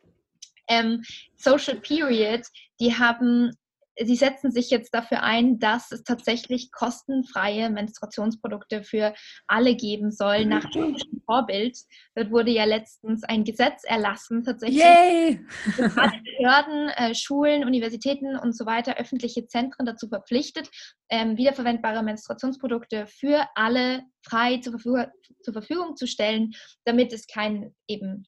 Ähm, 0.69 1.03
Social 1.37 1.77
Period, 1.77 2.43
die 2.81 2.95
haben 2.95 3.53
sie 4.05 4.17
setzen 4.17 4.51
sich 4.51 4.71
jetzt 4.71 4.93
dafür 4.95 5.23
ein, 5.23 5.59
dass 5.59 5.91
es 5.93 6.03
tatsächlich 6.03 6.71
kostenfreie 6.71 7.71
Menstruationsprodukte 7.71 8.83
für 8.83 9.15
alle 9.47 9.75
geben 9.75 10.11
soll, 10.11 10.45
nach 10.45 10.65
englischem 10.75 11.23
Vorbild. 11.25 11.79
Dort 12.15 12.31
wurde 12.31 12.51
ja 12.51 12.65
letztens 12.65 13.25
ein 13.25 13.45
Gesetz 13.45 13.83
erlassen, 13.85 14.45
tatsächlich. 14.45 14.83
Yay! 14.83 15.41
Alle 15.97 16.21
Behörden, 16.39 16.89
äh, 16.91 17.15
Schulen, 17.15 17.65
Universitäten 17.65 18.37
und 18.37 18.57
so 18.57 18.67
weiter, 18.67 18.97
öffentliche 18.97 19.47
Zentren 19.47 19.87
dazu 19.87 20.09
verpflichtet, 20.09 20.69
ähm, 21.09 21.37
wiederverwendbare 21.37 22.03
Menstruationsprodukte 22.03 23.07
für 23.07 23.47
alle 23.55 24.03
frei 24.23 24.59
zur 24.59 24.73
Verfügung, 24.73 25.07
zur 25.43 25.53
Verfügung 25.53 25.97
zu 25.97 26.07
stellen, 26.07 26.53
damit 26.85 27.13
es 27.13 27.27
kein 27.27 27.75
eben 27.89 28.27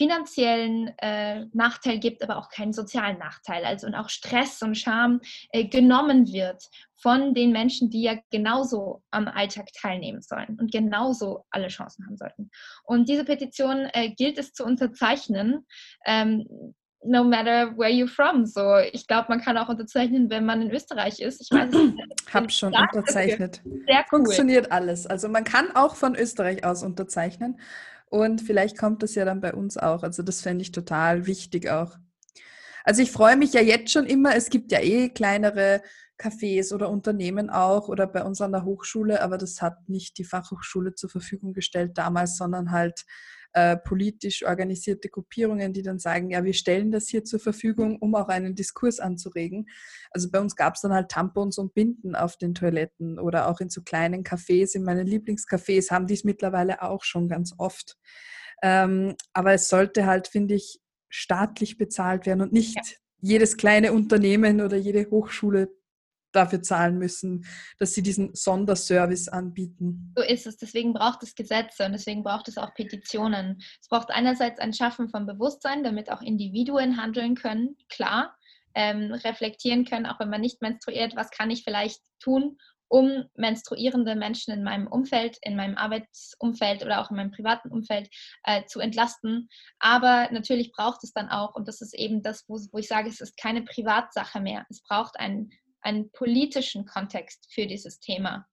finanziellen 0.00 0.94
äh, 0.96 1.44
Nachteil 1.52 1.98
gibt, 1.98 2.22
aber 2.22 2.38
auch 2.38 2.48
keinen 2.48 2.72
sozialen 2.72 3.18
Nachteil. 3.18 3.66
Also 3.66 3.86
und 3.86 3.94
auch 3.94 4.08
Stress 4.08 4.62
und 4.62 4.74
Scham 4.74 5.20
äh, 5.50 5.66
genommen 5.66 6.32
wird 6.32 6.64
von 6.96 7.34
den 7.34 7.52
Menschen, 7.52 7.90
die 7.90 8.04
ja 8.04 8.14
genauso 8.30 9.02
am 9.10 9.28
Alltag 9.28 9.66
teilnehmen 9.78 10.22
sollen 10.22 10.56
und 10.58 10.72
genauso 10.72 11.44
alle 11.50 11.68
Chancen 11.68 12.06
haben 12.06 12.16
sollten. 12.16 12.50
Und 12.84 13.10
diese 13.10 13.26
Petition 13.26 13.90
äh, 13.92 14.08
gilt 14.08 14.38
es 14.38 14.54
zu 14.54 14.64
unterzeichnen. 14.64 15.66
Ähm, 16.06 16.46
no 17.02 17.22
matter 17.22 17.76
where 17.76 17.90
you're 17.90 18.08
from. 18.08 18.46
So, 18.46 18.76
ich 18.92 19.06
glaube, 19.06 19.26
man 19.28 19.42
kann 19.42 19.58
auch 19.58 19.68
unterzeichnen, 19.68 20.30
wenn 20.30 20.46
man 20.46 20.62
in 20.62 20.70
Österreich 20.70 21.20
ist. 21.20 21.42
Ich 21.42 21.50
weiß 21.50 21.74
es 21.74 21.92
Hab 22.32 22.50
schon 22.50 22.74
unterzeichnet. 22.74 23.60
Sehr 23.64 24.04
cool. 24.12 24.20
Funktioniert 24.20 24.72
alles. 24.72 25.06
Also 25.06 25.28
man 25.28 25.44
kann 25.44 25.74
auch 25.74 25.94
von 25.94 26.14
Österreich 26.14 26.64
aus 26.64 26.82
unterzeichnen. 26.82 27.58
Und 28.10 28.42
vielleicht 28.42 28.76
kommt 28.76 29.02
das 29.02 29.14
ja 29.14 29.24
dann 29.24 29.40
bei 29.40 29.54
uns 29.54 29.76
auch. 29.78 30.02
Also 30.02 30.22
das 30.22 30.42
fände 30.42 30.62
ich 30.62 30.72
total 30.72 31.26
wichtig 31.26 31.70
auch. 31.70 31.96
Also 32.84 33.02
ich 33.02 33.12
freue 33.12 33.36
mich 33.36 33.52
ja 33.52 33.60
jetzt 33.60 33.92
schon 33.92 34.04
immer, 34.06 34.34
es 34.34 34.50
gibt 34.50 34.72
ja 34.72 34.80
eh 34.80 35.10
kleinere 35.10 35.80
Cafés 36.18 36.74
oder 36.74 36.90
Unternehmen 36.90 37.50
auch 37.50 37.88
oder 37.88 38.06
bei 38.06 38.24
uns 38.24 38.40
an 38.40 38.52
der 38.52 38.64
Hochschule, 38.64 39.22
aber 39.22 39.38
das 39.38 39.62
hat 39.62 39.88
nicht 39.88 40.18
die 40.18 40.24
Fachhochschule 40.24 40.94
zur 40.94 41.08
Verfügung 41.08 41.52
gestellt 41.52 41.92
damals, 41.96 42.36
sondern 42.36 42.72
halt 42.72 43.04
äh, 43.52 43.76
politisch 43.76 44.44
organisierte 44.44 45.08
Gruppierungen, 45.08 45.72
die 45.72 45.82
dann 45.82 45.98
sagen, 45.98 46.30
ja, 46.30 46.44
wir 46.44 46.52
stellen 46.52 46.92
das 46.92 47.08
hier 47.08 47.24
zur 47.24 47.40
Verfügung, 47.40 47.98
um 47.98 48.14
auch 48.14 48.28
einen 48.28 48.54
Diskurs 48.54 49.00
anzuregen. 49.00 49.68
Also 50.10 50.30
bei 50.30 50.40
uns 50.40 50.54
gab 50.56 50.74
es 50.74 50.82
dann 50.82 50.92
halt 50.92 51.10
Tampons 51.10 51.58
und 51.58 51.74
Binden 51.74 52.14
auf 52.14 52.36
den 52.36 52.54
Toiletten 52.54 53.18
oder 53.18 53.48
auch 53.48 53.60
in 53.60 53.70
so 53.70 53.82
kleinen 53.82 54.22
Cafés, 54.22 54.74
in 54.74 54.84
meinen 54.84 55.06
Lieblingscafés 55.06 55.90
haben 55.90 56.06
die 56.06 56.14
es 56.14 56.24
mittlerweile 56.24 56.82
auch 56.82 57.02
schon 57.02 57.28
ganz 57.28 57.54
oft. 57.58 57.96
Ähm, 58.62 59.16
aber 59.32 59.52
es 59.54 59.68
sollte 59.68 60.06
halt, 60.06 60.28
finde 60.28 60.54
ich, 60.54 60.80
staatlich 61.08 61.76
bezahlt 61.76 62.26
werden 62.26 62.42
und 62.42 62.52
nicht 62.52 62.76
ja. 62.76 62.82
jedes 63.20 63.56
kleine 63.56 63.92
Unternehmen 63.92 64.60
oder 64.60 64.76
jede 64.76 65.10
Hochschule 65.10 65.70
dafür 66.32 66.62
zahlen 66.62 66.98
müssen, 66.98 67.44
dass 67.78 67.94
sie 67.94 68.02
diesen 68.02 68.34
Sonderservice 68.34 69.28
anbieten. 69.28 70.12
So 70.16 70.22
ist 70.22 70.46
es. 70.46 70.56
Deswegen 70.56 70.92
braucht 70.92 71.22
es 71.22 71.34
Gesetze 71.34 71.86
und 71.86 71.92
deswegen 71.92 72.22
braucht 72.22 72.48
es 72.48 72.58
auch 72.58 72.74
Petitionen. 72.74 73.62
Es 73.80 73.88
braucht 73.88 74.10
einerseits 74.10 74.60
ein 74.60 74.72
Schaffen 74.72 75.08
von 75.08 75.26
Bewusstsein, 75.26 75.82
damit 75.84 76.10
auch 76.10 76.22
Individuen 76.22 77.00
handeln 77.00 77.34
können, 77.34 77.76
klar, 77.88 78.36
ähm, 78.74 79.12
reflektieren 79.12 79.84
können, 79.84 80.06
auch 80.06 80.20
wenn 80.20 80.30
man 80.30 80.40
nicht 80.40 80.62
menstruiert, 80.62 81.16
was 81.16 81.30
kann 81.30 81.50
ich 81.50 81.64
vielleicht 81.64 82.00
tun, 82.20 82.56
um 82.90 83.24
menstruierende 83.36 84.16
Menschen 84.16 84.52
in 84.52 84.64
meinem 84.64 84.88
Umfeld, 84.88 85.38
in 85.42 85.54
meinem 85.54 85.76
Arbeitsumfeld 85.76 86.84
oder 86.84 87.00
auch 87.00 87.10
in 87.10 87.16
meinem 87.16 87.30
privaten 87.30 87.70
Umfeld 87.70 88.08
äh, 88.44 88.64
zu 88.66 88.80
entlasten. 88.80 89.48
Aber 89.78 90.28
natürlich 90.32 90.72
braucht 90.72 91.04
es 91.04 91.12
dann 91.12 91.28
auch, 91.28 91.54
und 91.54 91.68
das 91.68 91.80
ist 91.80 91.94
eben 91.94 92.20
das, 92.22 92.44
wo, 92.48 92.58
wo 92.72 92.78
ich 92.78 92.88
sage, 92.88 93.08
es 93.08 93.20
ist 93.20 93.36
keine 93.36 93.62
Privatsache 93.62 94.40
mehr. 94.40 94.66
Es 94.68 94.82
braucht 94.82 95.18
einen 95.20 95.50
einen 95.82 96.10
politischen 96.12 96.86
Kontext 96.86 97.52
für 97.52 97.66
dieses 97.66 98.00
Thema 98.00 98.46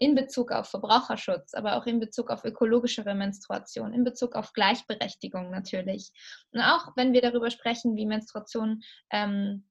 in 0.00 0.14
Bezug 0.14 0.50
auf 0.50 0.70
Verbraucherschutz, 0.70 1.52
aber 1.52 1.76
auch 1.76 1.84
in 1.84 2.00
Bezug 2.00 2.30
auf 2.30 2.42
ökologischere 2.44 3.14
Menstruation, 3.14 3.92
in 3.92 4.02
Bezug 4.02 4.34
auf 4.34 4.54
Gleichberechtigung 4.54 5.50
natürlich. 5.50 6.10
Und 6.52 6.62
auch 6.62 6.96
wenn 6.96 7.12
wir 7.12 7.20
darüber 7.20 7.50
sprechen, 7.50 7.96
wie 7.96 8.06
Menstruation, 8.06 8.82
ähm, 9.10 9.68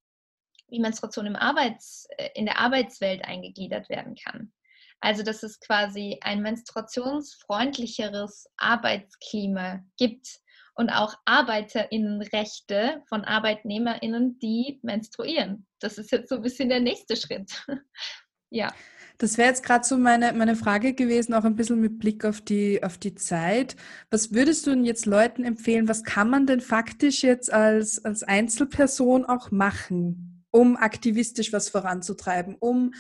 wie 0.68 0.80
Menstruation 0.80 1.26
im 1.26 1.36
Arbeits, 1.36 2.08
äh, 2.18 2.30
in 2.36 2.46
der 2.46 2.60
Arbeitswelt 2.60 3.26
eingegliedert 3.26 3.90
werden 3.90 4.16
kann. 4.16 4.54
Also 5.02 5.24
dass 5.24 5.42
es 5.42 5.60
quasi 5.60 6.20
ein 6.22 6.44
menstruationsfreundlicheres 6.44 8.52
Arbeitsklima 8.58 9.80
gibt, 9.98 10.28
und 10.80 10.90
auch 10.92 11.14
Arbeiterinnenrechte 11.26 13.04
von 13.10 13.26
Arbeitnehmerinnen, 13.26 14.40
die 14.40 14.80
menstruieren. 14.82 15.68
Das 15.82 15.98
ist 15.98 16.10
jetzt 16.10 16.30
so 16.30 16.36
ein 16.36 16.42
bisschen 16.42 16.70
der 16.70 16.80
nächste 16.80 17.18
Schritt. 17.18 17.52
ja. 18.50 18.74
Das 19.18 19.38
wäre 19.38 19.50
jetzt 19.50 19.64
gerade 19.64 19.84
so 19.84 19.98
meine, 19.98 20.32
meine 20.32 20.56
Frage 20.56 20.94
gewesen, 20.94 21.34
auch 21.34 21.44
ein 21.44 21.58
bisschen 21.58 21.82
mit 21.82 22.00
Blick 22.00 22.24
auf 22.24 22.40
die, 22.40 22.82
auf 22.82 22.98
die 22.98 23.14
Zeit. 23.14 23.76
Was 24.10 24.34
würdest 24.34 24.66
du 24.66 24.70
denn 24.70 24.86
jetzt 24.86 25.06
Leuten 25.06 25.44
empfehlen? 25.44 25.90
Was 25.90 26.06
kann 26.06 26.30
man 26.30 26.48
denn 26.48 26.62
faktisch 26.62 27.24
jetzt 27.24 27.52
als, 27.52 28.06
als 28.06 28.24
Einzelperson 28.24 29.26
auch 29.26 29.52
machen, 29.52 30.46
um 30.50 30.78
aktivistisch 30.78 31.52
was 31.52 31.68
voranzutreiben, 31.68 32.56
um 32.58 32.94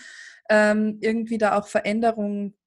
ähm, 0.50 0.98
irgendwie 1.00 1.38
da 1.38 1.58
auch 1.58 1.68
Veränderungen 1.68 2.59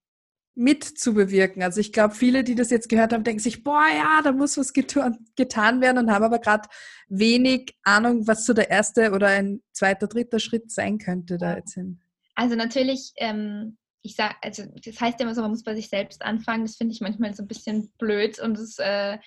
mitzubewirken. 0.54 1.62
Also 1.62 1.80
ich 1.80 1.92
glaube, 1.92 2.14
viele, 2.14 2.44
die 2.44 2.54
das 2.54 2.70
jetzt 2.70 2.88
gehört 2.88 3.12
haben, 3.12 3.24
denken 3.24 3.40
sich, 3.40 3.64
boah, 3.64 3.86
ja, 3.94 4.20
da 4.22 4.32
muss 4.32 4.58
was 4.58 4.72
getan, 4.72 5.80
werden 5.80 5.98
und 5.98 6.10
haben 6.10 6.24
aber 6.24 6.38
gerade 6.38 6.68
wenig 7.08 7.76
Ahnung, 7.84 8.26
was 8.26 8.44
so 8.44 8.52
der 8.52 8.70
erste 8.70 9.12
oder 9.12 9.28
ein 9.28 9.62
zweiter, 9.72 10.06
dritter 10.06 10.38
Schritt 10.38 10.70
sein 10.70 10.98
könnte 10.98 11.38
da 11.38 11.56
jetzt 11.56 11.74
hin. 11.74 12.00
Also 12.34 12.54
natürlich, 12.54 13.12
ähm, 13.16 13.78
ich 14.02 14.14
sage, 14.16 14.34
also 14.42 14.64
das 14.84 15.00
heißt 15.00 15.20
immer 15.20 15.34
so, 15.34 15.42
man 15.42 15.50
muss 15.50 15.64
bei 15.64 15.74
sich 15.74 15.88
selbst 15.88 16.22
anfangen. 16.22 16.64
Das 16.64 16.76
finde 16.76 16.94
ich 16.94 17.00
manchmal 17.00 17.34
so 17.34 17.42
ein 17.42 17.48
bisschen 17.48 17.90
blöd 17.98 18.38
und 18.38 18.58
es, 18.58 18.78
äh, 18.78 19.18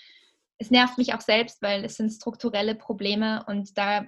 es 0.57 0.69
nervt 0.69 0.97
mich 0.97 1.13
auch 1.13 1.21
selbst, 1.21 1.61
weil 1.61 1.83
es 1.83 1.95
sind 1.95 2.11
strukturelle 2.11 2.75
Probleme 2.75 3.43
und 3.47 3.77
da 3.77 4.05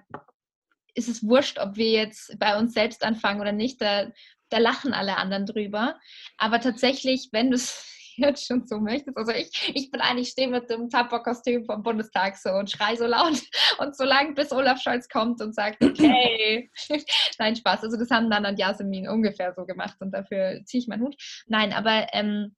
ist 0.93 1.09
es 1.09 1.23
wurscht, 1.23 1.59
ob 1.59 1.77
wir 1.77 1.91
jetzt 1.91 2.37
bei 2.39 2.57
uns 2.57 2.73
selbst 2.73 3.03
anfangen 3.03 3.39
oder 3.39 3.51
nicht. 3.51 3.81
Da 3.81 4.11
da 4.49 4.57
lachen 4.57 4.93
alle 4.93 5.17
anderen 5.17 5.45
drüber. 5.45 5.99
Aber 6.37 6.59
tatsächlich, 6.59 7.29
wenn 7.31 7.51
du 7.51 7.55
es 7.55 7.85
jetzt 8.17 8.47
schon 8.47 8.65
so 8.65 8.79
möchtest, 8.79 9.17
also 9.17 9.31
ich, 9.31 9.71
ich 9.75 9.91
bin 9.91 10.01
eigentlich, 10.01 10.29
stehe 10.29 10.47
mit 10.47 10.69
dem 10.69 10.89
Tapper-Kostüm 10.89 11.65
vom 11.65 11.83
Bundestag 11.83 12.35
so 12.37 12.49
und 12.49 12.71
schrei 12.71 12.95
so 12.95 13.05
laut 13.05 13.41
und 13.79 13.95
so 13.95 14.03
lang, 14.03 14.33
bis 14.33 14.51
Olaf 14.51 14.81
Scholz 14.81 15.07
kommt 15.07 15.41
und 15.41 15.53
sagt, 15.53 15.83
okay, 15.83 16.69
nein, 17.39 17.55
Spaß. 17.55 17.83
Also 17.83 17.97
das 17.97 18.09
haben 18.09 18.29
dann 18.29 18.45
und 18.45 18.59
Jasmin 18.59 19.07
ungefähr 19.07 19.53
so 19.53 19.65
gemacht 19.65 19.97
und 19.99 20.11
dafür 20.11 20.61
ziehe 20.65 20.81
ich 20.81 20.87
meinen 20.87 21.03
Hut. 21.03 21.15
Nein, 21.47 21.73
aber 21.73 22.07
ähm, 22.13 22.55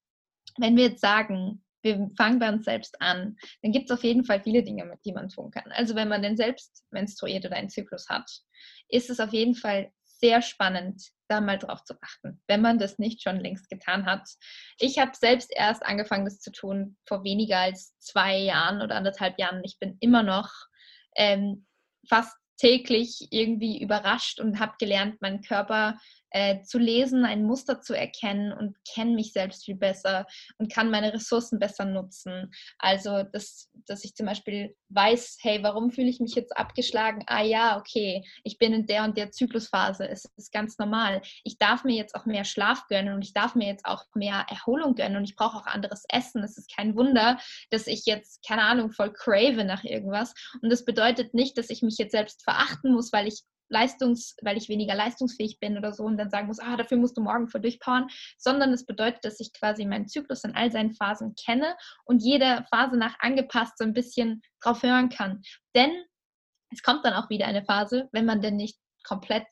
wenn 0.58 0.78
wir 0.78 0.86
jetzt 0.86 1.02
sagen, 1.02 1.64
wir 1.82 2.10
fangen 2.18 2.40
bei 2.40 2.50
uns 2.50 2.66
selbst 2.66 3.02
an, 3.02 3.38
dann 3.62 3.72
gibt 3.72 3.90
es 3.90 3.98
auf 3.98 4.04
jeden 4.04 4.26
Fall 4.26 4.42
viele 4.42 4.64
Dinge, 4.64 4.98
die 5.06 5.14
man 5.14 5.30
tun 5.30 5.52
kann. 5.52 5.72
Also 5.72 5.96
wenn 5.96 6.10
man 6.10 6.22
denn 6.22 6.36
selbst 6.36 6.84
menstruiert 6.92 7.46
oder 7.46 7.56
einen 7.56 7.70
Zyklus 7.70 8.08
hat, 8.10 8.30
ist 8.90 9.10
es 9.10 9.20
auf 9.20 9.32
jeden 9.32 9.56
Fall 9.56 9.92
sehr 10.20 10.42
spannend, 10.42 11.02
da 11.28 11.42
mal 11.42 11.58
drauf 11.58 11.84
zu 11.84 11.94
achten, 12.02 12.42
wenn 12.48 12.62
man 12.62 12.80
das 12.80 13.00
nicht 13.00 13.22
schon 13.22 13.40
längst 13.40 13.70
getan 13.70 14.06
hat. 14.06 14.28
Ich 14.80 15.00
habe 15.00 15.12
selbst 15.16 15.52
erst 15.56 15.86
angefangen, 15.86 16.26
das 16.26 16.40
zu 16.40 16.52
tun 16.52 16.98
vor 17.08 17.24
weniger 17.24 17.60
als 17.60 17.98
zwei 18.00 18.38
Jahren 18.38 18.82
oder 18.82 18.96
anderthalb 18.96 19.40
Jahren. 19.40 19.62
Ich 19.64 19.78
bin 19.80 19.98
immer 20.00 20.24
noch 20.24 20.52
ähm, 21.16 21.66
fast 22.08 22.36
täglich 22.58 23.28
irgendwie 23.32 23.82
überrascht 23.82 24.40
und 24.40 24.60
habe 24.60 24.74
gelernt, 24.80 25.22
meinen 25.22 25.42
Körper 25.42 25.98
äh, 26.32 26.62
zu 26.62 26.78
lesen, 26.78 27.26
ein 27.26 27.44
Muster 27.44 27.82
zu 27.82 27.94
erkennen 27.94 28.54
und 28.54 28.78
kenne 28.86 29.16
mich 29.16 29.34
selbst 29.34 29.66
viel 29.66 29.76
besser 29.76 30.26
und 30.58 30.72
kann 30.72 30.90
meine 30.92 31.14
Ressourcen 31.14 31.60
besser 31.60 31.86
nutzen. 31.86 32.52
Also, 32.78 33.24
dass, 33.24 33.70
dass 33.88 34.04
ich 34.04 34.16
zum 34.16 34.26
Beispiel 34.26 34.76
weiß, 34.90 35.38
hey, 35.42 35.64
warum 35.64 35.92
fühle 35.92 36.10
ich 36.10 36.20
mich 36.20 36.36
jetzt 36.36 36.56
abgeschlagen? 36.58 37.24
Ah 37.28 37.44
ja, 37.44 37.78
okay, 37.78 38.24
ich 38.44 38.58
bin 38.58 38.74
in 38.74 38.86
der 38.86 39.04
und 39.04 39.18
der 39.18 39.32
Zyklusphase. 39.32 40.08
Es 40.08 40.26
ist 40.38 40.52
ganz 40.52 40.78
normal. 40.78 41.22
Ich 41.44 41.58
darf 41.58 41.84
mir 41.84 41.96
jetzt 41.96 42.16
auch 42.16 42.26
mehr 42.26 42.46
Schlaf 42.46 42.88
gönnen 42.88 43.14
und 43.14 43.22
ich 43.22 43.34
darf 43.34 43.56
mir 43.56 43.68
jetzt 43.68 43.86
auch 43.86 44.04
mehr 44.16 44.46
Erholung 44.50 44.96
gönnen 44.96 45.18
und 45.18 45.24
ich 45.24 45.36
brauche 45.36 45.58
auch 45.58 45.66
anderes 45.68 46.04
Essen. 46.10 46.44
Es 46.44 46.58
ist 46.58 46.74
kein 46.76 46.96
Wunder, 46.96 47.40
dass 47.70 47.88
ich 47.88 48.06
jetzt, 48.06 48.46
keine 48.48 48.64
Ahnung, 48.64 48.92
voll 48.92 49.14
crave 49.14 49.64
nach 49.64 49.84
irgendwas. 49.84 50.34
Und 50.62 50.72
das 50.72 50.86
bedeutet 50.86 51.34
nicht, 51.34 51.58
dass 51.58 51.70
ich 51.70 51.82
mich 51.82 51.98
jetzt 51.98 52.12
selbst 52.12 52.44
verachten 52.44 52.94
muss, 52.94 53.14
weil 53.14 53.28
ich 53.28 53.44
Leistungs, 53.70 54.36
weil 54.42 54.58
ich 54.58 54.70
weniger 54.70 54.96
leistungsfähig 54.96 55.60
bin 55.60 55.78
oder 55.78 55.94
so 55.94 56.04
und 56.04 56.18
dann 56.18 56.30
sagen 56.30 56.48
muss, 56.48 56.60
ah, 56.60 56.76
dafür 56.76 56.98
musst 56.98 57.18
du 57.18 57.22
morgen 57.22 57.48
voll 57.48 57.62
durchpowern, 57.62 58.08
sondern 58.38 58.74
es 58.74 58.86
bedeutet, 58.86 59.24
dass 59.24 59.40
ich 59.40 59.54
quasi 59.54 59.86
meinen 59.86 60.08
Zyklus 60.08 60.44
in 60.44 60.56
all 60.56 60.72
seinen 60.72 60.94
Phasen 60.94 61.36
kenne 61.36 61.76
und 62.06 62.24
jede 62.24 62.66
Phase 62.70 62.98
nach 62.98 63.16
angepasst 63.20 63.78
so 63.78 63.84
ein 63.84 63.94
bisschen 63.94 64.42
drauf 64.62 64.84
hören 64.84 65.10
kann. 65.10 65.42
Denn 65.76 65.92
es 66.72 66.84
kommt 66.84 67.06
dann 67.06 67.14
auch 67.14 67.30
wieder 67.30 67.48
eine 67.48 67.64
Phase, 67.64 68.10
wenn 68.12 68.26
man 68.26 68.42
denn 68.42 68.56
nicht 68.56 68.78
komplett 69.04 69.48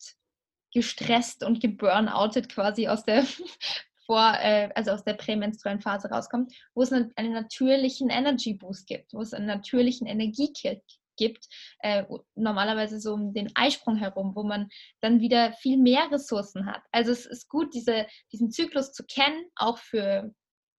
gestresst 0.73 1.43
und 1.43 1.61
geburnoutet 1.61 2.49
quasi 2.49 2.87
aus 2.87 3.03
der 3.03 3.25
vor, 4.05 4.33
äh, 4.39 4.69
also 4.75 4.91
aus 4.91 5.03
der 5.03 5.13
prämenstruellen 5.13 5.81
Phase 5.81 6.09
rauskommt, 6.09 6.53
wo 6.73 6.81
es 6.81 6.91
einen, 6.91 7.11
einen 7.15 7.33
natürlichen 7.33 8.09
Energy 8.09 8.53
Boost 8.53 8.87
gibt, 8.87 9.13
wo 9.13 9.21
es 9.21 9.33
einen 9.33 9.45
natürlichen 9.45 10.07
Energiekick 10.07 10.81
gibt, 11.17 11.47
äh, 11.79 12.03
normalerweise 12.35 12.99
so 12.99 13.13
um 13.13 13.33
den 13.33 13.51
Eisprung 13.55 13.97
herum, 13.97 14.33
wo 14.35 14.43
man 14.43 14.69
dann 15.01 15.19
wieder 15.19 15.53
viel 15.53 15.77
mehr 15.77 16.09
Ressourcen 16.11 16.65
hat. 16.65 16.81
Also 16.91 17.11
es 17.11 17.25
ist 17.25 17.49
gut, 17.49 17.73
diese, 17.73 18.07
diesen 18.31 18.51
Zyklus 18.51 18.93
zu 18.93 19.03
kennen, 19.05 19.45
auch 19.55 19.77
für 19.77 20.31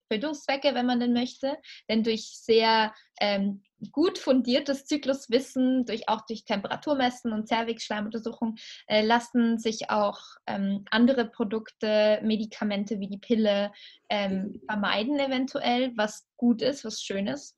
Bildungszwecke, 0.08 0.74
wenn 0.74 0.86
man 0.86 1.00
denn 1.00 1.12
möchte, 1.12 1.56
denn 1.88 2.02
durch 2.02 2.30
sehr 2.32 2.94
ähm, 3.20 3.62
gut 3.92 4.18
fundiertes 4.18 4.86
Zykluswissen, 4.86 5.84
durch, 5.84 6.08
auch 6.08 6.22
durch 6.26 6.44
Temperaturmessen 6.44 7.32
und 7.32 7.46
Zervixschleimuntersuchungen, 7.46 8.56
äh, 8.86 9.04
lassen 9.04 9.58
sich 9.58 9.90
auch 9.90 10.18
ähm, 10.46 10.84
andere 10.90 11.26
Produkte, 11.26 12.20
Medikamente 12.22 13.00
wie 13.00 13.08
die 13.08 13.18
Pille 13.18 13.72
ähm, 14.08 14.60
vermeiden 14.66 15.18
eventuell, 15.18 15.92
was 15.96 16.26
gut 16.36 16.62
ist, 16.62 16.84
was 16.84 17.02
schön 17.02 17.26
ist. 17.26 17.56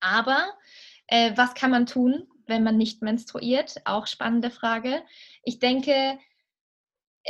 Aber 0.00 0.48
äh, 1.08 1.32
was 1.36 1.54
kann 1.54 1.70
man 1.70 1.86
tun, 1.86 2.26
wenn 2.46 2.62
man 2.62 2.76
nicht 2.76 3.02
menstruiert? 3.02 3.76
Auch 3.84 4.06
spannende 4.06 4.50
Frage. 4.50 5.02
Ich 5.42 5.58
denke, 5.58 6.18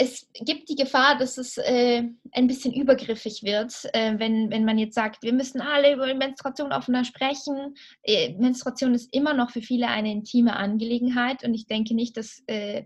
es 0.00 0.28
gibt 0.32 0.68
die 0.68 0.76
Gefahr, 0.76 1.18
dass 1.18 1.38
es 1.38 1.56
äh, 1.58 2.04
ein 2.32 2.46
bisschen 2.46 2.72
übergriffig 2.72 3.42
wird, 3.42 3.84
äh, 3.94 4.16
wenn, 4.18 4.48
wenn 4.50 4.64
man 4.64 4.78
jetzt 4.78 4.94
sagt, 4.94 5.24
wir 5.24 5.32
müssen 5.32 5.60
alle 5.60 5.92
über 5.92 6.12
Menstruation 6.14 6.72
offener 6.72 7.04
sprechen. 7.04 7.74
Äh, 8.04 8.34
Menstruation 8.34 8.94
ist 8.94 9.12
immer 9.12 9.34
noch 9.34 9.50
für 9.50 9.62
viele 9.62 9.88
eine 9.88 10.12
intime 10.12 10.54
Angelegenheit 10.54 11.42
und 11.42 11.52
ich 11.52 11.66
denke 11.66 11.94
nicht, 11.94 12.16
dass 12.16 12.44
äh, 12.46 12.84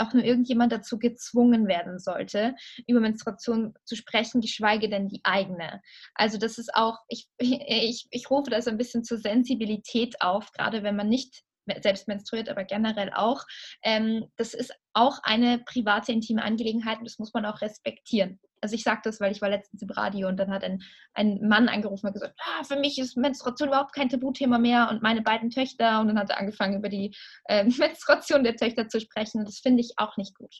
auch 0.00 0.12
nur 0.12 0.24
irgendjemand 0.24 0.72
dazu 0.72 0.98
gezwungen 0.98 1.66
werden 1.66 1.98
sollte, 1.98 2.54
über 2.86 3.00
Menstruation 3.00 3.74
zu 3.84 3.96
sprechen, 3.96 4.40
geschweige 4.40 4.88
denn 4.88 5.08
die 5.08 5.20
eigene. 5.24 5.82
Also 6.14 6.38
das 6.38 6.58
ist 6.58 6.74
auch, 6.74 6.98
ich, 7.08 7.28
ich, 7.38 8.06
ich 8.10 8.30
rufe 8.30 8.50
das 8.50 8.66
ein 8.68 8.78
bisschen 8.78 9.04
zur 9.04 9.18
Sensibilität 9.18 10.20
auf, 10.20 10.52
gerade 10.52 10.82
wenn 10.82 10.96
man 10.96 11.08
nicht 11.08 11.42
selbst 11.80 12.08
menstruiert, 12.08 12.48
aber 12.48 12.64
generell 12.64 13.12
auch. 13.12 13.44
Ähm, 13.82 14.26
das 14.36 14.54
ist 14.54 14.72
auch 14.92 15.18
eine 15.22 15.58
private, 15.58 16.12
intime 16.12 16.42
Angelegenheit 16.42 16.98
und 16.98 17.04
das 17.04 17.18
muss 17.18 17.34
man 17.34 17.44
auch 17.44 17.60
respektieren. 17.60 18.38
Also 18.60 18.74
ich 18.74 18.82
sage 18.82 19.00
das, 19.04 19.20
weil 19.20 19.32
ich 19.32 19.42
war 19.42 19.48
letztens 19.48 19.82
im 19.82 19.90
Radio 19.90 20.28
und 20.28 20.38
dann 20.38 20.50
hat 20.50 20.64
ein, 20.64 20.82
ein 21.14 21.46
Mann 21.46 21.68
angerufen 21.68 22.06
und 22.06 22.12
gesagt, 22.12 22.38
ah, 22.38 22.64
für 22.64 22.76
mich 22.76 22.98
ist 22.98 23.16
Menstruation 23.16 23.68
überhaupt 23.68 23.94
kein 23.94 24.08
Tabuthema 24.08 24.58
mehr 24.58 24.88
und 24.90 25.02
meine 25.02 25.22
beiden 25.22 25.50
Töchter 25.50 26.00
und 26.00 26.08
dann 26.08 26.18
hat 26.18 26.30
er 26.30 26.38
angefangen 26.38 26.78
über 26.78 26.88
die 26.88 27.14
äh, 27.44 27.64
Menstruation 27.78 28.44
der 28.44 28.56
Töchter 28.56 28.88
zu 28.88 29.00
sprechen. 29.00 29.44
Das 29.44 29.58
finde 29.58 29.82
ich 29.82 29.94
auch 29.96 30.16
nicht 30.16 30.34
gut. 30.34 30.54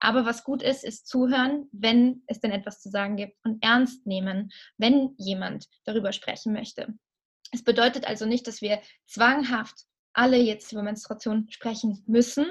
Aber 0.00 0.24
was 0.24 0.44
gut 0.44 0.62
ist, 0.62 0.84
ist 0.84 1.06
zuhören, 1.06 1.68
wenn 1.72 2.22
es 2.26 2.40
denn 2.40 2.52
etwas 2.52 2.80
zu 2.80 2.88
sagen 2.88 3.16
gibt 3.16 3.36
und 3.44 3.62
ernst 3.62 4.06
nehmen, 4.06 4.50
wenn 4.78 5.14
jemand 5.18 5.66
darüber 5.84 6.12
sprechen 6.12 6.52
möchte. 6.52 6.94
Es 7.52 7.62
bedeutet 7.62 8.06
also 8.06 8.26
nicht, 8.26 8.46
dass 8.46 8.62
wir 8.62 8.80
zwanghaft 9.06 9.84
alle 10.12 10.38
jetzt 10.38 10.72
über 10.72 10.82
Menstruation 10.82 11.46
sprechen 11.50 12.02
müssen 12.06 12.46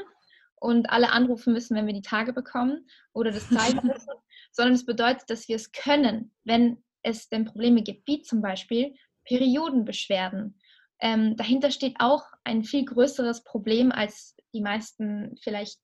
und 0.56 0.90
alle 0.90 1.12
anrufen 1.12 1.54
müssen, 1.54 1.76
wenn 1.76 1.88
wir 1.88 1.94
die 1.94 2.02
Tage 2.02 2.34
bekommen 2.34 2.88
oder 3.14 3.32
das 3.32 3.50
zeigen 3.50 3.80
müssen, 3.88 4.14
sondern 4.52 4.76
es 4.76 4.86
bedeutet, 4.86 5.30
dass 5.30 5.48
wir 5.48 5.56
es 5.56 5.72
können, 5.72 6.34
wenn 6.44 6.84
es 7.04 7.30
denn 7.30 7.46
Probleme 7.46 7.84
gibt, 7.84 8.08
wie 8.08 8.22
zum 8.22 8.42
Beispiel 8.42 8.96
Periodenbeschwerden. 9.26 10.60
Ähm, 11.02 11.38
dahinter 11.38 11.72
steht 11.72 11.96
auch 12.00 12.24
ein 12.44 12.64
viel 12.64 12.86
größeres 12.86 13.44
Problem, 13.44 13.92
als 13.92 14.36
die 14.54 14.62
meisten 14.62 15.38
vielleicht 15.42 15.80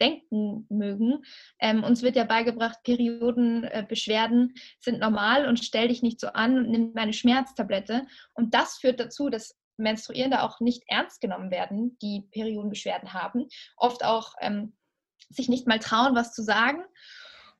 denken 0.00 0.66
mögen. 0.68 1.24
Ähm, 1.58 1.82
uns 1.82 2.02
wird 2.02 2.16
ja 2.16 2.24
beigebracht, 2.24 2.78
Periodenbeschwerden 2.84 4.50
äh, 4.54 4.60
sind 4.78 5.00
normal 5.00 5.48
und 5.48 5.58
stell 5.58 5.88
dich 5.88 6.02
nicht 6.02 6.20
so 6.20 6.28
an 6.28 6.58
und 6.58 6.70
nimm 6.70 6.92
meine 6.94 7.12
Schmerztablette. 7.12 8.06
Und 8.34 8.54
das 8.54 8.76
führt 8.78 9.00
dazu, 9.00 9.30
dass 9.30 9.56
Menstruierende 9.78 10.42
auch 10.42 10.60
nicht 10.60 10.84
ernst 10.86 11.20
genommen 11.20 11.50
werden, 11.50 11.98
die 12.00 12.26
Periodenbeschwerden 12.30 13.12
haben, 13.12 13.46
oft 13.76 14.04
auch 14.04 14.34
ähm, 14.40 14.74
sich 15.28 15.48
nicht 15.48 15.66
mal 15.66 15.78
trauen, 15.78 16.14
was 16.14 16.32
zu 16.32 16.42
sagen. 16.42 16.82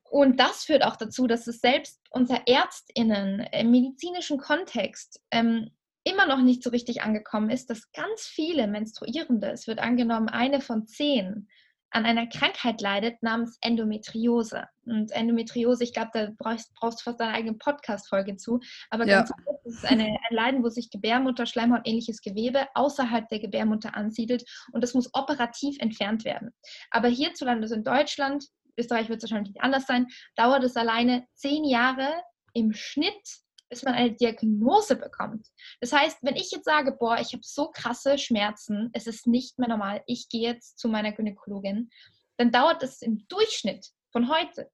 Und 0.09 0.39
das 0.39 0.63
führt 0.63 0.83
auch 0.83 0.95
dazu, 0.95 1.27
dass 1.27 1.47
es 1.47 1.59
selbst 1.59 1.99
unter 2.09 2.41
Ärztinnen 2.45 3.41
im 3.51 3.71
medizinischen 3.71 4.37
Kontext 4.37 5.21
ähm, 5.31 5.71
immer 6.03 6.25
noch 6.25 6.41
nicht 6.41 6.63
so 6.63 6.69
richtig 6.69 7.01
angekommen 7.01 7.49
ist, 7.49 7.69
dass 7.69 7.91
ganz 7.91 8.21
viele 8.21 8.67
Menstruierende, 8.67 9.51
es 9.51 9.67
wird 9.67 9.79
angenommen, 9.79 10.29
eine 10.29 10.61
von 10.61 10.87
zehn, 10.87 11.47
an 11.89 12.05
einer 12.05 12.27
Krankheit 12.27 12.81
leidet 12.81 13.23
namens 13.23 13.57
Endometriose. 13.61 14.65
Und 14.85 15.11
Endometriose, 15.11 15.83
ich 15.83 15.93
glaube, 15.93 16.11
da 16.13 16.29
brauchst, 16.37 16.73
brauchst 16.75 16.99
du 16.99 17.03
fast 17.05 17.21
eine 17.21 17.33
eigene 17.33 17.53
Podcast-Folge 17.57 18.35
zu. 18.35 18.59
Aber 18.89 19.05
ja. 19.05 19.19
ganz 19.19 19.31
kurz, 19.31 19.65
es 19.65 19.75
ist 19.75 19.85
eine, 19.85 20.05
ein 20.05 20.35
Leiden, 20.35 20.63
wo 20.63 20.69
sich 20.69 20.89
Gebärmutter, 20.89 21.45
Schleimhaut, 21.45 21.81
ähnliches 21.85 22.21
Gewebe 22.21 22.67
außerhalb 22.73 23.27
der 23.29 23.39
Gebärmutter 23.39 23.95
ansiedelt 23.95 24.43
und 24.73 24.81
das 24.81 24.93
muss 24.93 25.13
operativ 25.13 25.77
entfernt 25.79 26.25
werden. 26.25 26.53
Aber 26.91 27.07
hierzulande, 27.07 27.63
also 27.63 27.75
in 27.75 27.83
Deutschland, 27.83 28.45
Österreich 28.77 29.09
wird 29.09 29.23
es 29.23 29.29
wahrscheinlich 29.29 29.53
nicht 29.53 29.63
anders 29.63 29.85
sein, 29.85 30.07
dauert 30.35 30.63
es 30.63 30.75
alleine 30.75 31.27
zehn 31.33 31.63
Jahre 31.63 32.21
im 32.53 32.73
Schnitt, 32.73 33.39
bis 33.69 33.83
man 33.83 33.93
eine 33.93 34.13
Diagnose 34.13 34.95
bekommt. 34.95 35.47
Das 35.81 35.91
heißt, 35.91 36.19
wenn 36.21 36.35
ich 36.35 36.51
jetzt 36.51 36.65
sage, 36.65 36.93
boah, 36.93 37.19
ich 37.19 37.33
habe 37.33 37.43
so 37.43 37.69
krasse 37.69 38.17
Schmerzen, 38.17 38.89
es 38.93 39.07
ist 39.07 39.27
nicht 39.27 39.59
mehr 39.59 39.69
normal, 39.69 40.03
ich 40.05 40.29
gehe 40.29 40.49
jetzt 40.49 40.79
zu 40.79 40.87
meiner 40.87 41.11
Gynäkologin, 41.11 41.89
dann 42.37 42.51
dauert 42.51 42.83
es 42.83 43.01
im 43.01 43.27
Durchschnitt 43.27 43.87
von 44.11 44.29
heute 44.29 44.69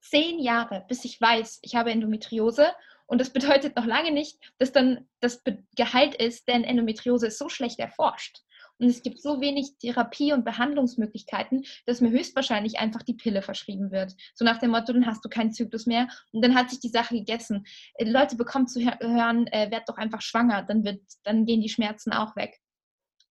zehn 0.00 0.38
Jahre, 0.38 0.84
bis 0.88 1.04
ich 1.04 1.20
weiß, 1.20 1.58
ich 1.62 1.74
habe 1.74 1.90
Endometriose. 1.90 2.72
Und 3.06 3.20
das 3.20 3.30
bedeutet 3.30 3.76
noch 3.76 3.86
lange 3.86 4.10
nicht, 4.10 4.38
dass 4.58 4.72
dann 4.72 5.08
das 5.20 5.42
Gehalt 5.76 6.14
ist, 6.16 6.48
denn 6.48 6.64
Endometriose 6.64 7.28
ist 7.28 7.38
so 7.38 7.48
schlecht 7.48 7.78
erforscht. 7.78 8.40
Und 8.78 8.88
es 8.88 9.02
gibt 9.02 9.20
so 9.20 9.40
wenig 9.40 9.78
Therapie- 9.78 10.32
und 10.32 10.44
Behandlungsmöglichkeiten, 10.44 11.64
dass 11.86 12.00
mir 12.00 12.10
höchstwahrscheinlich 12.10 12.78
einfach 12.78 13.02
die 13.02 13.14
Pille 13.14 13.42
verschrieben 13.42 13.90
wird. 13.90 14.14
So 14.34 14.44
nach 14.44 14.58
dem 14.58 14.70
Motto, 14.70 14.92
dann 14.92 15.06
hast 15.06 15.24
du 15.24 15.28
keinen 15.28 15.52
Zyklus 15.52 15.86
mehr 15.86 16.08
und 16.32 16.44
dann 16.44 16.54
hat 16.54 16.70
sich 16.70 16.80
die 16.80 16.88
Sache 16.88 17.14
gegessen. 17.14 17.64
Äh, 17.94 18.10
Leute 18.10 18.36
bekommen 18.36 18.66
zu 18.66 18.80
hören, 18.80 19.46
äh, 19.48 19.70
werd 19.70 19.88
doch 19.88 19.96
einfach 19.96 20.20
schwanger, 20.20 20.62
dann, 20.62 20.84
wird, 20.84 21.00
dann 21.24 21.46
gehen 21.46 21.62
die 21.62 21.68
Schmerzen 21.68 22.12
auch 22.12 22.36
weg. 22.36 22.58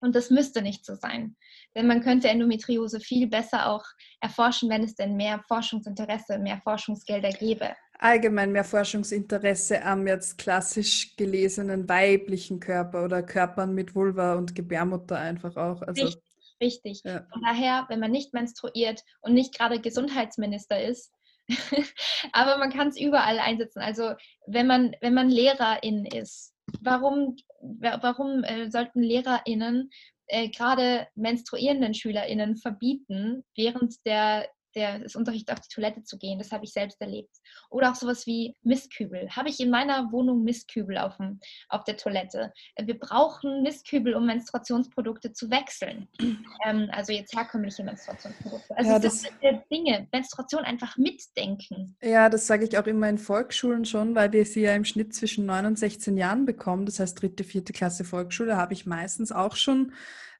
Und 0.02 0.16
das 0.16 0.30
müsste 0.30 0.62
nicht 0.62 0.86
so 0.86 0.96
sein. 0.96 1.36
Denn 1.76 1.88
man 1.88 2.02
könnte 2.02 2.30
Endometriose 2.30 3.00
viel 3.00 3.28
besser 3.28 3.70
auch 3.70 3.86
erforschen, 4.20 4.70
wenn 4.70 4.84
es 4.84 4.96
denn 4.96 5.16
mehr 5.16 5.41
Forschungsinteresse, 5.48 6.38
mehr 6.38 6.60
Forschungsgelder 6.64 7.30
gäbe 7.30 7.76
allgemein 8.00 8.52
mehr 8.52 8.64
Forschungsinteresse 8.64 9.84
am 9.84 10.08
jetzt 10.08 10.38
klassisch 10.38 11.16
gelesenen 11.16 11.88
weiblichen 11.88 12.60
Körper 12.60 13.06
oder 13.06 13.24
Körpern 13.24 13.74
mit 13.74 13.96
Vulva 13.96 14.36
und 14.36 14.56
Gebärmutter 14.56 15.18
einfach 15.18 15.56
auch. 15.56 15.82
Also, 15.82 16.06
richtig, 16.06 16.22
richtig. 16.62 17.02
Ja. 17.04 17.26
Von 17.32 17.41
daher, 17.41 17.86
wenn 17.89 18.00
man 18.00 18.12
nicht 18.12 18.34
menstruiert 18.34 19.02
und 19.22 19.34
nicht 19.34 19.58
gerade 19.58 19.80
Gesundheitsminister 19.80 20.84
ist, 20.84 21.12
aber 22.34 22.58
man 22.58 22.72
kann 22.72 22.88
es 22.88 23.00
überall 23.00 23.39
einsetzen. 23.39 23.80
Also 23.80 24.14
wenn 24.48 24.68
man, 24.68 24.96
wenn 25.02 25.14
man 25.14 25.30
Lehrerin 25.30 26.06
ist, 26.06 26.54
warum, 26.82 27.36
warum 27.62 28.43
äh, 28.43 28.70
sollten 28.72 29.02
LehrerInnen 29.02 29.89
äh, 30.28 30.50
gerade 30.50 31.08
menstruierenden 31.16 31.93
SchülerInnen 31.93 32.58
verbieten, 32.58 33.43
während 33.56 34.06
der 34.06 34.48
der, 34.76 35.00
des 35.00 35.16
Unterrichts 35.16 35.52
auf 35.52 35.60
die 35.60 35.74
Toilette 35.74 36.04
zu 36.04 36.18
gehen. 36.18 36.38
Das 36.38 36.52
habe 36.52 36.66
ich 36.66 36.74
selbst 36.74 37.00
erlebt. 37.02 37.36
Oder 37.70 37.92
auch 37.92 37.96
sowas 37.96 38.26
wie 38.26 38.56
Mistkübel. 38.64 39.30
Habe 39.32 39.50
ich 39.50 39.60
in 39.60 39.70
meiner 39.70 40.12
Wohnung 40.12 40.44
Mistkübel 40.44 40.98
auf, 40.98 41.18
dem, 41.18 41.40
auf 41.70 41.84
der 41.84 41.98
Toilette? 41.98 42.52
Äh, 42.76 42.88
wir 42.88 43.00
brauchen 43.00 43.64
Mistkübel, 43.64 44.16
um 44.16 44.26
Menstruationsprodukte 44.26 45.34
zu 45.34 45.50
wechseln. 45.50 46.08
Ähm, 46.66 46.90
also 46.92 47.12
jetzt 47.12 47.36
herkömmliche 47.36 47.84
Menstruationsprodukte. 47.84 48.76
Also 48.78 48.92
ja, 48.92 49.00
das 49.00 49.22
sind 49.22 49.36
Dinge, 49.72 50.08
Menstruation 50.12 50.64
einfach 50.64 50.98
mitdenken. 50.98 51.96
Ja, 52.02 52.30
das 52.30 52.48
sage 52.48 52.66
ich 52.66 52.78
auch 52.78 52.88
immer 52.88 53.10
in 53.10 53.18
Volksschulen 53.18 53.86
schon, 53.86 54.16
weil 54.16 54.32
wir 54.32 54.46
sie 54.46 54.62
ja 54.62 54.74
im 54.74 54.86
Schnitt 54.86 55.14
zwischen 55.14 55.46
9 55.46 55.66
und 55.66 55.80
16 55.80 56.18
Jahren 56.18 56.46
bekommen. 56.46 56.86
Das 56.86 57.00
heißt, 57.00 57.22
dritte, 57.22 57.44
vierte 57.44 57.74
Klasse 57.74 58.04
Volksschule 58.04 58.58
habe 58.58 58.74
ich 58.74 58.86
meistens 58.86 59.32
auch 59.32 59.56
schon 59.56 59.92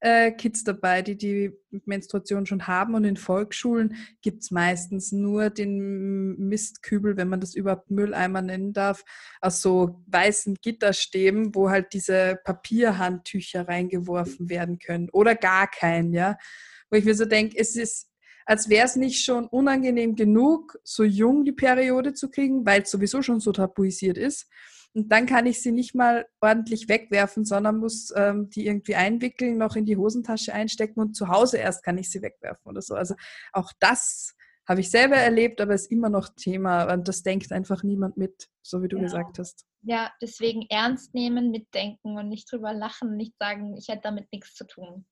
äh, 0.02 0.32
Kids 0.32 0.64
dabei, 0.64 1.02
die 1.02 1.18
die 1.18 1.52
Menstruation 1.86 2.46
schon 2.46 2.68
haben. 2.68 2.96
Und 2.96 3.04
in 3.04 3.18
Volksschulen 3.18 3.96
gibt 4.22 4.44
es 4.44 4.52
meistens 4.52 5.12
nur 5.12 5.50
den 5.50 6.38
Mistkübel, 6.38 7.18
wenn 7.18 7.30
man 7.30 7.40
das 7.40 7.56
überhaupt 7.56 7.92
Mülleimer 7.92 8.42
nennen 8.42 8.74
darf, 8.74 9.04
aus 9.42 9.62
so 9.62 10.04
weißen 10.08 10.56
Gitterstäben, 10.62 11.56
wo 11.56 11.70
halt 11.70 11.94
diese 11.94 12.40
Papierhandtücher 12.44 13.68
reingeworfen 13.68 14.50
werden 14.50 14.80
können. 14.80 15.10
Oder 15.12 15.36
gar 15.36 15.70
keinen, 15.70 16.14
ja. 16.14 16.38
Wo 16.90 16.98
ich 16.98 17.06
mir 17.06 17.16
so 17.16 17.26
denke, 17.26 17.58
es 17.58 17.76
ist 17.76 18.10
als 18.46 18.70
wäre 18.70 18.86
es 18.86 18.96
nicht 18.96 19.26
schon 19.26 19.48
unangenehm 19.48 20.16
genug, 20.16 20.78
so 20.84 21.04
jung 21.04 21.46
die 21.46 21.52
Periode 21.52 22.14
zu 22.14 22.30
kriegen, 22.30 22.66
weil 22.66 22.84
es 22.84 22.92
sowieso 22.92 23.24
schon 23.24 23.40
so 23.40 23.52
tabuisiert 23.52 24.18
ist. 24.18 24.48
Und 24.96 25.12
dann 25.12 25.26
kann 25.26 25.46
ich 25.46 25.62
sie 25.62 25.74
nicht 25.74 25.94
mal 25.94 26.26
ordentlich 26.40 26.88
wegwerfen, 26.88 27.44
sondern 27.44 27.78
muss 27.78 28.14
ähm, 28.16 28.50
die 28.50 28.66
irgendwie 28.66 28.96
einwickeln, 28.96 29.58
noch 29.58 29.76
in 29.76 29.86
die 29.86 29.98
Hosentasche 29.98 30.54
einstecken 30.54 31.02
und 31.02 31.16
zu 31.16 31.28
Hause 31.28 31.58
erst 31.58 31.84
kann 31.84 31.98
ich 31.98 32.10
sie 32.10 32.22
wegwerfen 32.22 32.70
oder 32.70 32.82
so. 32.82 32.96
Also 32.96 33.16
auch 33.52 33.74
das 33.80 34.36
habe 34.66 34.80
ich 34.80 34.90
selber 34.90 35.18
erlebt, 35.18 35.60
aber 35.60 35.74
ist 35.74 35.92
immer 35.92 36.10
noch 36.10 36.30
Thema 36.30 36.92
und 36.94 37.10
das 37.10 37.24
denkt 37.24 37.52
einfach 37.52 37.84
niemand 37.84 38.16
mit, 38.16 38.48
so 38.62 38.82
wie 38.82 38.88
du 38.88 38.96
ja. 38.96 39.04
gesagt 39.04 39.38
hast. 39.38 39.66
Ja, 39.82 40.14
deswegen 40.22 40.66
ernst 40.70 41.14
nehmen, 41.14 41.52
mitdenken 41.52 42.18
und 42.18 42.30
nicht 42.30 42.50
drüber 42.50 42.74
lachen, 42.74 43.18
nicht 43.18 43.38
sagen, 43.38 43.76
ich 43.78 43.90
hätte 43.90 44.04
damit 44.04 44.32
nichts 44.32 44.56
zu 44.56 44.66
tun. 44.66 45.06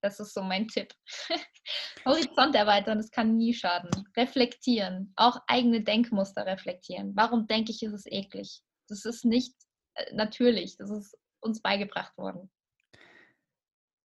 Das 0.00 0.20
ist 0.20 0.32
so 0.32 0.42
mein 0.42 0.68
Tipp. 0.68 0.94
Horizont 2.06 2.54
erweitern, 2.54 2.98
das 2.98 3.10
kann 3.10 3.36
nie 3.36 3.52
schaden. 3.52 3.90
Reflektieren, 4.16 5.12
auch 5.16 5.40
eigene 5.48 5.82
Denkmuster 5.82 6.46
reflektieren. 6.46 7.12
Warum 7.16 7.48
denke 7.48 7.72
ich, 7.72 7.82
ist 7.82 7.92
es 7.92 8.06
eklig? 8.06 8.62
Das 8.88 9.04
ist 9.04 9.24
nicht 9.24 9.54
äh, 9.94 10.14
natürlich, 10.14 10.76
das 10.76 10.90
ist 10.90 11.16
uns 11.40 11.60
beigebracht 11.60 12.16
worden. 12.16 12.50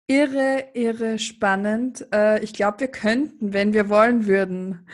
Irre, 0.06 0.70
irre 0.74 1.18
spannend. 1.18 2.06
Äh, 2.12 2.42
ich 2.44 2.52
glaube, 2.52 2.80
wir 2.80 2.88
könnten, 2.88 3.52
wenn 3.52 3.72
wir 3.72 3.88
wollen 3.88 4.26
würden, 4.26 4.86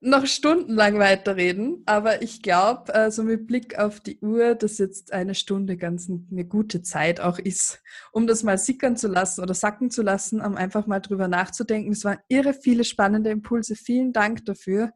noch 0.00 0.26
stundenlang 0.26 0.98
weiterreden. 0.98 1.82
Aber 1.86 2.22
ich 2.22 2.42
glaube, 2.42 2.94
äh, 2.94 3.10
so 3.10 3.22
mit 3.22 3.46
Blick 3.46 3.78
auf 3.78 4.00
die 4.00 4.18
Uhr, 4.20 4.54
dass 4.54 4.78
jetzt 4.78 5.12
eine 5.12 5.34
Stunde 5.34 5.76
ganz 5.76 6.08
eine 6.08 6.44
gute 6.44 6.82
Zeit 6.82 7.20
auch 7.20 7.38
ist, 7.38 7.82
um 8.12 8.26
das 8.26 8.42
mal 8.42 8.56
sickern 8.56 8.96
zu 8.96 9.08
lassen 9.08 9.42
oder 9.42 9.54
sacken 9.54 9.90
zu 9.90 10.02
lassen, 10.02 10.40
um 10.40 10.56
einfach 10.56 10.86
mal 10.86 11.00
drüber 11.00 11.28
nachzudenken. 11.28 11.92
Es 11.92 12.04
waren 12.04 12.18
irre 12.28 12.54
viele 12.54 12.84
spannende 12.84 13.30
Impulse. 13.30 13.74
Vielen 13.74 14.12
Dank 14.12 14.44
dafür. 14.44 14.92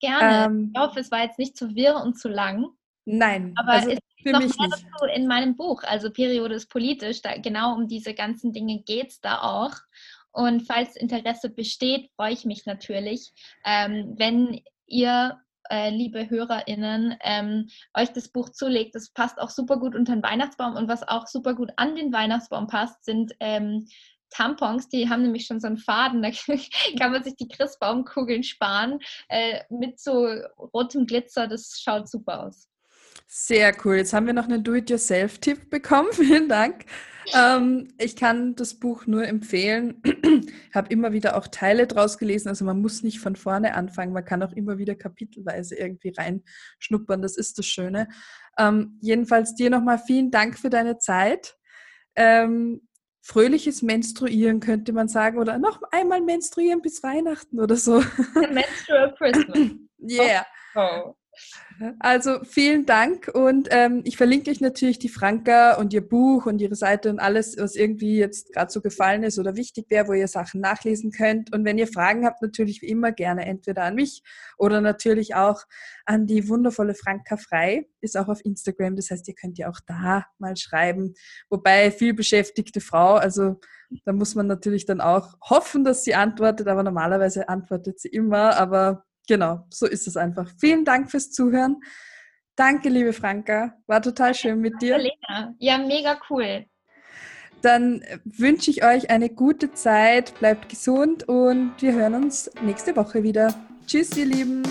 Gerne. 0.00 0.46
Ähm, 0.46 0.72
ich 0.74 0.80
hoffe, 0.80 1.00
es 1.00 1.10
war 1.10 1.22
jetzt 1.22 1.38
nicht 1.38 1.56
zu 1.56 1.74
wirr 1.74 1.96
und 2.02 2.18
zu 2.18 2.28
lang. 2.28 2.66
Nein, 3.12 3.54
aber 3.56 3.72
also 3.72 3.90
es 3.90 3.98
für 4.22 4.32
noch 4.32 4.40
mich 4.40 4.56
mehr 4.58 4.68
dazu 4.68 5.04
in 5.14 5.26
meinem 5.26 5.56
Buch. 5.56 5.82
Also 5.82 6.10
Periode 6.10 6.54
ist 6.54 6.70
politisch, 6.70 7.22
da, 7.22 7.36
genau 7.38 7.74
um 7.74 7.88
diese 7.88 8.14
ganzen 8.14 8.52
Dinge 8.52 8.82
geht 8.82 9.10
es 9.10 9.20
da 9.20 9.42
auch. 9.42 9.74
Und 10.32 10.62
falls 10.62 10.96
Interesse 10.96 11.50
besteht, 11.50 12.10
freue 12.14 12.32
ich 12.32 12.44
mich 12.44 12.66
natürlich, 12.66 13.32
ähm, 13.64 14.14
wenn 14.16 14.60
ihr, 14.86 15.40
äh, 15.70 15.90
liebe 15.90 16.30
HörerInnen, 16.30 17.16
ähm, 17.22 17.68
euch 17.94 18.12
das 18.12 18.28
Buch 18.28 18.50
zulegt. 18.50 18.94
Das 18.94 19.10
passt 19.10 19.38
auch 19.40 19.50
super 19.50 19.78
gut 19.78 19.94
unter 19.94 20.14
den 20.14 20.22
Weihnachtsbaum. 20.22 20.76
Und 20.76 20.88
was 20.88 21.06
auch 21.06 21.26
super 21.26 21.54
gut 21.54 21.70
an 21.76 21.96
den 21.96 22.12
Weihnachtsbaum 22.12 22.66
passt, 22.66 23.04
sind 23.04 23.32
ähm, 23.40 23.88
Tampons, 24.30 24.88
die 24.88 25.08
haben 25.08 25.22
nämlich 25.22 25.46
schon 25.46 25.60
so 25.60 25.66
einen 25.66 25.76
Faden, 25.76 26.22
da 26.22 26.30
kann 26.98 27.12
man 27.12 27.24
sich 27.24 27.34
die 27.34 27.48
Christbaumkugeln 27.48 28.44
sparen 28.44 29.00
äh, 29.28 29.60
mit 29.70 29.98
so 29.98 30.28
rotem 30.72 31.06
Glitzer, 31.06 31.48
das 31.48 31.80
schaut 31.82 32.08
super 32.08 32.46
aus. 32.46 32.69
Sehr 33.32 33.76
cool. 33.84 33.94
Jetzt 33.94 34.12
haben 34.12 34.26
wir 34.26 34.32
noch 34.32 34.48
einen 34.48 34.64
Do-it-yourself-Tipp 34.64 35.70
bekommen. 35.70 36.08
Vielen 36.12 36.48
Dank. 36.48 36.84
Ähm, 37.32 37.86
ich 37.96 38.16
kann 38.16 38.56
das 38.56 38.74
Buch 38.74 39.06
nur 39.06 39.24
empfehlen. 39.24 40.02
habe 40.74 40.92
immer 40.92 41.12
wieder 41.12 41.36
auch 41.36 41.46
Teile 41.46 41.86
draus 41.86 42.18
gelesen. 42.18 42.48
Also 42.48 42.64
man 42.64 42.80
muss 42.80 43.04
nicht 43.04 43.20
von 43.20 43.36
vorne 43.36 43.74
anfangen. 43.74 44.12
Man 44.12 44.24
kann 44.24 44.42
auch 44.42 44.50
immer 44.50 44.78
wieder 44.78 44.96
kapitelweise 44.96 45.76
irgendwie 45.76 46.12
reinschnuppern. 46.12 47.22
Das 47.22 47.36
ist 47.36 47.56
das 47.56 47.66
Schöne. 47.66 48.08
Ähm, 48.58 48.98
jedenfalls 49.00 49.54
dir 49.54 49.70
nochmal 49.70 50.00
vielen 50.04 50.32
Dank 50.32 50.58
für 50.58 50.68
deine 50.68 50.98
Zeit. 50.98 51.56
Ähm, 52.16 52.88
fröhliches 53.22 53.80
Menstruieren 53.80 54.58
könnte 54.58 54.92
man 54.92 55.06
sagen 55.06 55.38
oder 55.38 55.56
noch 55.58 55.80
einmal 55.92 56.20
menstruieren 56.20 56.82
bis 56.82 57.04
Weihnachten 57.04 57.60
oder 57.60 57.76
so. 57.76 58.02
Menstrual 58.34 59.14
Christmas. 59.16 59.70
yeah. 60.00 60.44
Oh. 60.74 61.14
Also 61.98 62.44
vielen 62.44 62.84
Dank 62.84 63.30
und 63.32 63.68
ähm, 63.70 64.02
ich 64.04 64.18
verlinke 64.18 64.50
euch 64.50 64.60
natürlich 64.60 64.98
die 64.98 65.08
Franka 65.08 65.76
und 65.78 65.94
ihr 65.94 66.06
Buch 66.06 66.44
und 66.44 66.60
ihre 66.60 66.74
Seite 66.74 67.08
und 67.08 67.18
alles, 67.20 67.56
was 67.56 67.74
irgendwie 67.74 68.18
jetzt 68.18 68.52
gerade 68.52 68.70
so 68.70 68.82
gefallen 68.82 69.22
ist 69.22 69.38
oder 69.38 69.56
wichtig 69.56 69.86
wäre, 69.88 70.08
wo 70.08 70.12
ihr 70.12 70.28
Sachen 70.28 70.60
nachlesen 70.60 71.10
könnt. 71.10 71.54
Und 71.54 71.64
wenn 71.64 71.78
ihr 71.78 71.88
Fragen 71.88 72.26
habt, 72.26 72.42
natürlich 72.42 72.82
wie 72.82 72.88
immer 72.88 73.12
gerne 73.12 73.46
entweder 73.46 73.84
an 73.84 73.94
mich 73.94 74.22
oder 74.58 74.82
natürlich 74.82 75.34
auch 75.34 75.62
an 76.04 76.26
die 76.26 76.48
wundervolle 76.48 76.94
Franka 76.94 77.38
Frei, 77.38 77.86
ist 78.02 78.16
auch 78.16 78.28
auf 78.28 78.44
Instagram. 78.44 78.96
Das 78.96 79.10
heißt, 79.10 79.26
ihr 79.28 79.34
könnt 79.34 79.56
ja 79.56 79.70
auch 79.70 79.80
da 79.86 80.26
mal 80.38 80.56
schreiben. 80.56 81.14
Wobei 81.48 81.90
viel 81.90 82.12
beschäftigte 82.12 82.80
Frau, 82.80 83.14
also 83.14 83.58
da 84.04 84.12
muss 84.12 84.34
man 84.34 84.46
natürlich 84.46 84.86
dann 84.86 85.00
auch 85.00 85.34
hoffen, 85.42 85.82
dass 85.82 86.04
sie 86.04 86.14
antwortet, 86.14 86.68
aber 86.68 86.82
normalerweise 86.82 87.48
antwortet 87.48 88.00
sie 88.00 88.08
immer. 88.08 88.56
Aber 88.58 89.04
Genau, 89.30 89.64
so 89.70 89.86
ist 89.86 90.08
es 90.08 90.16
einfach. 90.16 90.50
Vielen 90.58 90.84
Dank 90.84 91.08
fürs 91.08 91.30
Zuhören. 91.30 91.76
Danke, 92.56 92.88
liebe 92.88 93.12
Franka. 93.12 93.76
War 93.86 94.02
total 94.02 94.34
schön 94.34 94.60
mit 94.60 94.82
dir. 94.82 94.98
Lena. 94.98 95.54
Ja, 95.60 95.78
mega 95.78 96.18
cool. 96.28 96.66
Dann 97.62 98.02
wünsche 98.24 98.72
ich 98.72 98.82
euch 98.82 99.08
eine 99.08 99.30
gute 99.30 99.72
Zeit, 99.72 100.36
bleibt 100.40 100.68
gesund 100.68 101.28
und 101.28 101.74
wir 101.78 101.92
hören 101.92 102.14
uns 102.24 102.50
nächste 102.60 102.96
Woche 102.96 103.22
wieder. 103.22 103.54
Tschüss, 103.86 104.16
ihr 104.16 104.26
Lieben. 104.26 104.64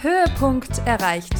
Höhepunkt 0.00 0.78
erreicht. 0.86 1.34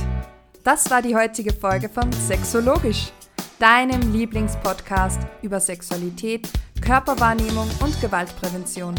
Das 0.64 0.90
war 0.90 1.00
die 1.00 1.14
heutige 1.14 1.52
Folge 1.52 1.88
von 1.88 2.10
Sexologisch, 2.10 3.12
deinem 3.60 4.12
Lieblingspodcast 4.12 5.20
über 5.42 5.60
Sexualität, 5.60 6.48
Körperwahrnehmung 6.84 7.70
und 7.84 8.00
Gewaltprävention. 8.00 8.96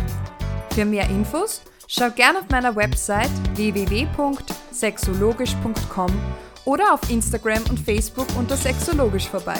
Für 0.73 0.85
mehr 0.85 1.09
Infos 1.09 1.61
Schau 1.87 2.09
gerne 2.11 2.39
auf 2.39 2.49
meiner 2.49 2.75
Website 2.75 3.31
www.sexologisch.com 3.55 6.11
oder 6.65 6.93
auf 6.93 7.09
Instagram 7.09 7.63
und 7.69 7.79
Facebook 7.79 8.27
unter 8.37 8.55
Sexologisch 8.55 9.27
vorbei. 9.27 9.59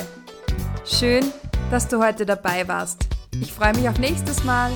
Schön, 0.86 1.26
dass 1.70 1.88
du 1.88 2.04
heute 2.04 2.26
dabei 2.26 2.68
warst. 2.68 3.08
Ich 3.42 3.52
freue 3.52 3.76
mich 3.76 3.90
auf 3.90 4.00
nächstes 4.00 4.44
Mal. 4.44 4.72